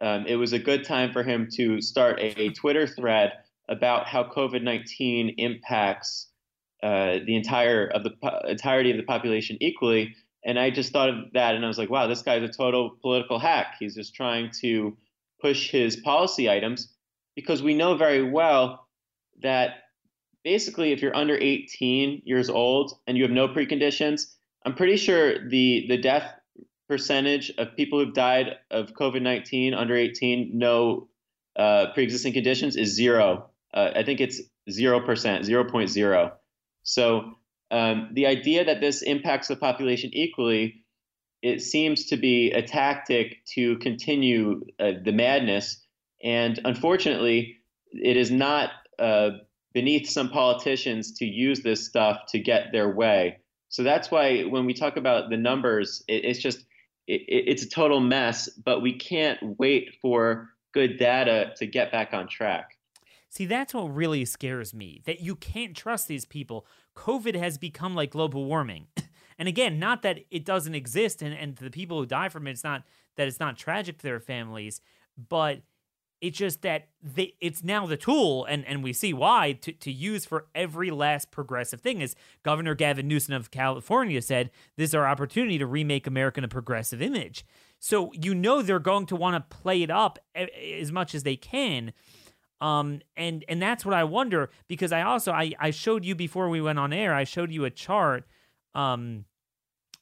um, 0.00 0.26
it 0.26 0.36
was 0.36 0.52
a 0.52 0.58
good 0.60 0.84
time 0.84 1.12
for 1.12 1.24
him 1.24 1.48
to 1.54 1.80
start 1.80 2.20
a, 2.20 2.40
a 2.40 2.50
Twitter 2.50 2.86
thread 2.86 3.32
about 3.68 4.06
how 4.06 4.24
COVID 4.24 4.62
19 4.62 5.34
impacts 5.38 6.27
uh, 6.82 7.18
the 7.24 7.36
entire 7.36 7.86
of 7.86 8.04
the 8.04 8.12
entirety 8.48 8.90
of 8.90 8.96
the 8.96 9.02
population 9.02 9.56
equally. 9.60 10.14
And 10.44 10.58
I 10.58 10.70
just 10.70 10.92
thought 10.92 11.08
of 11.08 11.16
that, 11.34 11.56
and 11.56 11.64
I 11.64 11.68
was 11.68 11.78
like, 11.78 11.90
wow, 11.90 12.06
this 12.06 12.22
guy's 12.22 12.42
a 12.42 12.48
total 12.48 12.96
political 13.02 13.38
hack. 13.38 13.74
He's 13.80 13.94
just 13.94 14.14
trying 14.14 14.50
to 14.60 14.96
push 15.40 15.70
his 15.70 15.96
policy 15.96 16.48
items 16.48 16.92
because 17.34 17.62
we 17.62 17.74
know 17.74 17.96
very 17.96 18.22
well 18.22 18.86
that 19.42 19.70
basically, 20.44 20.92
if 20.92 21.02
you're 21.02 21.16
under 21.16 21.36
18 21.36 22.22
years 22.24 22.48
old 22.48 22.92
and 23.06 23.16
you 23.16 23.24
have 23.24 23.32
no 23.32 23.48
preconditions, 23.48 24.22
I'm 24.64 24.74
pretty 24.74 24.96
sure 24.96 25.48
the 25.48 25.86
the 25.88 25.98
death 25.98 26.34
percentage 26.88 27.52
of 27.58 27.76
people 27.76 28.02
who've 28.02 28.14
died 28.14 28.56
of 28.70 28.92
COVID 28.94 29.22
19 29.22 29.74
under 29.74 29.94
18, 29.94 30.50
no 30.54 31.08
uh, 31.56 31.86
pre-existing 31.92 32.32
conditions, 32.32 32.76
is 32.76 32.94
zero. 32.94 33.50
Uh, 33.74 33.90
I 33.94 34.02
think 34.02 34.20
it's 34.20 34.40
zero 34.70 35.00
percent, 35.00 35.44
0.0. 35.44 36.32
So 36.88 37.34
um, 37.70 38.08
the 38.14 38.26
idea 38.26 38.64
that 38.64 38.80
this 38.80 39.02
impacts 39.02 39.48
the 39.48 39.56
population 39.56 40.08
equally, 40.14 40.84
it 41.42 41.60
seems 41.60 42.06
to 42.06 42.16
be 42.16 42.50
a 42.50 42.62
tactic 42.62 43.44
to 43.54 43.76
continue 43.76 44.62
uh, 44.80 44.92
the 45.04 45.12
madness. 45.12 45.84
And 46.24 46.58
unfortunately, 46.64 47.58
it 47.92 48.16
is 48.16 48.30
not 48.30 48.70
uh, 48.98 49.30
beneath 49.74 50.08
some 50.08 50.30
politicians 50.30 51.12
to 51.18 51.26
use 51.26 51.60
this 51.60 51.84
stuff 51.84 52.20
to 52.28 52.38
get 52.38 52.72
their 52.72 52.88
way. 52.88 53.36
So 53.68 53.82
that's 53.82 54.10
why 54.10 54.44
when 54.44 54.64
we 54.64 54.72
talk 54.72 54.96
about 54.96 55.28
the 55.28 55.36
numbers, 55.36 56.02
it, 56.08 56.24
it's 56.24 56.38
just 56.38 56.60
it, 57.06 57.20
it's 57.28 57.64
a 57.64 57.68
total 57.68 58.00
mess. 58.00 58.48
But 58.48 58.80
we 58.80 58.94
can't 58.94 59.38
wait 59.58 59.98
for 60.00 60.48
good 60.72 60.98
data 60.98 61.52
to 61.58 61.66
get 61.66 61.92
back 61.92 62.14
on 62.14 62.28
track. 62.28 62.77
See, 63.30 63.46
that's 63.46 63.74
what 63.74 63.94
really 63.94 64.24
scares 64.24 64.72
me 64.72 65.02
that 65.04 65.20
you 65.20 65.36
can't 65.36 65.76
trust 65.76 66.08
these 66.08 66.24
people. 66.24 66.66
COVID 66.96 67.34
has 67.34 67.58
become 67.58 67.94
like 67.94 68.10
global 68.10 68.44
warming. 68.44 68.86
and 69.38 69.48
again, 69.48 69.78
not 69.78 70.02
that 70.02 70.20
it 70.30 70.44
doesn't 70.44 70.74
exist 70.74 71.22
and, 71.22 71.34
and 71.34 71.56
the 71.56 71.70
people 71.70 71.98
who 71.98 72.06
die 72.06 72.28
from 72.28 72.46
it, 72.46 72.52
it's 72.52 72.64
not 72.64 72.84
that 73.16 73.28
it's 73.28 73.40
not 73.40 73.58
tragic 73.58 73.98
to 73.98 74.02
their 74.02 74.20
families, 74.20 74.80
but 75.28 75.60
it's 76.20 76.38
just 76.38 76.62
that 76.62 76.88
they, 77.02 77.34
it's 77.40 77.62
now 77.62 77.86
the 77.86 77.96
tool, 77.96 78.44
and, 78.44 78.64
and 78.66 78.82
we 78.82 78.92
see 78.92 79.12
why, 79.12 79.52
to, 79.52 79.72
to 79.72 79.92
use 79.92 80.24
for 80.24 80.46
every 80.54 80.90
last 80.90 81.30
progressive 81.30 81.80
thing. 81.80 82.02
As 82.02 82.16
Governor 82.42 82.74
Gavin 82.74 83.06
Newsom 83.06 83.34
of 83.34 83.50
California 83.50 84.20
said, 84.20 84.50
this 84.76 84.90
is 84.90 84.94
our 84.94 85.06
opportunity 85.06 85.58
to 85.58 85.66
remake 85.66 86.06
America 86.06 86.40
in 86.40 86.44
a 86.44 86.48
progressive 86.48 87.00
image. 87.00 87.44
So 87.78 88.12
you 88.14 88.34
know 88.34 88.62
they're 88.62 88.80
going 88.80 89.06
to 89.06 89.16
want 89.16 89.36
to 89.36 89.56
play 89.56 89.82
it 89.82 89.90
up 89.90 90.18
eh, 90.34 90.46
as 90.80 90.90
much 90.90 91.14
as 91.14 91.22
they 91.22 91.36
can. 91.36 91.92
Um, 92.60 93.00
and 93.16 93.44
and 93.48 93.62
that's 93.62 93.84
what 93.84 93.94
I 93.94 94.04
wonder 94.04 94.50
because 94.66 94.90
I 94.90 95.02
also 95.02 95.32
I, 95.32 95.52
I 95.60 95.70
showed 95.70 96.04
you 96.04 96.14
before 96.14 96.48
we 96.48 96.60
went 96.60 96.78
on 96.78 96.92
air, 96.92 97.14
I 97.14 97.24
showed 97.24 97.52
you 97.52 97.64
a 97.64 97.70
chart 97.70 98.24
um 98.74 99.24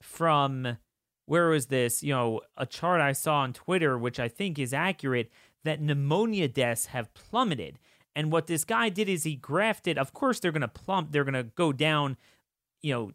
from 0.03 0.79
where 1.27 1.49
was 1.49 1.67
this? 1.67 2.03
You 2.03 2.15
know, 2.15 2.41
a 2.57 2.67
chart 2.67 3.01
I 3.01 3.13
saw 3.13 3.41
on 3.41 3.53
Twitter, 3.53 3.99
which 3.99 4.19
I 4.19 4.29
think 4.29 4.59
is 4.59 4.73
accurate, 4.73 5.31
that 5.65 5.81
pneumonia 5.81 6.49
deaths 6.49 6.87
have 6.87 7.13
plummeted. 7.15 7.79
And 8.15 8.33
what 8.33 8.47
this 8.47 8.65
guy 8.65 8.89
did 8.89 9.09
is 9.09 9.25
he 9.25 9.35
grafted, 9.35 9.99
of 9.99 10.15
course 10.15 10.41
they're 10.41 10.53
gonna 10.53 10.69
plump, 10.69 11.13
they're 11.13 11.25
gonna 11.25 11.43
go 11.43 11.73
down, 11.73 12.17
you 12.81 12.95
know, 12.95 13.13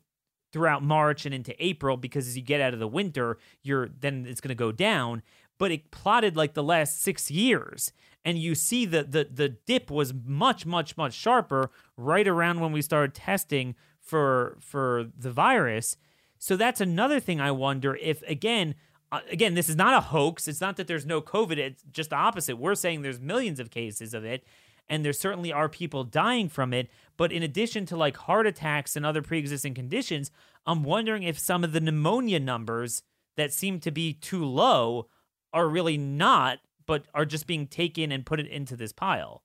throughout 0.54 0.84
March 0.84 1.26
and 1.26 1.34
into 1.34 1.56
April 1.64 1.96
because 1.98 2.28
as 2.28 2.36
you 2.36 2.44
get 2.44 2.62
out 2.62 2.74
of 2.74 2.80
the 2.80 2.88
winter, 2.88 3.38
you're 3.64 3.88
then 3.88 4.26
it's 4.28 4.42
gonna 4.42 4.54
go 4.54 4.72
down. 4.72 5.24
But 5.58 5.72
it 5.72 5.92
plotted 5.92 6.36
like 6.36 6.54
the 6.54 6.64
last 6.64 7.02
six 7.02 7.32
years 7.32 7.94
and 8.24 8.38
you 8.38 8.56
see 8.56 8.86
that 8.86 9.12
the 9.12 9.28
the 9.32 9.50
dip 9.50 9.90
was 9.90 10.14
much 10.14 10.66
much 10.66 10.98
much 10.98 11.14
sharper 11.14 11.72
right 11.98 12.28
around 12.28 12.60
when 12.60 12.72
we 12.72 12.82
started 12.82 13.14
testing 13.14 13.76
for 14.00 14.58
for 14.60 15.08
the 15.18 15.32
virus. 15.32 15.98
So 16.38 16.56
that's 16.56 16.82
another 16.82 17.20
thing 17.20 17.40
I 17.40 17.52
wonder 17.52 17.96
if 17.96 18.22
again 18.24 18.76
uh, 19.12 19.22
again 19.30 19.54
this 19.54 19.70
is 19.70 19.76
not 19.76 19.94
a 19.94 20.02
hoax. 20.02 20.48
It's 20.48 20.62
not 20.62 20.78
that 20.78 20.88
there's 20.88 21.06
no 21.06 21.22
COVID. 21.22 21.58
It's 21.58 21.84
just 21.92 22.12
the 22.12 22.16
opposite. 22.16 22.58
We're 22.58 22.76
saying 22.76 23.02
there's 23.02 23.20
millions 23.20 23.60
of 23.60 23.70
cases 23.70 24.14
of 24.14 24.24
it 24.24 24.44
and 24.92 25.06
there 25.06 25.14
certainly 25.14 25.54
are 25.54 25.70
people 25.70 26.04
dying 26.04 26.50
from 26.50 26.74
it. 26.74 26.90
But 27.16 27.32
in 27.32 27.44
addition 27.44 27.86
to 27.88 27.98
like 27.98 28.18
heart 28.18 28.46
attacks 28.46 28.96
and 28.96 29.06
other 29.06 29.22
pre 29.22 29.40
existing 29.40 29.74
conditions, 29.74 30.32
I'm 30.66 30.84
wondering 30.84 31.24
if 31.24 31.40
some 31.40 31.64
of 31.64 31.72
the 31.72 31.80
pneumonia 31.80 32.40
numbers 32.40 33.02
that 33.38 33.54
seem 33.54 33.80
to 33.80 33.92
be 33.92 34.14
too 34.14 34.44
low 34.44 35.08
are 35.54 35.70
really 35.70 35.98
not 35.98 36.60
but 36.92 37.06
are 37.14 37.24
just 37.24 37.48
being 37.48 37.68
taken 37.68 38.12
and 38.12 38.26
put 38.26 38.38
it 38.38 38.48
into 38.48 38.76
this 38.76 38.92
pile. 38.92 39.44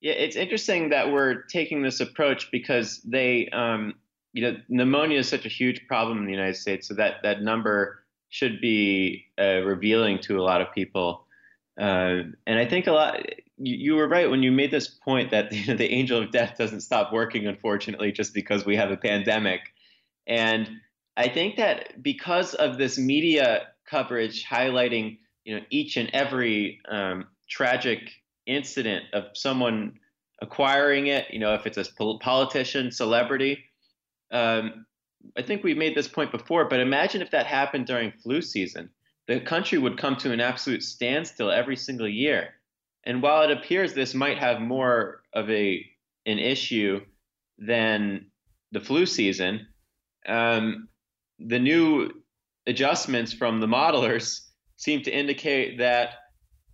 Yeah, 0.00 0.12
it's 0.12 0.36
interesting 0.36 0.90
that 0.90 1.10
we're 1.10 1.42
taking 1.42 1.82
this 1.82 1.98
approach 1.98 2.52
because 2.52 3.02
they, 3.02 3.48
um, 3.48 3.94
you 4.32 4.42
know, 4.42 4.56
pneumonia 4.68 5.18
is 5.18 5.28
such 5.28 5.44
a 5.44 5.48
huge 5.48 5.88
problem 5.88 6.18
in 6.18 6.24
the 6.24 6.30
United 6.30 6.54
States, 6.54 6.86
so 6.86 6.94
that 6.94 7.14
that 7.24 7.42
number 7.42 8.04
should 8.28 8.60
be 8.60 9.24
uh, 9.40 9.62
revealing 9.62 10.20
to 10.20 10.38
a 10.38 10.42
lot 10.42 10.60
of 10.60 10.72
people. 10.72 11.26
Uh, 11.80 12.30
and 12.46 12.60
I 12.60 12.64
think 12.64 12.86
a 12.86 12.92
lot. 12.92 13.18
You, 13.58 13.74
you, 13.74 13.94
were 13.96 14.06
right 14.06 14.30
when 14.30 14.44
you 14.44 14.52
made 14.52 14.70
this 14.70 14.86
point 14.86 15.32
that 15.32 15.50
you 15.52 15.66
know, 15.66 15.74
the 15.74 15.90
angel 15.90 16.22
of 16.22 16.30
death 16.30 16.54
doesn't 16.56 16.82
stop 16.82 17.12
working, 17.12 17.48
unfortunately, 17.48 18.12
just 18.12 18.34
because 18.34 18.64
we 18.64 18.76
have 18.76 18.92
a 18.92 18.96
pandemic. 18.96 19.62
And 20.28 20.70
I 21.16 21.26
think 21.26 21.56
that 21.56 22.00
because 22.00 22.54
of 22.54 22.78
this 22.78 22.98
media 22.98 23.62
coverage 23.90 24.44
highlighting 24.44 25.18
you 25.46 25.56
know 25.56 25.64
each 25.70 25.96
and 25.96 26.10
every 26.12 26.80
um, 26.88 27.26
tragic 27.48 28.00
incident 28.46 29.04
of 29.12 29.24
someone 29.34 29.94
acquiring 30.42 31.06
it. 31.06 31.26
You 31.30 31.38
know, 31.38 31.54
if 31.54 31.66
it's 31.66 31.78
a 31.78 31.84
politician, 32.20 32.90
celebrity. 32.90 33.64
Um, 34.30 34.84
I 35.36 35.42
think 35.42 35.64
we've 35.64 35.76
made 35.76 35.96
this 35.96 36.08
point 36.08 36.32
before, 36.32 36.68
but 36.68 36.80
imagine 36.80 37.22
if 37.22 37.30
that 37.30 37.46
happened 37.46 37.86
during 37.86 38.12
flu 38.12 38.42
season. 38.42 38.90
The 39.28 39.40
country 39.40 39.78
would 39.78 39.98
come 39.98 40.16
to 40.16 40.32
an 40.32 40.40
absolute 40.40 40.82
standstill 40.82 41.50
every 41.50 41.76
single 41.76 42.08
year. 42.08 42.54
And 43.04 43.22
while 43.22 43.42
it 43.42 43.56
appears 43.56 43.94
this 43.94 44.14
might 44.14 44.38
have 44.38 44.60
more 44.60 45.22
of 45.32 45.48
a 45.48 45.84
an 46.26 46.40
issue 46.40 47.00
than 47.56 48.26
the 48.72 48.80
flu 48.80 49.06
season, 49.06 49.68
um, 50.26 50.88
the 51.38 51.60
new 51.60 52.10
adjustments 52.66 53.32
from 53.32 53.60
the 53.60 53.68
modelers 53.68 54.45
seem 54.76 55.02
to 55.02 55.10
indicate 55.10 55.78
that 55.78 56.10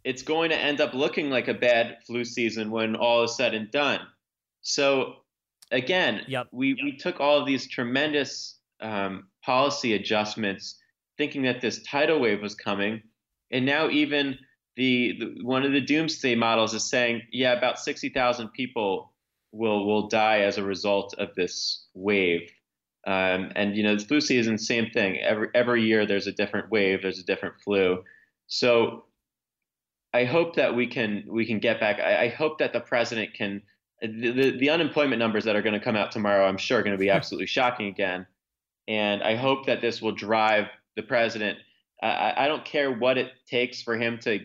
it's 0.05 0.23
going 0.23 0.51
to 0.51 0.59
end 0.59 0.81
up 0.81 0.95
looking 0.95 1.31
like 1.31 1.49
a 1.49 1.55
bad 1.55 1.99
flu 2.07 2.25
season 2.25 2.71
when 2.71 2.97
all 2.97 3.23
is 3.23 3.37
said 3.37 3.55
and 3.55 3.71
done. 3.71 4.01
So 4.63 5.15
again, 5.71 6.23
yep. 6.27 6.49
we, 6.53 6.69
yep. 6.69 6.79
we 6.83 6.97
took 6.97 7.21
all 7.21 7.39
of 7.39 7.47
these 7.47 7.69
tremendous 7.69 8.59
um, 8.81 9.29
policy 9.45 9.95
adjustments, 9.95 10.77
thinking 11.19 11.43
that 11.43 11.61
this 11.61 11.83
tidal 11.83 12.19
wave 12.19 12.43
was 12.43 12.55
coming, 12.55 13.03
and 13.51 13.65
now 13.65 13.89
even 13.91 14.39
the, 14.77 15.17
the 15.21 15.45
one 15.45 15.65
of 15.65 15.73
the 15.73 15.81
doomsday 15.81 16.35
models 16.35 16.75
is 16.75 16.89
saying, 16.89 17.23
yeah, 17.31 17.53
about 17.53 17.79
sixty 17.79 18.09
thousand 18.09 18.49
people 18.49 19.13
will 19.53 19.87
will 19.87 20.09
die 20.09 20.41
as 20.41 20.59
a 20.59 20.65
result 20.65 21.15
of 21.19 21.29
this 21.37 21.87
wave. 21.95 22.51
Um, 23.07 23.51
and 23.57 23.77
you 23.77 23.83
know, 23.83 23.97
the 23.97 24.05
flu 24.05 24.21
season, 24.21 24.59
same 24.59 24.91
thing. 24.91 25.19
Every 25.19 25.49
every 25.55 25.83
year, 25.83 26.07
there's 26.07 26.27
a 26.27 26.33
different 26.33 26.71
wave. 26.71 27.03
There's 27.03 27.19
a 27.19 27.25
different 27.25 27.61
flu. 27.61 28.05
So 28.47 29.05
I 30.15 30.25
hope 30.25 30.57
that 30.57 30.75
we 30.77 30.87
can 30.87 31.25
we 31.29 31.47
can 31.47 31.59
get 31.59 31.81
back. 31.81 31.99
I, 31.99 32.25
I 32.25 32.29
hope 32.29 32.59
that 32.59 32.73
the 32.73 32.81
president 32.81 33.35
can. 33.35 33.63
The, 34.01 34.33
the, 34.33 34.59
the 34.59 34.71
unemployment 34.71 35.21
numbers 35.21 35.45
that 35.45 35.55
are 35.55 35.63
going 35.63 35.79
to 35.79 35.85
come 35.85 35.95
out 35.95 36.11
tomorrow, 36.11 36.45
I'm 36.45 36.57
sure, 36.57 36.81
are 36.81 36.83
going 36.83 36.97
to 36.97 36.99
be 36.99 37.09
absolutely 37.09 37.47
shocking 37.47 37.87
again. 37.87 38.27
And 38.89 39.23
I 39.23 39.37
hope 39.37 39.67
that 39.67 39.81
this 39.81 40.03
will 40.03 40.11
drive 40.11 40.67
the 40.97 41.05
president. 41.05 41.59
I, 42.03 42.35
I 42.37 42.49
don't 42.49 42.65
care 42.65 42.91
what 42.91 43.17
it 43.17 43.31
takes 43.47 43.81
for 43.81 43.97
him 43.97 44.19
to 44.23 44.41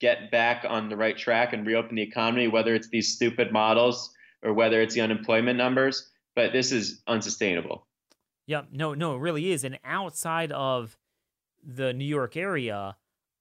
get 0.00 0.30
back 0.30 0.64
on 0.68 0.88
the 0.88 0.96
right 0.96 1.18
track 1.18 1.52
and 1.52 1.66
reopen 1.66 1.96
the 1.96 2.02
economy, 2.02 2.46
whether 2.46 2.76
it's 2.76 2.90
these 2.90 3.14
stupid 3.14 3.50
models 3.50 4.14
or 4.44 4.52
whether 4.52 4.80
it's 4.80 4.94
the 4.94 5.00
unemployment 5.00 5.58
numbers. 5.58 6.08
But 6.36 6.52
this 6.52 6.70
is 6.70 7.02
unsustainable. 7.08 7.86
Yep. 8.52 8.68
No, 8.72 8.92
no, 8.92 9.14
it 9.14 9.20
really 9.20 9.50
is. 9.50 9.64
And 9.64 9.78
outside 9.82 10.52
of 10.52 10.98
the 11.64 11.94
New 11.94 12.04
York 12.04 12.36
area, 12.36 12.96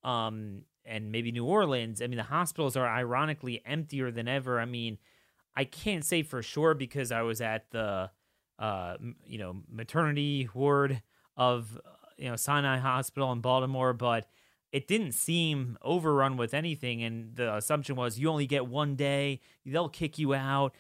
um, 0.05 0.62
and 0.86 1.12
maybe 1.12 1.34
New 1.34 1.45
Orleans. 1.45 2.01
I 2.01 2.07
mean, 2.07 2.16
the 2.16 2.24
hospitals 2.24 2.78
are 2.78 2.88
ironically 2.88 3.62
emptier 3.66 4.09
than 4.09 4.30
ever. 4.30 4.57
I 4.57 4.66
mean, 4.66 4.97
I 5.53 5.66
can't 5.66 6.05
say 6.05 6.24
for 6.24 6.41
sure 6.41 6.74
because 6.74 7.12
I 7.12 7.24
was 7.24 7.41
at 7.41 7.70
the, 7.72 8.09
uh, 8.57 8.95
you 9.26 9.38
know, 9.38 9.57
maternity 9.70 10.47
ward 10.53 11.01
of, 11.36 11.78
you 12.18 12.30
know, 12.30 12.38
Sinai 12.38 12.78
Hospital 12.78 13.34
in 13.34 13.41
Baltimore, 13.41 13.91
but 13.91 14.28
it 14.72 14.88
didn't 14.88 15.12
seem 15.12 15.78
overrun 15.82 16.38
with 16.38 16.53
anything. 16.53 17.03
And 17.03 17.36
the 17.36 17.53
assumption 17.53 17.97
was 17.97 18.18
you 18.18 18.30
only 18.30 18.47
get 18.47 18.66
one 18.66 18.95
day, 18.95 19.41
they'll 19.66 19.89
kick 19.89 20.18
you 20.18 20.34
out. 20.34 20.74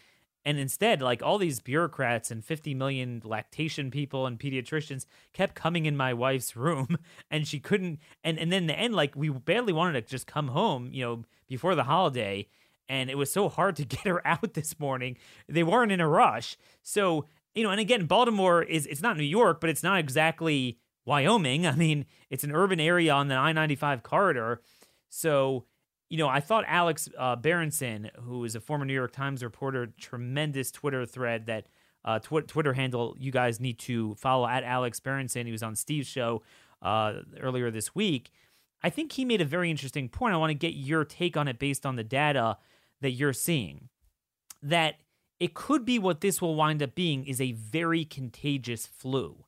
And 0.43 0.57
instead, 0.57 1.01
like 1.01 1.21
all 1.21 1.37
these 1.37 1.59
bureaucrats 1.59 2.31
and 2.31 2.43
50 2.43 2.73
million 2.73 3.21
lactation 3.23 3.91
people 3.91 4.25
and 4.25 4.39
pediatricians 4.39 5.05
kept 5.33 5.53
coming 5.53 5.85
in 5.85 5.95
my 5.95 6.13
wife's 6.13 6.55
room 6.55 6.97
and 7.29 7.47
she 7.47 7.59
couldn't. 7.59 7.99
And, 8.23 8.39
and 8.39 8.51
then 8.51 8.63
in 8.63 8.67
the 8.67 8.79
end, 8.79 8.95
like 8.95 9.15
we 9.15 9.29
barely 9.29 9.73
wanted 9.73 10.01
to 10.01 10.09
just 10.09 10.27
come 10.27 10.49
home, 10.49 10.89
you 10.91 11.05
know, 11.05 11.23
before 11.47 11.75
the 11.75 11.83
holiday. 11.83 12.47
And 12.89 13.09
it 13.09 13.17
was 13.17 13.31
so 13.31 13.49
hard 13.49 13.75
to 13.77 13.85
get 13.85 14.01
her 14.01 14.25
out 14.25 14.53
this 14.53 14.79
morning. 14.79 15.17
They 15.47 15.63
weren't 15.63 15.91
in 15.91 16.01
a 16.01 16.07
rush. 16.07 16.57
So, 16.81 17.25
you 17.53 17.63
know, 17.63 17.69
and 17.69 17.79
again, 17.79 18.05
Baltimore 18.05 18.63
is, 18.63 18.87
it's 18.87 19.01
not 19.01 19.17
New 19.17 19.23
York, 19.23 19.61
but 19.61 19.69
it's 19.69 19.83
not 19.83 19.99
exactly 19.99 20.79
Wyoming. 21.05 21.67
I 21.67 21.75
mean, 21.75 22.05
it's 22.29 22.43
an 22.43 22.51
urban 22.51 22.79
area 22.79 23.13
on 23.13 23.27
the 23.27 23.35
I 23.35 23.51
95 23.51 24.01
corridor. 24.01 24.61
So, 25.09 25.65
you 26.11 26.17
know, 26.17 26.27
I 26.27 26.41
thought 26.41 26.65
Alex 26.67 27.07
uh, 27.17 27.37
Berenson, 27.37 28.11
who 28.23 28.43
is 28.43 28.53
a 28.53 28.59
former 28.59 28.83
New 28.83 28.93
York 28.93 29.13
Times 29.13 29.41
reporter, 29.41 29.93
tremendous 29.97 30.69
Twitter 30.69 31.05
thread 31.05 31.45
that 31.45 31.67
uh, 32.03 32.19
tw- 32.19 32.45
Twitter 32.45 32.73
handle 32.73 33.15
you 33.17 33.31
guys 33.31 33.61
need 33.61 33.79
to 33.79 34.13
follow 34.15 34.45
at 34.45 34.65
Alex 34.65 34.99
Berenson. 34.99 35.45
He 35.45 35.53
was 35.53 35.63
on 35.63 35.73
Steve's 35.73 36.09
show 36.09 36.41
uh, 36.81 37.21
earlier 37.39 37.71
this 37.71 37.95
week. 37.95 38.29
I 38.83 38.89
think 38.89 39.13
he 39.13 39.23
made 39.23 39.39
a 39.39 39.45
very 39.45 39.71
interesting 39.71 40.09
point. 40.09 40.33
I 40.33 40.37
want 40.37 40.49
to 40.49 40.53
get 40.53 40.73
your 40.73 41.05
take 41.05 41.37
on 41.37 41.47
it 41.47 41.57
based 41.59 41.85
on 41.85 41.95
the 41.95 42.03
data 42.03 42.57
that 42.99 43.11
you're 43.11 43.31
seeing. 43.31 43.87
That 44.61 44.95
it 45.39 45.53
could 45.53 45.85
be 45.85 45.97
what 45.97 46.19
this 46.19 46.41
will 46.41 46.55
wind 46.55 46.83
up 46.83 46.93
being 46.93 47.25
is 47.25 47.39
a 47.39 47.53
very 47.53 48.03
contagious 48.03 48.85
flu. 48.85 49.45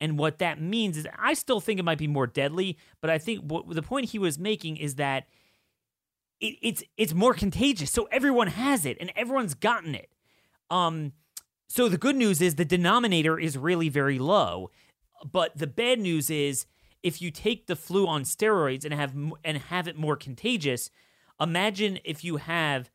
And 0.00 0.18
what 0.18 0.38
that 0.38 0.60
means 0.60 0.96
is, 0.96 1.06
I 1.16 1.34
still 1.34 1.60
think 1.60 1.78
it 1.78 1.84
might 1.84 1.98
be 1.98 2.08
more 2.08 2.26
deadly, 2.26 2.78
but 3.00 3.10
I 3.10 3.18
think 3.18 3.44
what 3.44 3.72
the 3.72 3.82
point 3.82 4.10
he 4.10 4.18
was 4.18 4.40
making 4.40 4.76
is 4.76 4.96
that 4.96 5.28
it, 6.40 6.56
it's 6.62 6.82
it's 6.96 7.14
more 7.14 7.34
contagious. 7.34 7.90
So 7.90 8.08
everyone 8.10 8.48
has 8.48 8.84
it 8.86 8.96
and 9.00 9.12
everyone's 9.16 9.54
gotten 9.54 9.94
it. 9.94 10.10
Um, 10.70 11.12
so 11.68 11.88
the 11.88 11.98
good 11.98 12.16
news 12.16 12.40
is 12.40 12.56
the 12.56 12.64
denominator 12.64 13.38
is 13.38 13.56
really 13.56 13.88
very 13.88 14.18
low, 14.18 14.70
but 15.30 15.56
the 15.56 15.66
bad 15.66 16.00
news 16.00 16.30
is 16.30 16.66
if 17.02 17.22
you 17.22 17.30
take 17.30 17.66
the 17.66 17.76
flu 17.76 18.06
on 18.06 18.22
steroids 18.22 18.84
and 18.84 18.94
have 18.94 19.14
and 19.44 19.58
have 19.58 19.86
it 19.88 19.96
more 19.96 20.16
contagious, 20.16 20.90
imagine 21.40 21.98
if 22.04 22.24
you 22.24 22.36
have 22.36 22.90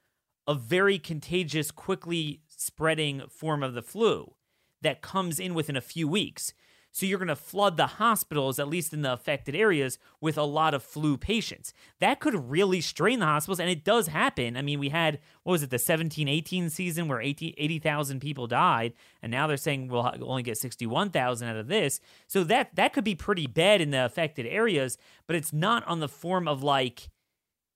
a 0.47 0.53
very 0.53 0.99
contagious, 0.99 1.71
quickly 1.71 2.41
spreading 2.47 3.23
form 3.29 3.63
of 3.63 3.73
the 3.73 3.81
flu 3.81 4.35
that 4.81 5.01
comes 5.01 5.39
in 5.39 5.53
within 5.53 5.75
a 5.75 5.81
few 5.81 6.07
weeks. 6.07 6.53
So 6.95 7.05
you're 7.05 7.19
going 7.19 7.27
to 7.27 7.35
flood 7.35 7.75
the 7.75 7.87
hospitals, 7.87 8.57
at 8.57 8.69
least 8.69 8.93
in 8.93 9.01
the 9.01 9.11
affected 9.11 9.53
areas, 9.53 9.99
with 10.21 10.37
a 10.37 10.43
lot 10.43 10.73
of 10.73 10.81
flu 10.81 11.17
patients. 11.17 11.73
That 11.99 12.21
could 12.21 12.49
really 12.49 12.79
strain 12.79 13.19
the 13.19 13.25
hospitals, 13.25 13.59
and 13.59 13.69
it 13.69 13.83
does 13.83 14.07
happen. 14.07 14.55
I 14.55 14.61
mean, 14.61 14.79
we 14.79 14.87
had, 14.87 15.19
what 15.43 15.51
was 15.51 15.61
it, 15.61 15.71
the 15.71 15.77
17 15.77 16.29
18 16.29 16.69
season 16.69 17.09
where 17.09 17.19
80,000 17.21 18.21
people 18.21 18.47
died, 18.47 18.93
and 19.21 19.29
now 19.29 19.45
they're 19.45 19.57
saying 19.57 19.89
we'll 19.89 20.09
only 20.21 20.41
get 20.41 20.57
61,000 20.57 21.49
out 21.49 21.57
of 21.57 21.67
this. 21.67 21.99
So 22.27 22.45
that, 22.45 22.73
that 22.77 22.93
could 22.93 23.03
be 23.03 23.13
pretty 23.13 23.45
bad 23.45 23.81
in 23.81 23.91
the 23.91 24.05
affected 24.05 24.45
areas, 24.45 24.97
but 25.27 25.35
it's 25.35 25.51
not 25.51 25.85
on 25.87 25.99
the 25.99 26.07
form 26.07 26.47
of 26.47 26.63
like, 26.63 27.09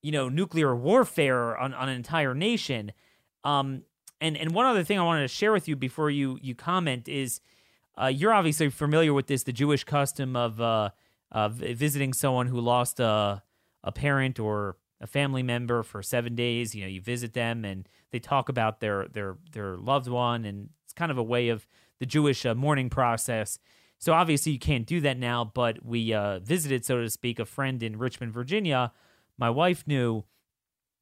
you 0.02 0.14
know, 0.14 0.30
nuclear 0.30 0.74
warfare 0.74 1.58
on, 1.58 1.74
on 1.74 1.90
an 1.90 1.96
entire 1.98 2.34
nation. 2.34 2.94
Um, 3.44 3.84
and, 4.22 4.38
and 4.38 4.54
one 4.54 4.66
other 4.66 4.86
thing 4.86 4.98
I 4.98 5.04
wanted 5.04 5.24
to 5.24 5.28
share 5.28 5.52
with 5.52 5.68
you 5.68 5.76
before 5.76 6.10
you, 6.10 6.40
you 6.42 6.56
comment 6.56 7.10
is, 7.10 7.42
uh, 8.02 8.08
you're 8.08 8.34
obviously 8.34 8.70
familiar 8.70 9.14
with 9.14 9.28
this, 9.28 9.44
the 9.44 9.52
Jewish 9.52 9.84
custom 9.84 10.36
of 10.36 10.62
uh, 10.62 10.90
uh, 11.32 11.50
visiting 11.50 12.14
someone 12.14 12.48
who 12.48 12.60
lost 12.60 13.00
a, 13.00 13.44
a 13.84 13.92
parent 13.92 14.40
or 14.40 14.78
a 15.02 15.08
family 15.08 15.44
member 15.44 15.84
for 15.84 16.02
seven 16.02 16.36
days. 16.36 16.74
You 16.74 16.84
know, 16.84 16.88
you 16.88 17.02
visit 17.02 17.34
them 17.34 17.66
and 17.66 17.88
they 18.12 18.20
talk 18.20 18.50
about 18.50 18.80
their 18.80 19.08
their 19.08 19.38
their 19.52 19.78
loved 19.78 20.08
one, 20.08 20.46
and 20.46 20.70
it's 20.84 20.94
kind 20.94 21.12
of 21.12 21.18
a 21.18 21.24
way 21.24 21.50
of 21.50 21.68
the 22.00 22.06
Jewish 22.06 22.46
uh, 22.46 22.56
mourning 22.56 22.90
process. 22.90 23.60
So 23.98 24.14
obviously 24.14 24.54
you 24.54 24.60
can't 24.60 24.86
do 24.86 25.02
that 25.02 25.18
now, 25.18 25.52
but 25.54 25.86
we 25.86 26.14
uh, 26.14 26.40
visited, 26.40 26.86
so 26.86 27.02
to 27.02 27.10
speak, 27.10 27.38
a 27.38 27.46
friend 27.46 27.84
in 27.84 28.00
Richmond, 28.00 28.34
Virginia. 28.34 28.94
My 29.38 29.50
wife 29.50 29.86
knew 29.86 30.24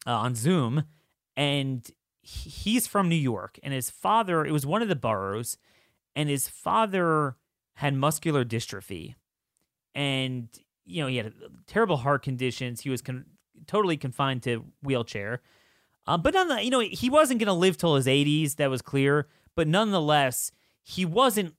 uh, 0.08 0.14
on 0.14 0.34
Zoom, 0.34 0.86
and 1.36 1.88
he's 2.22 2.88
from 2.88 3.08
New 3.08 3.16
York, 3.16 3.60
and 3.62 3.72
his 3.72 3.92
father. 3.92 4.44
It 4.46 4.52
was 4.52 4.66
one 4.66 4.82
of 4.82 4.88
the 4.88 4.96
boroughs 4.96 5.58
and 6.18 6.30
his 6.30 6.50
father 6.50 7.38
had 7.76 7.94
muscular 7.94 8.44
dystrophy, 8.44 9.14
and 9.94 10.50
you 10.84 11.02
know 11.02 11.08
he 11.08 11.18
had 11.18 11.32
terrible 11.68 11.98
heart 11.98 12.24
conditions. 12.24 12.82
He 12.82 12.90
was 12.90 13.04
con- 13.04 13.26
totally 13.68 13.96
confined 13.96 14.42
to 14.44 14.66
wheelchair. 14.82 15.42
Uh, 16.08 16.18
but 16.18 16.34
none, 16.34 16.64
you 16.64 16.72
know, 16.72 16.80
he 16.80 17.10
wasn't 17.10 17.40
going 17.40 17.48
to 17.48 17.54
live 17.54 17.78
till 17.78 17.96
his 17.96 18.08
80s. 18.08 18.56
That 18.56 18.70
was 18.70 18.82
clear. 18.82 19.28
But 19.56 19.68
nonetheless, 19.68 20.52
he 20.82 21.04
wasn't 21.06 21.54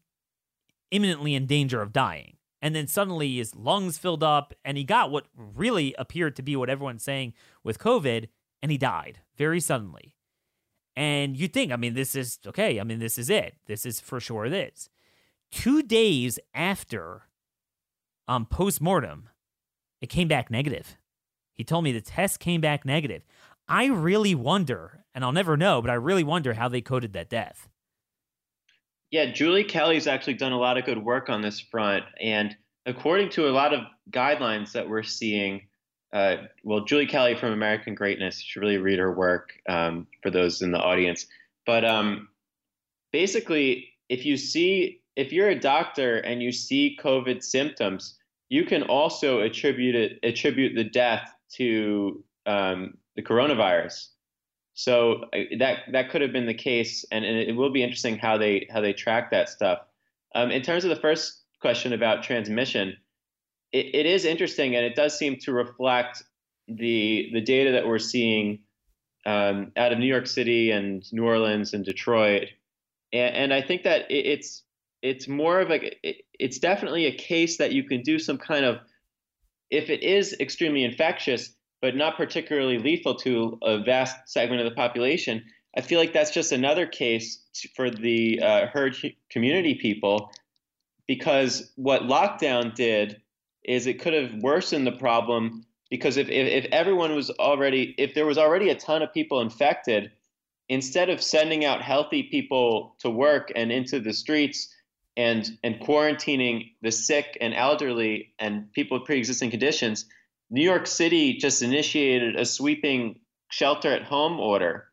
imminently 0.90 1.34
in 1.34 1.46
danger 1.46 1.82
of 1.82 1.92
dying. 1.92 2.38
And 2.62 2.74
then 2.74 2.86
suddenly 2.86 3.36
his 3.36 3.54
lungs 3.54 3.98
filled 3.98 4.24
up, 4.24 4.54
and 4.64 4.76
he 4.76 4.84
got 4.84 5.10
what 5.10 5.26
really 5.36 5.94
appeared 5.98 6.34
to 6.36 6.42
be 6.42 6.56
what 6.56 6.70
everyone's 6.70 7.04
saying 7.04 7.34
with 7.62 7.78
COVID, 7.78 8.28
and 8.62 8.72
he 8.72 8.78
died 8.78 9.20
very 9.36 9.60
suddenly. 9.60 10.16
And 10.98 11.36
you 11.36 11.46
think, 11.46 11.70
I 11.70 11.76
mean, 11.76 11.94
this 11.94 12.16
is 12.16 12.40
okay. 12.44 12.80
I 12.80 12.82
mean, 12.82 12.98
this 12.98 13.18
is 13.18 13.30
it. 13.30 13.54
This 13.66 13.86
is 13.86 14.00
for 14.00 14.18
sure 14.18 14.48
this. 14.48 14.88
Two 15.52 15.80
days 15.80 16.40
after 16.54 17.28
um, 18.26 18.46
post 18.46 18.80
mortem, 18.80 19.28
it 20.00 20.08
came 20.08 20.26
back 20.26 20.50
negative. 20.50 20.96
He 21.52 21.62
told 21.62 21.84
me 21.84 21.92
the 21.92 22.00
test 22.00 22.40
came 22.40 22.60
back 22.60 22.84
negative. 22.84 23.22
I 23.68 23.86
really 23.86 24.34
wonder, 24.34 25.04
and 25.14 25.24
I'll 25.24 25.30
never 25.30 25.56
know, 25.56 25.80
but 25.80 25.88
I 25.88 25.94
really 25.94 26.24
wonder 26.24 26.54
how 26.54 26.68
they 26.68 26.80
coded 26.80 27.12
that 27.12 27.30
death. 27.30 27.68
Yeah, 29.12 29.30
Julie 29.30 29.62
Kelly's 29.62 30.08
actually 30.08 30.34
done 30.34 30.50
a 30.50 30.58
lot 30.58 30.78
of 30.78 30.84
good 30.84 31.04
work 31.04 31.28
on 31.28 31.42
this 31.42 31.60
front. 31.60 32.02
And 32.20 32.56
according 32.86 33.28
to 33.30 33.48
a 33.48 33.52
lot 33.54 33.72
of 33.72 33.84
guidelines 34.10 34.72
that 34.72 34.88
we're 34.88 35.04
seeing, 35.04 35.68
uh, 36.12 36.36
well, 36.64 36.84
Julie 36.84 37.06
Kelly 37.06 37.34
from 37.34 37.52
American 37.52 37.94
Greatness. 37.94 38.38
You 38.38 38.48
should 38.48 38.60
really 38.60 38.78
read 38.78 38.98
her 38.98 39.12
work 39.12 39.52
um, 39.68 40.06
for 40.22 40.30
those 40.30 40.62
in 40.62 40.72
the 40.72 40.80
audience. 40.80 41.26
But 41.66 41.84
um, 41.84 42.28
basically, 43.12 43.90
if 44.08 44.24
you 44.24 44.36
see, 44.36 45.02
if 45.16 45.32
you're 45.32 45.50
a 45.50 45.58
doctor 45.58 46.18
and 46.18 46.42
you 46.42 46.50
see 46.52 46.98
COVID 47.02 47.42
symptoms, 47.42 48.18
you 48.48 48.64
can 48.64 48.82
also 48.84 49.40
attribute 49.40 49.94
it, 49.94 50.18
attribute 50.22 50.74
the 50.74 50.84
death 50.84 51.30
to 51.56 52.24
um, 52.46 52.96
the 53.16 53.22
coronavirus. 53.22 54.08
So 54.74 55.24
uh, 55.34 55.40
that 55.58 55.80
that 55.92 56.10
could 56.10 56.22
have 56.22 56.32
been 56.32 56.46
the 56.46 56.54
case, 56.54 57.04
and, 57.10 57.24
and, 57.24 57.36
it 57.36 57.54
will 57.54 57.70
be 57.70 57.82
interesting 57.82 58.16
how 58.16 58.38
they 58.38 58.66
how 58.70 58.80
they 58.80 58.92
track 58.92 59.30
that 59.32 59.48
stuff. 59.48 59.80
Um, 60.34 60.50
in 60.50 60.62
terms 60.62 60.84
of 60.84 60.90
the 60.90 60.96
first 60.96 61.42
question 61.60 61.92
about 61.92 62.22
transmission, 62.22 62.96
it, 63.72 63.94
it 63.94 64.06
is 64.06 64.24
interesting, 64.24 64.76
and 64.76 64.84
it 64.84 64.94
does 64.94 65.18
seem 65.18 65.36
to 65.40 65.52
reflect 65.52 66.22
the 66.66 67.30
the 67.32 67.40
data 67.40 67.72
that 67.72 67.86
we're 67.86 67.98
seeing 67.98 68.60
um, 69.26 69.72
out 69.76 69.92
of 69.92 69.98
New 69.98 70.06
York 70.06 70.26
City 70.26 70.70
and 70.70 71.04
New 71.12 71.24
Orleans 71.24 71.74
and 71.74 71.84
Detroit, 71.84 72.48
and, 73.12 73.34
and 73.34 73.54
I 73.54 73.62
think 73.62 73.84
that 73.84 74.10
it, 74.10 74.26
it's 74.26 74.62
it's 75.02 75.28
more 75.28 75.60
of 75.60 75.70
a 75.70 76.08
it, 76.08 76.24
it's 76.38 76.58
definitely 76.58 77.06
a 77.06 77.16
case 77.16 77.58
that 77.58 77.72
you 77.72 77.84
can 77.84 78.02
do 78.02 78.18
some 78.18 78.38
kind 78.38 78.64
of 78.64 78.78
if 79.70 79.90
it 79.90 80.02
is 80.02 80.34
extremely 80.40 80.84
infectious 80.84 81.54
but 81.80 81.94
not 81.94 82.16
particularly 82.16 82.78
lethal 82.78 83.14
to 83.14 83.58
a 83.62 83.78
vast 83.78 84.16
segment 84.28 84.60
of 84.60 84.64
the 84.64 84.74
population. 84.74 85.44
I 85.76 85.80
feel 85.80 86.00
like 86.00 86.12
that's 86.12 86.32
just 86.32 86.50
another 86.50 86.86
case 86.86 87.40
for 87.76 87.90
the 87.90 88.40
uh, 88.42 88.66
herd 88.66 88.96
immunity 89.34 89.74
people 89.76 90.32
because 91.06 91.70
what 91.76 92.02
lockdown 92.02 92.74
did 92.74 93.20
is 93.68 93.86
it 93.86 94.00
could 94.00 94.14
have 94.14 94.42
worsened 94.42 94.86
the 94.86 94.92
problem 94.92 95.64
because 95.90 96.16
if, 96.16 96.28
if, 96.28 96.64
if 96.64 96.72
everyone 96.72 97.14
was 97.14 97.30
already 97.30 97.94
if 97.98 98.14
there 98.14 98.26
was 98.26 98.38
already 98.38 98.70
a 98.70 98.74
ton 98.74 99.02
of 99.02 99.12
people 99.12 99.40
infected 99.40 100.10
instead 100.68 101.10
of 101.10 101.22
sending 101.22 101.64
out 101.64 101.82
healthy 101.82 102.24
people 102.24 102.96
to 102.98 103.10
work 103.10 103.52
and 103.54 103.70
into 103.70 104.00
the 104.00 104.12
streets 104.12 104.74
and 105.16 105.58
and 105.62 105.80
quarantining 105.80 106.72
the 106.82 106.90
sick 106.90 107.38
and 107.40 107.54
elderly 107.54 108.34
and 108.38 108.72
people 108.72 108.98
with 108.98 109.06
pre-existing 109.06 109.50
conditions 109.50 110.06
new 110.50 110.62
york 110.62 110.86
city 110.86 111.34
just 111.34 111.62
initiated 111.62 112.34
a 112.36 112.44
sweeping 112.44 113.20
shelter 113.50 113.92
at 113.92 114.04
home 114.04 114.38
order. 114.38 114.84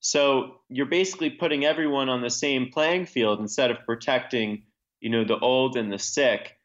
So 0.00 0.56
you're 0.68 0.86
basically 0.86 1.30
putting 1.30 1.64
everyone 1.64 2.08
on 2.08 2.22
the 2.22 2.30
same 2.30 2.70
playing 2.72 3.06
field 3.06 3.40
instead 3.40 3.70
of 3.70 3.84
protecting 3.86 4.64
you 5.00 5.10
know 5.10 5.24
the 5.24 5.38
old 5.38 5.76
and 5.76 5.92
the 5.92 5.98
sick 5.98 6.56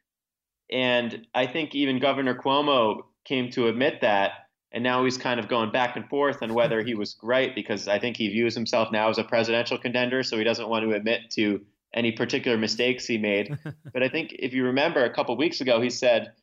and 0.71 1.25
I 1.33 1.47
think 1.47 1.75
even 1.75 1.99
Governor 1.99 2.35
Cuomo 2.35 3.03
came 3.25 3.51
to 3.51 3.67
admit 3.67 4.01
that. 4.01 4.31
And 4.71 4.83
now 4.83 5.05
he's 5.05 5.17
kind 5.17 5.39
of 5.39 5.47
going 5.47 5.71
back 5.71 5.95
and 5.95 6.07
forth 6.09 6.43
on 6.43 6.53
whether 6.53 6.83
he 6.83 6.93
was 6.93 7.17
right 7.23 7.55
because 7.55 7.87
I 7.87 7.99
think 7.99 8.17
he 8.17 8.27
views 8.27 8.53
himself 8.53 8.91
now 8.91 9.09
as 9.09 9.17
a 9.17 9.23
presidential 9.23 9.77
contender, 9.77 10.23
so 10.23 10.37
he 10.37 10.43
doesn't 10.43 10.67
want 10.67 10.83
to 10.83 10.95
admit 10.95 11.31
to 11.31 11.61
any 11.93 12.11
particular 12.11 12.57
mistakes 12.57 13.05
he 13.05 13.17
made. 13.17 13.57
but 13.93 14.03
I 14.03 14.09
think 14.09 14.35
if 14.37 14.53
you 14.53 14.65
remember 14.65 15.05
a 15.05 15.13
couple 15.13 15.37
weeks 15.37 15.61
ago, 15.61 15.81
he 15.81 15.89
said, 15.89 16.33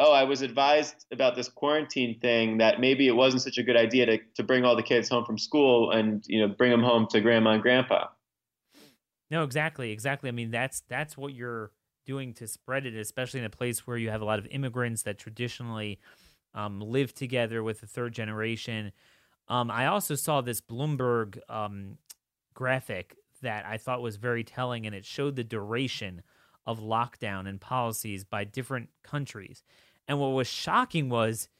Oh, 0.00 0.12
I 0.12 0.24
was 0.24 0.42
advised 0.42 1.06
about 1.12 1.34
this 1.34 1.48
quarantine 1.48 2.20
thing 2.20 2.58
that 2.58 2.78
maybe 2.78 3.08
it 3.08 3.16
wasn't 3.16 3.42
such 3.42 3.58
a 3.58 3.64
good 3.64 3.76
idea 3.76 4.06
to, 4.06 4.18
to 4.36 4.44
bring 4.44 4.64
all 4.64 4.76
the 4.76 4.82
kids 4.82 5.08
home 5.08 5.24
from 5.24 5.38
school 5.38 5.90
and 5.90 6.24
you 6.28 6.40
know 6.40 6.54
bring 6.54 6.70
them 6.70 6.84
home 6.84 7.08
to 7.10 7.20
grandma 7.20 7.50
and 7.50 7.62
grandpa. 7.62 8.06
No, 9.30 9.42
exactly, 9.42 9.90
exactly. 9.90 10.28
I 10.28 10.32
mean, 10.32 10.50
that's 10.50 10.82
that's 10.88 11.16
what 11.16 11.34
you're 11.34 11.72
doing 12.08 12.32
to 12.32 12.48
spread 12.48 12.86
it, 12.86 12.96
especially 12.96 13.38
in 13.38 13.44
a 13.44 13.50
place 13.50 13.86
where 13.86 13.98
you 13.98 14.08
have 14.08 14.22
a 14.22 14.24
lot 14.24 14.38
of 14.38 14.46
immigrants 14.50 15.02
that 15.02 15.18
traditionally 15.18 16.00
um, 16.54 16.80
live 16.80 17.12
together 17.12 17.62
with 17.62 17.82
the 17.82 17.86
third 17.86 18.14
generation. 18.14 18.92
Um, 19.46 19.70
I 19.70 19.86
also 19.86 20.14
saw 20.14 20.40
this 20.40 20.62
Bloomberg 20.62 21.38
um, 21.50 21.98
graphic 22.54 23.14
that 23.42 23.66
I 23.66 23.76
thought 23.76 24.00
was 24.00 24.16
very 24.16 24.42
telling, 24.42 24.86
and 24.86 24.94
it 24.94 25.04
showed 25.04 25.36
the 25.36 25.44
duration 25.44 26.22
of 26.66 26.80
lockdown 26.80 27.46
and 27.46 27.60
policies 27.60 28.24
by 28.24 28.44
different 28.44 28.88
countries. 29.04 29.62
And 30.08 30.18
what 30.18 30.28
was 30.28 30.48
shocking 30.48 31.10
was 31.10 31.50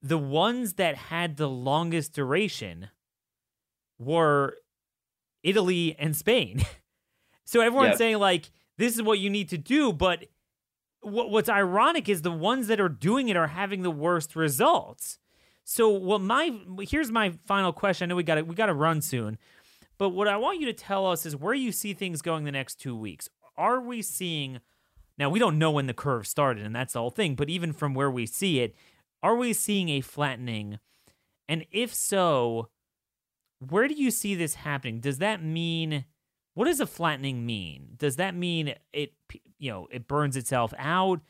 the 0.00 0.16
ones 0.16 0.74
that 0.74 0.94
had 0.94 1.38
the 1.38 1.48
longest 1.48 2.12
duration 2.12 2.90
were 3.98 4.58
Italy 5.42 5.96
and 5.98 6.14
Spain. 6.14 6.64
so 7.44 7.60
everyone's 7.60 7.90
yep. 7.90 7.98
saying 7.98 8.18
like 8.18 8.52
this 8.78 8.94
is 8.94 9.02
what 9.02 9.18
you 9.18 9.30
need 9.30 9.48
to 9.50 9.58
do, 9.58 9.92
but 9.92 10.26
what, 11.00 11.30
what's 11.30 11.48
ironic 11.48 12.08
is 12.08 12.22
the 12.22 12.32
ones 12.32 12.66
that 12.66 12.80
are 12.80 12.88
doing 12.88 13.28
it 13.28 13.36
are 13.36 13.48
having 13.48 13.82
the 13.82 13.90
worst 13.90 14.36
results. 14.36 15.18
So 15.64 15.88
what 15.88 16.20
my 16.20 16.56
here's 16.82 17.10
my 17.10 17.32
final 17.44 17.72
question. 17.72 18.06
I 18.06 18.08
know 18.10 18.16
we 18.16 18.22
got 18.22 18.46
we 18.46 18.54
got 18.54 18.66
to 18.66 18.74
run 18.74 19.00
soon, 19.02 19.38
but 19.98 20.10
what 20.10 20.28
I 20.28 20.36
want 20.36 20.60
you 20.60 20.66
to 20.66 20.72
tell 20.72 21.06
us 21.06 21.26
is 21.26 21.34
where 21.34 21.54
you 21.54 21.72
see 21.72 21.92
things 21.92 22.22
going 22.22 22.44
the 22.44 22.52
next 22.52 22.76
two 22.76 22.96
weeks. 22.96 23.28
Are 23.56 23.80
we 23.80 24.02
seeing? 24.02 24.60
Now 25.18 25.30
we 25.30 25.38
don't 25.38 25.58
know 25.58 25.70
when 25.70 25.86
the 25.86 25.94
curve 25.94 26.26
started, 26.26 26.64
and 26.64 26.74
that's 26.74 26.92
the 26.92 27.00
whole 27.00 27.10
thing. 27.10 27.34
But 27.34 27.50
even 27.50 27.72
from 27.72 27.94
where 27.94 28.10
we 28.10 28.26
see 28.26 28.60
it, 28.60 28.76
are 29.22 29.34
we 29.34 29.52
seeing 29.52 29.88
a 29.88 30.02
flattening? 30.02 30.78
And 31.48 31.64
if 31.72 31.92
so, 31.94 32.68
where 33.58 33.88
do 33.88 33.94
you 33.94 34.10
see 34.10 34.34
this 34.34 34.54
happening? 34.54 35.00
Does 35.00 35.18
that 35.18 35.42
mean 35.42 36.04
what 36.56 36.64
does 36.64 36.80
a 36.80 36.86
flattening 36.86 37.44
mean? 37.44 37.90
Does 37.98 38.16
that 38.16 38.34
mean 38.34 38.74
it 38.94 39.12
you 39.58 39.70
know, 39.70 39.88
it 39.90 40.08
burns 40.08 40.36
itself 40.36 40.72
out 40.78 41.20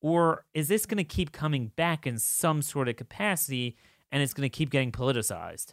or 0.00 0.44
is 0.54 0.68
this 0.68 0.86
going 0.86 0.98
to 0.98 1.04
keep 1.04 1.32
coming 1.32 1.72
back 1.74 2.06
in 2.06 2.20
some 2.20 2.62
sort 2.62 2.88
of 2.88 2.94
capacity 2.94 3.76
and 4.12 4.22
it's 4.22 4.32
going 4.32 4.48
to 4.48 4.56
keep 4.56 4.70
getting 4.70 4.92
politicized? 4.92 5.72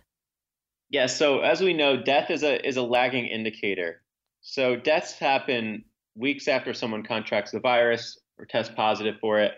Yeah, 0.90 1.06
so 1.06 1.42
as 1.42 1.62
we 1.62 1.74
know, 1.74 2.02
death 2.02 2.32
is 2.32 2.42
a 2.42 2.68
is 2.68 2.78
a 2.78 2.82
lagging 2.82 3.28
indicator. 3.28 4.02
So 4.42 4.76
deaths 4.76 5.14
happen 5.14 5.86
weeks 6.16 6.48
after 6.48 6.74
someone 6.74 7.04
contracts 7.04 7.52
the 7.52 7.60
virus 7.60 8.20
or 8.40 8.46
tests 8.46 8.74
positive 8.76 9.18
for 9.22 9.40
it. 9.40 9.54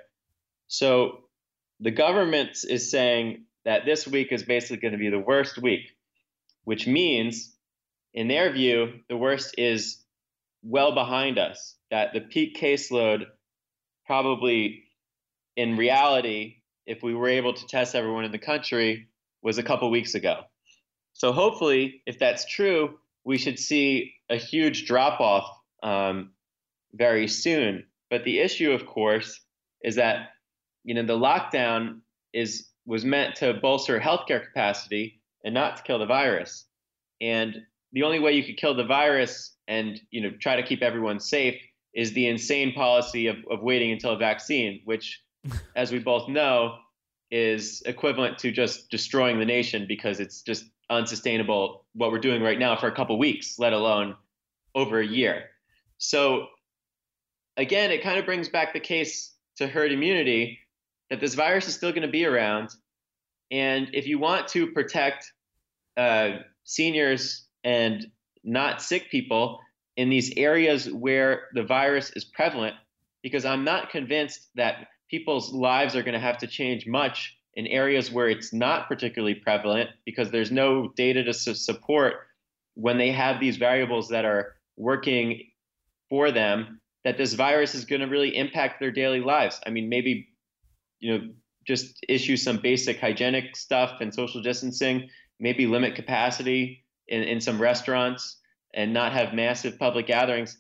So 0.67 1.19
the 1.79 1.91
government 1.91 2.57
is 2.69 2.91
saying 2.91 3.45
that 3.63 3.85
this 3.85 4.05
week 4.05 4.33
is 4.33 4.43
basically 4.43 4.77
going 4.77 4.91
to 4.91 4.97
be 4.97 5.09
the 5.09 5.17
worst 5.17 5.57
week 5.61 5.95
which 6.65 6.87
means, 6.87 7.54
in 8.15 8.29
their 8.29 8.51
view, 8.51 9.01
the 9.09 9.17
worst 9.17 9.55
is 9.57 10.01
well 10.63 10.95
behind 10.95 11.37
us, 11.37 11.75
that 11.91 12.13
the 12.13 12.21
peak 12.21 12.57
caseload 12.57 13.25
probably 14.07 14.85
in 15.57 15.75
reality, 15.75 16.55
if 16.85 17.03
we 17.03 17.13
were 17.13 17.27
able 17.27 17.53
to 17.53 17.67
test 17.67 17.93
everyone 17.93 18.23
in 18.23 18.31
the 18.31 18.39
country, 18.39 19.09
was 19.43 19.57
a 19.57 19.63
couple 19.63 19.91
weeks 19.91 20.15
ago. 20.15 20.41
So 21.13 21.33
hopefully, 21.33 22.01
if 22.05 22.17
that's 22.17 22.45
true, 22.45 22.97
we 23.25 23.37
should 23.37 23.59
see 23.59 24.13
a 24.29 24.37
huge 24.37 24.85
drop 24.85 25.19
off 25.19 25.49
um, 25.83 26.31
very 26.93 27.27
soon. 27.27 27.85
But 28.09 28.23
the 28.23 28.39
issue, 28.39 28.71
of 28.71 28.85
course, 28.85 29.41
is 29.83 29.95
that 29.95 30.29
you 30.83 30.95
know 30.95 31.05
the 31.05 31.19
lockdown 31.19 31.99
is 32.33 32.69
was 32.85 33.03
meant 33.03 33.35
to 33.37 33.53
bolster 33.53 33.99
healthcare 33.99 34.45
capacity, 34.45 35.21
and 35.43 35.53
not 35.53 35.77
to 35.77 35.83
kill 35.83 35.99
the 35.99 36.05
virus. 36.05 36.65
And 37.19 37.55
the 37.95 38.03
only 38.03 38.19
way 38.19 38.33
you 38.33 38.43
could 38.43 38.57
kill 38.57 38.75
the 38.75 38.83
virus 38.83 39.55
and 39.67 39.99
you 40.11 40.21
know 40.21 40.29
try 40.39 40.55
to 40.55 40.63
keep 40.63 40.83
everyone 40.83 41.19
safe 41.19 41.59
is 41.95 42.11
the 42.11 42.27
insane 42.27 42.73
policy 42.73 43.27
of, 43.27 43.37
of 43.49 43.63
waiting 43.63 43.91
until 43.91 44.11
a 44.11 44.17
vaccine, 44.17 44.81
which, 44.83 45.23
as 45.75 45.91
we 45.91 45.97
both 45.97 46.27
know, 46.27 46.75
is 47.31 47.81
equivalent 47.85 48.37
to 48.37 48.51
just 48.51 48.91
destroying 48.91 49.39
the 49.39 49.45
nation 49.45 49.85
because 49.87 50.19
it's 50.19 50.41
just 50.41 50.65
unsustainable 50.89 51.85
what 51.93 52.11
we're 52.11 52.19
doing 52.19 52.43
right 52.43 52.59
now 52.59 52.75
for 52.75 52.87
a 52.87 52.91
couple 52.91 53.17
weeks, 53.17 53.57
let 53.57 53.73
alone 53.73 54.15
over 54.75 54.99
a 54.99 55.07
year. 55.07 55.45
So 55.97 56.47
again, 57.57 57.91
it 57.91 58.03
kind 58.03 58.19
of 58.19 58.25
brings 58.25 58.49
back 58.49 58.73
the 58.73 58.79
case 58.79 59.33
to 59.55 59.67
herd 59.67 59.93
immunity 59.93 60.59
that 61.09 61.21
this 61.21 61.33
virus 61.33 61.67
is 61.67 61.73
still 61.73 61.91
going 61.91 62.01
to 62.01 62.09
be 62.09 62.25
around. 62.25 62.69
And 63.51 63.89
if 63.93 64.05
you 64.05 64.19
want 64.19 64.49
to 64.49 64.71
protect 64.71 65.31
uh, 65.95 66.39
seniors 66.65 67.44
and 67.65 68.05
not 68.43 68.81
sick 68.81 69.09
people 69.11 69.59
in 69.97 70.09
these 70.09 70.31
areas 70.37 70.89
where 70.89 71.47
the 71.53 71.63
virus 71.63 72.11
is 72.11 72.23
prevalent, 72.23 72.75
because 73.23 73.43
I'm 73.43 73.65
not 73.65 73.89
convinced 73.89 74.49
that 74.55 74.87
people's 75.09 75.51
lives 75.51 75.95
are 75.95 76.03
going 76.03 76.13
to 76.13 76.19
have 76.19 76.37
to 76.37 76.47
change 76.47 76.85
much 76.87 77.35
in 77.55 77.67
areas 77.67 78.11
where 78.11 78.29
it's 78.29 78.53
not 78.53 78.87
particularly 78.87 79.35
prevalent, 79.35 79.89
because 80.05 80.29
there's 80.29 80.51
no 80.51 80.89
data 80.95 81.23
to 81.23 81.33
su- 81.33 81.55
support 81.55 82.15
when 82.75 82.97
they 82.97 83.11
have 83.11 83.39
these 83.39 83.57
variables 83.57 84.09
that 84.09 84.25
are 84.25 84.55
working 84.77 85.41
for 86.09 86.31
them 86.31 86.79
that 87.03 87.17
this 87.17 87.33
virus 87.33 87.73
is 87.73 87.85
going 87.85 88.01
to 88.01 88.07
really 88.07 88.35
impact 88.35 88.79
their 88.79 88.91
daily 88.91 89.21
lives. 89.21 89.59
I 89.65 89.69
mean, 89.69 89.89
maybe, 89.89 90.27
you 90.99 91.17
know, 91.17 91.29
just 91.65 92.05
issue 92.07 92.37
some 92.37 92.57
basic 92.57 92.99
hygienic 92.99 93.55
stuff 93.55 94.01
and 94.01 94.13
social 94.13 94.41
distancing 94.41 95.09
maybe 95.39 95.65
limit 95.65 95.95
capacity 95.95 96.84
in, 97.07 97.23
in 97.23 97.41
some 97.41 97.61
restaurants 97.61 98.37
and 98.73 98.93
not 98.93 99.13
have 99.13 99.33
massive 99.33 99.79
public 99.79 100.07
gatherings. 100.07 100.57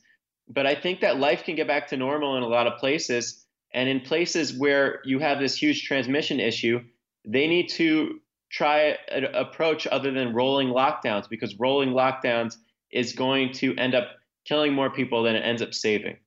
But 0.47 0.65
I 0.65 0.75
think 0.75 1.01
that 1.01 1.19
life 1.19 1.43
can 1.43 1.55
get 1.55 1.67
back 1.67 1.87
to 1.89 1.97
normal 1.97 2.37
in 2.37 2.43
a 2.43 2.47
lot 2.47 2.67
of 2.67 2.79
places. 2.79 3.45
And 3.73 3.89
in 3.89 3.99
places 4.01 4.57
where 4.57 5.01
you 5.03 5.19
have 5.19 5.39
this 5.39 5.55
huge 5.61 5.83
transmission 5.83 6.39
issue, 6.39 6.81
they 7.25 7.47
need 7.47 7.67
to 7.69 8.19
try 8.51 8.97
an 9.09 9.25
approach 9.25 9.87
other 9.87 10.11
than 10.11 10.33
rolling 10.33 10.69
lockdowns 10.69 11.27
because 11.29 11.55
rolling 11.59 11.89
lockdowns 11.89 12.55
is 12.91 13.13
going 13.13 13.51
to 13.53 13.75
end 13.75 13.95
up 13.95 14.07
killing 14.45 14.73
more 14.73 14.89
people 14.89 15.23
than 15.23 15.35
it 15.35 15.41
ends 15.41 15.61
up 15.61 15.73
saving. 15.73 16.17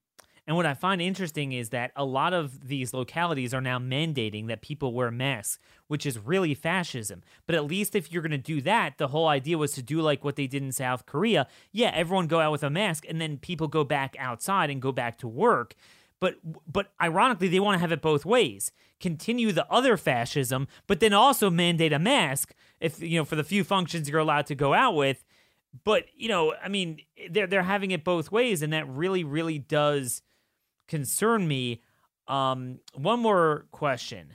And 0.49 0.57
what 0.57 0.64
I 0.64 0.72
find 0.72 1.03
interesting 1.03 1.53
is 1.53 1.68
that 1.68 1.92
a 1.94 2.07
lot 2.07 2.32
of 2.32 2.68
these 2.68 2.94
localities 2.94 3.53
are 3.53 3.61
now 3.61 3.78
mandating 3.78 4.49
that 4.49 4.62
people 4.62 4.94
wear 4.94 5.11
masks, 5.11 5.59
which 5.88 6.07
is 6.07 6.18
really 6.18 6.55
fascism. 6.55 7.22
But 7.46 7.55
at 7.55 7.66
least 7.66 7.94
if 7.94 8.11
you're 8.11 8.22
going 8.22 8.30
to 8.30 8.38
do 8.38 8.62
that, 8.62 8.96
the 8.96 9.09
whole 9.09 9.28
idea 9.28 9.59
was 9.59 9.72
to 9.72 9.82
do 9.82 10.01
like 10.01 10.24
what 10.24 10.36
they 10.36 10.46
did 10.46 10.62
in 10.62 10.72
South 10.72 11.05
Korea. 11.05 11.49
Yeah, 11.70 11.90
everyone 11.94 12.28
go 12.28 12.40
out 12.40 12.51
with 12.51 12.62
a 12.62 12.70
mask 12.70 13.05
and 13.07 13.20
then 13.20 13.36
people 13.36 13.68
go 13.68 13.84
back 13.84 14.16
outside 14.18 14.70
and 14.70 14.80
go 14.80 14.90
back 14.90 15.18
to 15.18 15.28
work. 15.28 15.74
But 16.18 16.36
but 16.66 16.92
ironically, 16.99 17.49
they 17.49 17.61
want 17.61 17.74
to 17.74 17.80
have 17.80 17.92
it 17.92 18.01
both 18.01 18.24
ways. 18.24 18.72
Continue 19.01 19.53
the 19.53 19.70
other 19.70 19.99
fascism, 19.99 20.66
but 20.86 21.01
then 21.01 21.12
also 21.12 21.51
mandate 21.51 21.92
a 21.92 21.99
mask 21.99 22.55
if 22.80 23.03
you 23.03 23.18
know 23.18 23.26
for 23.26 23.36
the 23.36 23.44
few 23.44 23.64
functions 23.64 24.09
you're 24.09 24.18
allowed 24.18 24.46
to 24.46 24.55
go 24.55 24.72
out 24.72 24.96
with. 24.96 25.26
But 25.84 26.07
you 26.16 26.28
know, 26.28 26.55
I 26.64 26.68
mean, 26.68 27.01
they're 27.30 27.46
they're 27.46 27.62
having 27.64 27.90
it 27.90 28.03
both 28.03 28.32
ways, 28.32 28.62
and 28.62 28.72
that 28.72 28.88
really, 28.88 29.24
really 29.24 29.59
does 29.59 30.22
concern 30.89 31.47
me. 31.47 31.82
Um, 32.26 32.80
one 32.95 33.20
more 33.20 33.66
question. 33.70 34.34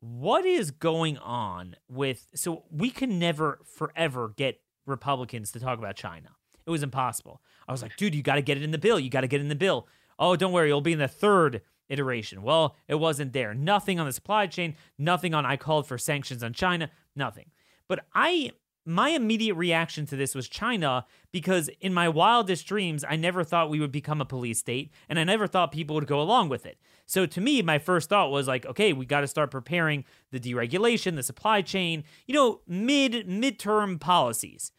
What 0.00 0.44
is 0.44 0.70
going 0.72 1.16
on 1.18 1.76
with 1.88 2.26
so 2.34 2.64
we 2.70 2.90
can 2.90 3.18
never 3.18 3.60
forever 3.76 4.32
get 4.36 4.60
Republicans 4.86 5.52
to 5.52 5.60
talk 5.60 5.78
about 5.78 5.96
China. 5.96 6.30
It 6.66 6.70
was 6.70 6.82
impossible. 6.82 7.40
I 7.68 7.72
was 7.72 7.82
like, 7.82 7.96
dude, 7.96 8.14
you 8.14 8.22
got 8.22 8.36
to 8.36 8.42
get 8.42 8.56
it 8.56 8.62
in 8.62 8.70
the 8.70 8.78
bill. 8.78 8.98
You 8.98 9.10
got 9.10 9.22
to 9.22 9.28
get 9.28 9.40
it 9.40 9.44
in 9.44 9.48
the 9.48 9.54
bill. 9.54 9.86
Oh, 10.18 10.36
don't 10.36 10.52
worry, 10.52 10.68
it'll 10.68 10.80
be 10.80 10.92
in 10.92 10.98
the 10.98 11.08
third 11.08 11.62
iteration. 11.88 12.42
Well, 12.42 12.76
it 12.88 12.96
wasn't 12.96 13.32
there. 13.32 13.54
Nothing 13.54 13.98
on 13.98 14.06
the 14.06 14.12
supply 14.12 14.46
chain, 14.46 14.76
nothing 14.98 15.34
on 15.34 15.44
I 15.44 15.56
called 15.56 15.86
for 15.86 15.98
sanctions 15.98 16.42
on 16.42 16.52
China, 16.52 16.90
nothing. 17.16 17.50
But 17.88 18.06
I 18.14 18.52
my 18.84 19.10
immediate 19.10 19.54
reaction 19.54 20.06
to 20.06 20.16
this 20.16 20.34
was 20.34 20.48
China 20.48 21.06
because 21.30 21.70
in 21.80 21.94
my 21.94 22.08
wildest 22.08 22.66
dreams, 22.66 23.04
I 23.08 23.16
never 23.16 23.44
thought 23.44 23.70
we 23.70 23.80
would 23.80 23.92
become 23.92 24.20
a 24.20 24.24
police 24.24 24.58
state 24.58 24.90
and 25.08 25.18
I 25.18 25.24
never 25.24 25.46
thought 25.46 25.72
people 25.72 25.94
would 25.94 26.06
go 26.06 26.20
along 26.20 26.48
with 26.48 26.66
it. 26.66 26.78
So 27.06 27.26
to 27.26 27.40
me, 27.40 27.62
my 27.62 27.78
first 27.78 28.08
thought 28.08 28.30
was 28.30 28.48
like, 28.48 28.66
okay, 28.66 28.92
we 28.92 29.06
got 29.06 29.20
to 29.20 29.28
start 29.28 29.50
preparing 29.50 30.04
the 30.30 30.40
deregulation, 30.40 31.14
the 31.14 31.22
supply 31.22 31.62
chain, 31.62 32.04
you 32.26 32.34
know, 32.34 32.60
mid 32.66 33.28
midterm 33.28 34.00
policies, 34.00 34.72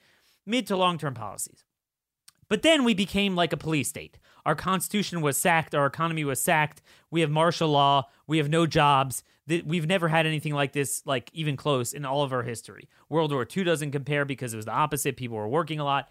mid 0.45 0.67
to 0.67 0.75
long 0.75 0.97
term 0.97 1.13
policies. 1.13 1.63
But 2.49 2.61
then 2.61 2.83
we 2.83 2.93
became 2.93 3.35
like 3.35 3.53
a 3.53 3.57
police 3.57 3.87
state. 3.87 4.19
Our 4.45 4.55
constitution 4.55 5.21
was 5.21 5.37
sacked, 5.37 5.73
our 5.73 5.85
economy 5.85 6.25
was 6.25 6.41
sacked. 6.41 6.81
We 7.09 7.21
have 7.21 7.31
martial 7.31 7.69
law, 7.69 8.09
we 8.27 8.37
have 8.37 8.49
no 8.49 8.65
jobs. 8.65 9.23
That 9.47 9.65
we've 9.65 9.87
never 9.87 10.07
had 10.07 10.25
anything 10.25 10.53
like 10.53 10.71
this, 10.71 11.01
like 11.05 11.29
even 11.33 11.57
close 11.57 11.93
in 11.93 12.05
all 12.05 12.23
of 12.23 12.31
our 12.31 12.43
history. 12.43 12.87
World 13.09 13.31
War 13.31 13.45
II 13.55 13.63
doesn't 13.63 13.91
compare 13.91 14.25
because 14.25 14.53
it 14.53 14.57
was 14.57 14.65
the 14.65 14.71
opposite. 14.71 15.17
People 15.17 15.37
were 15.37 15.47
working 15.47 15.79
a 15.79 15.83
lot. 15.83 16.09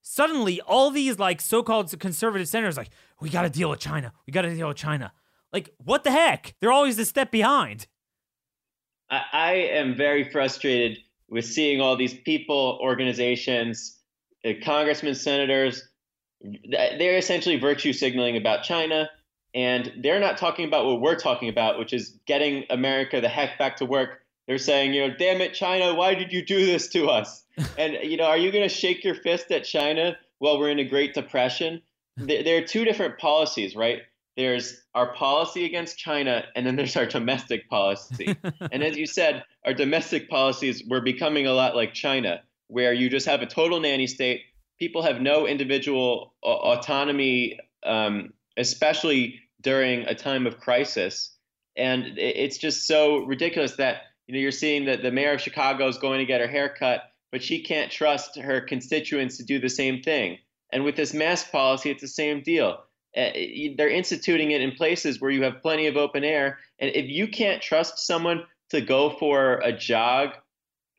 Suddenly, 0.00 0.60
all 0.62 0.90
these 0.90 1.18
like 1.18 1.40
so-called 1.40 1.98
conservative 1.98 2.48
senators, 2.48 2.76
like, 2.76 2.90
we 3.20 3.28
got 3.28 3.42
to 3.42 3.50
deal 3.50 3.68
with 3.68 3.80
China. 3.80 4.12
We 4.26 4.32
got 4.32 4.42
to 4.42 4.54
deal 4.54 4.68
with 4.68 4.76
China. 4.76 5.12
Like, 5.52 5.70
what 5.84 6.04
the 6.04 6.10
heck? 6.10 6.54
They're 6.60 6.72
always 6.72 6.98
a 6.98 7.04
step 7.04 7.30
behind. 7.30 7.86
I, 9.10 9.22
I 9.32 9.52
am 9.52 9.96
very 9.96 10.30
frustrated 10.30 10.98
with 11.28 11.44
seeing 11.44 11.80
all 11.80 11.96
these 11.96 12.14
people, 12.14 12.78
organizations, 12.80 13.98
uh, 14.44 14.52
congressmen, 14.64 15.14
senators. 15.14 15.86
They're 16.70 17.18
essentially 17.18 17.58
virtue 17.58 17.92
signaling 17.92 18.36
about 18.36 18.62
China 18.62 19.10
and 19.54 19.92
they're 20.02 20.20
not 20.20 20.36
talking 20.36 20.66
about 20.66 20.84
what 20.84 21.00
we're 21.00 21.16
talking 21.16 21.48
about, 21.48 21.78
which 21.78 21.92
is 21.92 22.18
getting 22.26 22.64
America 22.70 23.20
the 23.20 23.28
heck 23.28 23.58
back 23.58 23.76
to 23.76 23.86
work. 23.86 24.20
They're 24.46 24.58
saying, 24.58 24.94
you 24.94 25.06
know, 25.06 25.14
damn 25.14 25.40
it, 25.40 25.54
China, 25.54 25.94
why 25.94 26.14
did 26.14 26.32
you 26.32 26.44
do 26.44 26.64
this 26.64 26.88
to 26.88 27.08
us? 27.08 27.44
and, 27.78 27.94
you 28.02 28.16
know, 28.16 28.24
are 28.24 28.36
you 28.36 28.50
going 28.50 28.66
to 28.66 28.74
shake 28.74 29.04
your 29.04 29.14
fist 29.14 29.50
at 29.50 29.64
China 29.64 30.16
while 30.38 30.58
we're 30.58 30.70
in 30.70 30.78
a 30.78 30.84
Great 30.84 31.14
Depression? 31.14 31.82
There 32.16 32.58
are 32.58 32.66
two 32.66 32.84
different 32.84 33.18
policies, 33.18 33.76
right? 33.76 34.02
There's 34.36 34.82
our 34.94 35.12
policy 35.14 35.64
against 35.64 35.98
China, 35.98 36.44
and 36.54 36.66
then 36.66 36.76
there's 36.76 36.96
our 36.96 37.06
domestic 37.06 37.68
policy. 37.68 38.36
and 38.72 38.82
as 38.82 38.96
you 38.96 39.06
said, 39.06 39.44
our 39.64 39.74
domestic 39.74 40.28
policies 40.28 40.82
were 40.88 41.00
becoming 41.00 41.46
a 41.46 41.52
lot 41.52 41.76
like 41.76 41.92
China, 41.92 42.42
where 42.68 42.92
you 42.92 43.08
just 43.08 43.26
have 43.26 43.42
a 43.42 43.46
total 43.46 43.80
nanny 43.80 44.06
state. 44.06 44.42
People 44.78 45.02
have 45.02 45.20
no 45.20 45.46
individual 45.46 46.34
autonomy 46.42 47.58
um, 47.84 48.32
especially 48.58 49.40
during 49.62 50.02
a 50.02 50.14
time 50.14 50.46
of 50.46 50.60
crisis. 50.60 51.34
And 51.76 52.18
it's 52.18 52.58
just 52.58 52.86
so 52.86 53.24
ridiculous 53.24 53.76
that 53.76 54.02
you 54.26 54.34
know 54.34 54.40
you're 54.40 54.50
seeing 54.50 54.84
that 54.86 55.02
the 55.02 55.12
mayor 55.12 55.32
of 55.32 55.40
Chicago 55.40 55.88
is 55.88 55.96
going 55.96 56.18
to 56.18 56.26
get 56.26 56.40
her 56.40 56.48
hair 56.48 56.68
cut, 56.68 57.02
but 57.32 57.42
she 57.42 57.62
can't 57.62 57.90
trust 57.90 58.36
her 58.36 58.60
constituents 58.60 59.36
to 59.36 59.44
do 59.44 59.58
the 59.58 59.68
same 59.68 60.02
thing. 60.02 60.38
And 60.72 60.84
with 60.84 60.96
this 60.96 61.14
mask 61.14 61.50
policy, 61.50 61.90
it's 61.90 62.02
the 62.02 62.08
same 62.08 62.42
deal. 62.42 62.82
Uh, 63.16 63.30
they're 63.76 63.88
instituting 63.88 64.50
it 64.50 64.60
in 64.60 64.72
places 64.72 65.20
where 65.20 65.30
you 65.30 65.42
have 65.42 65.62
plenty 65.62 65.86
of 65.86 65.96
open 65.96 66.24
air, 66.24 66.58
and 66.78 66.94
if 66.94 67.08
you 67.08 67.28
can't 67.28 67.62
trust 67.62 68.06
someone 68.06 68.44
to 68.70 68.80
go 68.80 69.10
for 69.18 69.60
a 69.60 69.72
jog 69.72 70.30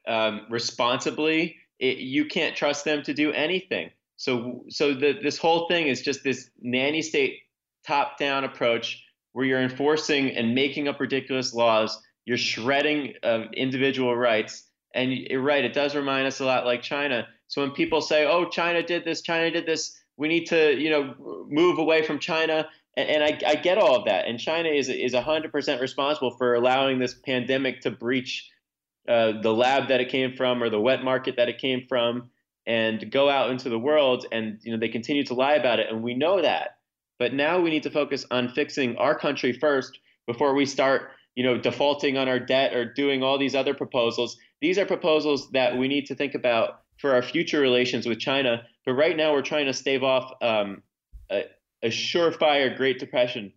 um, 0.08 0.48
responsibly, 0.50 1.58
it, 1.78 1.98
you 1.98 2.26
can't 2.26 2.56
trust 2.56 2.84
them 2.84 3.04
to 3.04 3.14
do 3.14 3.32
anything. 3.32 3.92
So, 4.18 4.66
so 4.70 4.94
the, 4.94 5.20
this 5.22 5.38
whole 5.38 5.68
thing 5.68 5.88
is 5.88 6.02
just 6.02 6.24
this 6.24 6.50
nanny 6.60 7.02
state 7.02 7.38
top 7.86 8.18
down 8.18 8.44
approach 8.44 9.04
where 9.34 9.46
you're 9.46 9.62
enforcing 9.62 10.36
and 10.36 10.56
making 10.56 10.88
up 10.88 11.00
ridiculous 11.00 11.54
laws. 11.54 12.02
You're 12.26 12.38
shredding 12.38 13.14
uh, 13.24 13.46
individual 13.54 14.16
rights. 14.16 14.64
And 14.94 15.14
you're 15.14 15.42
right, 15.42 15.64
it 15.64 15.74
does 15.74 15.96
remind 15.96 16.28
us 16.28 16.40
a 16.40 16.46
lot 16.46 16.66
like 16.66 16.82
China. 16.82 17.28
So 17.48 17.62
when 17.62 17.72
people 17.72 18.02
say, 18.02 18.26
oh, 18.26 18.50
China 18.50 18.82
did 18.84 19.06
this, 19.06 19.22
China 19.22 19.52
did 19.52 19.66
this, 19.66 19.96
we 20.18 20.28
need 20.28 20.46
to, 20.48 20.76
you 20.76 20.90
know, 20.90 21.46
move 21.48 21.78
away 21.78 22.04
from 22.04 22.20
China. 22.20 22.68
And, 22.98 23.10
and 23.10 23.24
I, 23.24 23.40
I, 23.52 23.56
get 23.56 23.78
all 23.78 23.96
of 23.96 24.06
that. 24.06 24.28
And 24.28 24.40
China 24.40 24.70
is, 24.70 24.90
is 24.90 25.14
100% 25.14 25.82
responsible 25.82 26.32
for 26.38 26.56
allowing 26.56 27.00
this 27.00 27.14
pandemic 27.14 27.82
to 27.82 27.92
breach 27.92 28.50
uh, 29.08 29.42
the 29.42 29.54
lab 29.54 29.88
that 29.88 30.02
it 30.02 30.10
came 30.10 30.36
from 30.36 30.62
or 30.62 30.70
the 30.70 30.80
wet 30.80 31.04
market 31.04 31.36
that 31.38 31.50
it 31.50 31.60
came 31.60 31.86
from 31.88 32.30
and 32.68 33.12
go 33.12 33.30
out 33.30 33.52
into 33.52 33.70
the 33.70 33.80
world. 33.80 34.26
And, 34.32 34.60
you 34.64 34.72
know, 34.72 34.80
they 34.80 34.90
continue 34.90 35.24
to 35.26 35.34
lie 35.34 35.54
about 35.54 35.80
it. 35.80 35.88
And 35.90 36.04
we 36.04 36.14
know 36.14 36.42
that. 36.42 36.79
But 37.20 37.34
now 37.34 37.60
we 37.60 37.70
need 37.70 37.84
to 37.84 37.92
focus 37.92 38.26
on 38.32 38.50
fixing 38.50 38.96
our 38.96 39.14
country 39.14 39.52
first 39.52 40.00
before 40.26 40.56
we 40.56 40.66
start, 40.66 41.12
you 41.36 41.44
know, 41.44 41.58
defaulting 41.58 42.18
on 42.18 42.30
our 42.30 42.40
debt 42.40 42.74
or 42.74 42.86
doing 42.86 43.22
all 43.22 43.38
these 43.38 43.56
other 43.56 43.74
proposals. 43.74 44.38
These 44.62 44.78
are 44.78 44.86
proposals 44.86 45.52
that 45.52 45.78
we 45.78 45.88
need 45.88 46.06
to 46.08 46.16
think 46.16 46.34
about 46.34 46.82
for 46.98 47.14
our 47.14 47.22
future 47.22 47.60
relations 47.60 48.08
with 48.08 48.20
China. 48.20 48.64
But 48.86 48.94
right 48.94 49.16
now, 49.16 49.34
we're 49.34 49.42
trying 49.42 49.66
to 49.66 49.74
stave 49.74 50.02
off 50.02 50.32
um, 50.42 50.82
a, 51.30 51.44
a 51.84 51.90
surefire 51.90 52.76
Great 52.76 53.00
Depression 53.00 53.52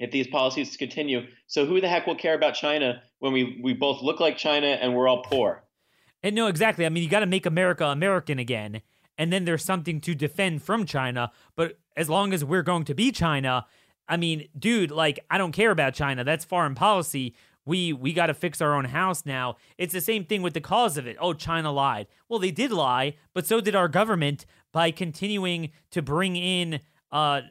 if 0.00 0.10
these 0.10 0.26
policies 0.26 0.76
continue. 0.76 1.22
So 1.46 1.64
who 1.64 1.80
the 1.80 1.88
heck 1.88 2.08
will 2.08 2.16
care 2.16 2.34
about 2.34 2.54
China 2.54 3.02
when 3.20 3.32
we, 3.32 3.60
we 3.62 3.74
both 3.74 4.02
look 4.02 4.18
like 4.18 4.36
China 4.36 4.66
and 4.66 4.94
we're 4.94 5.06
all 5.06 5.22
poor? 5.22 5.62
And 6.24 6.34
no, 6.34 6.48
exactly. 6.48 6.84
I 6.84 6.88
mean, 6.88 7.04
you 7.04 7.08
got 7.08 7.20
to 7.20 7.26
make 7.26 7.46
America 7.46 7.86
American 7.86 8.40
again 8.40 8.82
and 9.18 9.32
then 9.32 9.44
there's 9.44 9.64
something 9.64 10.00
to 10.00 10.14
defend 10.14 10.62
from 10.62 10.86
China. 10.86 11.30
But 11.54 11.78
as 11.96 12.08
long 12.08 12.32
as 12.32 12.44
we're 12.44 12.62
going 12.62 12.84
to 12.84 12.94
be 12.94 13.12
China, 13.12 13.66
I 14.08 14.16
mean, 14.16 14.48
dude, 14.58 14.90
like 14.90 15.24
I 15.30 15.38
don't 15.38 15.52
care 15.52 15.70
about 15.70 15.94
China. 15.94 16.24
That's 16.24 16.44
foreign 16.44 16.74
policy. 16.74 17.34
We 17.64 17.92
we 17.92 18.12
got 18.12 18.26
to 18.26 18.34
fix 18.34 18.60
our 18.60 18.74
own 18.74 18.86
house 18.86 19.24
now. 19.24 19.56
It's 19.78 19.92
the 19.92 20.00
same 20.00 20.24
thing 20.24 20.42
with 20.42 20.54
the 20.54 20.60
cause 20.60 20.96
of 20.96 21.06
it. 21.06 21.16
Oh, 21.20 21.32
China 21.32 21.70
lied. 21.72 22.08
Well, 22.28 22.40
they 22.40 22.50
did 22.50 22.72
lie, 22.72 23.16
but 23.34 23.46
so 23.46 23.60
did 23.60 23.76
our 23.76 23.88
government 23.88 24.46
by 24.72 24.90
continuing 24.90 25.70
to 25.90 26.02
bring 26.02 26.36
in 26.36 26.80
uh 27.10 27.42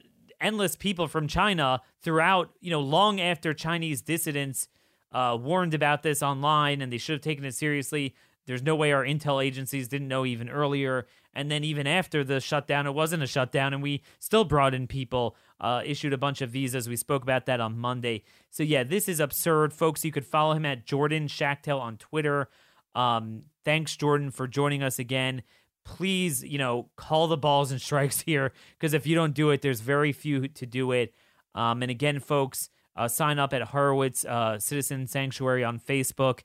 endless 0.42 0.76
people 0.76 1.08
from 1.08 1.28
China 1.28 1.82
throughout, 2.02 2.50
you 2.60 2.72
know, 2.72 2.82
long 2.82 3.22
after 3.22 3.54
Chinese 3.54 4.02
dissidents 4.02 4.68
uh, 5.12 5.38
warned 5.40 5.74
about 5.74 6.04
this 6.04 6.24
online 6.24 6.82
and 6.82 6.92
they 6.92 6.98
should 6.98 7.14
have 7.14 7.22
taken 7.22 7.46
it 7.46 7.54
seriously. 7.54 8.16
There's 8.48 8.64
no 8.64 8.76
way 8.76 8.92
our 8.92 9.06
intel 9.06 9.44
agencies 9.44 9.88
didn't 9.88 10.08
know 10.08 10.26
even 10.26 10.50
earlier. 10.50 11.08
And 11.34 11.50
then 11.50 11.64
even 11.64 11.88
after 11.88 12.24
the 12.24 12.40
shutdown, 12.40 12.88
it 12.88 12.94
wasn't 12.94 13.24
a 13.24 13.28
shutdown, 13.28 13.74
and 13.74 13.82
we 13.82 14.02
still 14.20 14.44
brought 14.44 14.74
in 14.74 14.88
people, 14.88 15.36
uh, 15.60 15.82
issued 15.86 16.14
a 16.14 16.18
bunch 16.18 16.42
of 16.42 16.50
visas. 16.50 16.90
We 16.90 16.98
spoke 16.98 17.24
about 17.24 17.46
that 17.46 17.62
on 17.62 17.78
Monday. 17.78 18.24
So 18.50 18.64
yeah, 18.64 18.84
this 18.84 19.08
is 19.08 19.20
absurd, 19.20 19.74
folks. 19.74 20.04
You 20.04 20.12
could 20.12 20.26
follow 20.26 20.54
him 20.54 20.66
at 20.66 20.86
Jordan 20.86 21.28
Schachtel 21.28 21.80
on 21.80 21.98
Twitter. 21.98 22.50
Um, 22.96 23.44
thanks, 23.64 23.96
Jordan, 23.96 24.32
for 24.32 24.48
joining 24.48 24.84
us 24.84 25.00
again. 25.00 25.44
Please, 25.86 26.44
you 26.44 26.58
know, 26.58 26.90
call 26.98 27.28
the 27.28 27.38
balls 27.38 27.72
and 27.72 27.82
strikes 27.82 28.22
here 28.22 28.52
because 28.78 28.94
if 28.94 29.08
you 29.08 29.16
don't 29.16 29.34
do 29.34 29.52
it, 29.52 29.62
there's 29.62 29.82
very 29.82 30.12
few 30.12 30.48
to 30.50 30.66
do 30.66 30.92
it. 30.92 31.14
Um, 31.56 31.82
and 31.82 31.92
again, 31.92 32.20
folks, 32.20 32.70
uh, 32.96 33.08
sign 33.08 33.40
up 33.40 33.54
at 33.54 33.62
Horowitz 33.62 34.26
uh, 34.26 34.60
Citizen 34.60 35.08
Sanctuary 35.08 35.64
on 35.64 35.80
Facebook. 35.80 36.42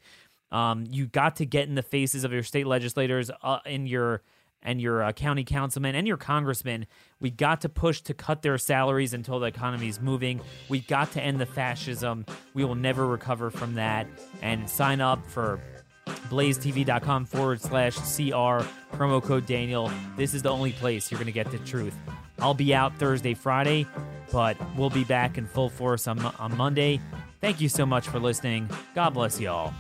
Um, 0.53 0.87
you 0.91 1.07
got 1.07 1.37
to 1.37 1.47
get 1.47 1.69
in 1.69 1.75
the 1.75 1.83
faces 1.83 2.25
of 2.25 2.33
your 2.33 2.43
state 2.43 2.67
legislators 2.67 3.31
uh, 3.43 3.59
in 3.67 3.87
your 3.87 4.23
and 4.63 4.81
your 4.81 5.03
uh, 5.03 5.13
county 5.13 5.45
councilmen 5.45 5.95
and 5.95 6.07
your 6.07 6.17
congressmen. 6.17 6.87
We 7.21 7.31
got 7.31 7.61
to 7.63 7.69
push 7.69 8.01
to 8.03 8.15
cut 8.15 8.43
their 8.43 8.59
salaries 8.59 9.15
until 9.15 9.39
the 9.39 9.47
economy 9.47 9.89
is 9.89 10.01
moving. 10.01 10.41
We 10.69 10.81
got 10.81 11.13
to 11.13 11.23
end 11.23 11.41
the 11.41 11.47
fascism. 11.47 12.27
We 12.53 12.65
will 12.65 12.75
never 12.75 13.07
recover 13.07 13.51
from 13.51 13.75
that. 13.75 14.07
And 14.43 14.69
sign 14.69 15.01
up 15.01 15.25
for 15.27 15.61
blazetv.com 16.29 17.27
forward 17.27 17.61
slash 17.61 17.95
CR, 17.97 18.67
promo 18.97 19.23
code 19.23 19.47
Daniel. 19.47 19.91
This 20.17 20.35
is 20.35 20.43
the 20.43 20.51
only 20.51 20.73
place 20.73 21.11
you're 21.11 21.19
going 21.19 21.27
to 21.27 21.33
get 21.33 21.51
the 21.51 21.59
truth. 21.59 21.95
I'll 22.41 22.55
be 22.55 22.75
out 22.75 22.97
Thursday, 22.99 23.35
Friday, 23.35 23.87
but 24.33 24.57
we'll 24.77 24.91
be 24.91 25.05
back 25.05 25.39
in 25.39 25.47
full 25.47 25.71
force 25.71 26.07
on, 26.07 26.19
on 26.19 26.57
Monday. 26.57 27.01
Thank 27.41 27.61
you 27.61 27.69
so 27.69 27.87
much 27.87 28.09
for 28.09 28.19
listening. 28.19 28.69
God 28.95 29.11
bless 29.11 29.41
y'all. 29.41 29.73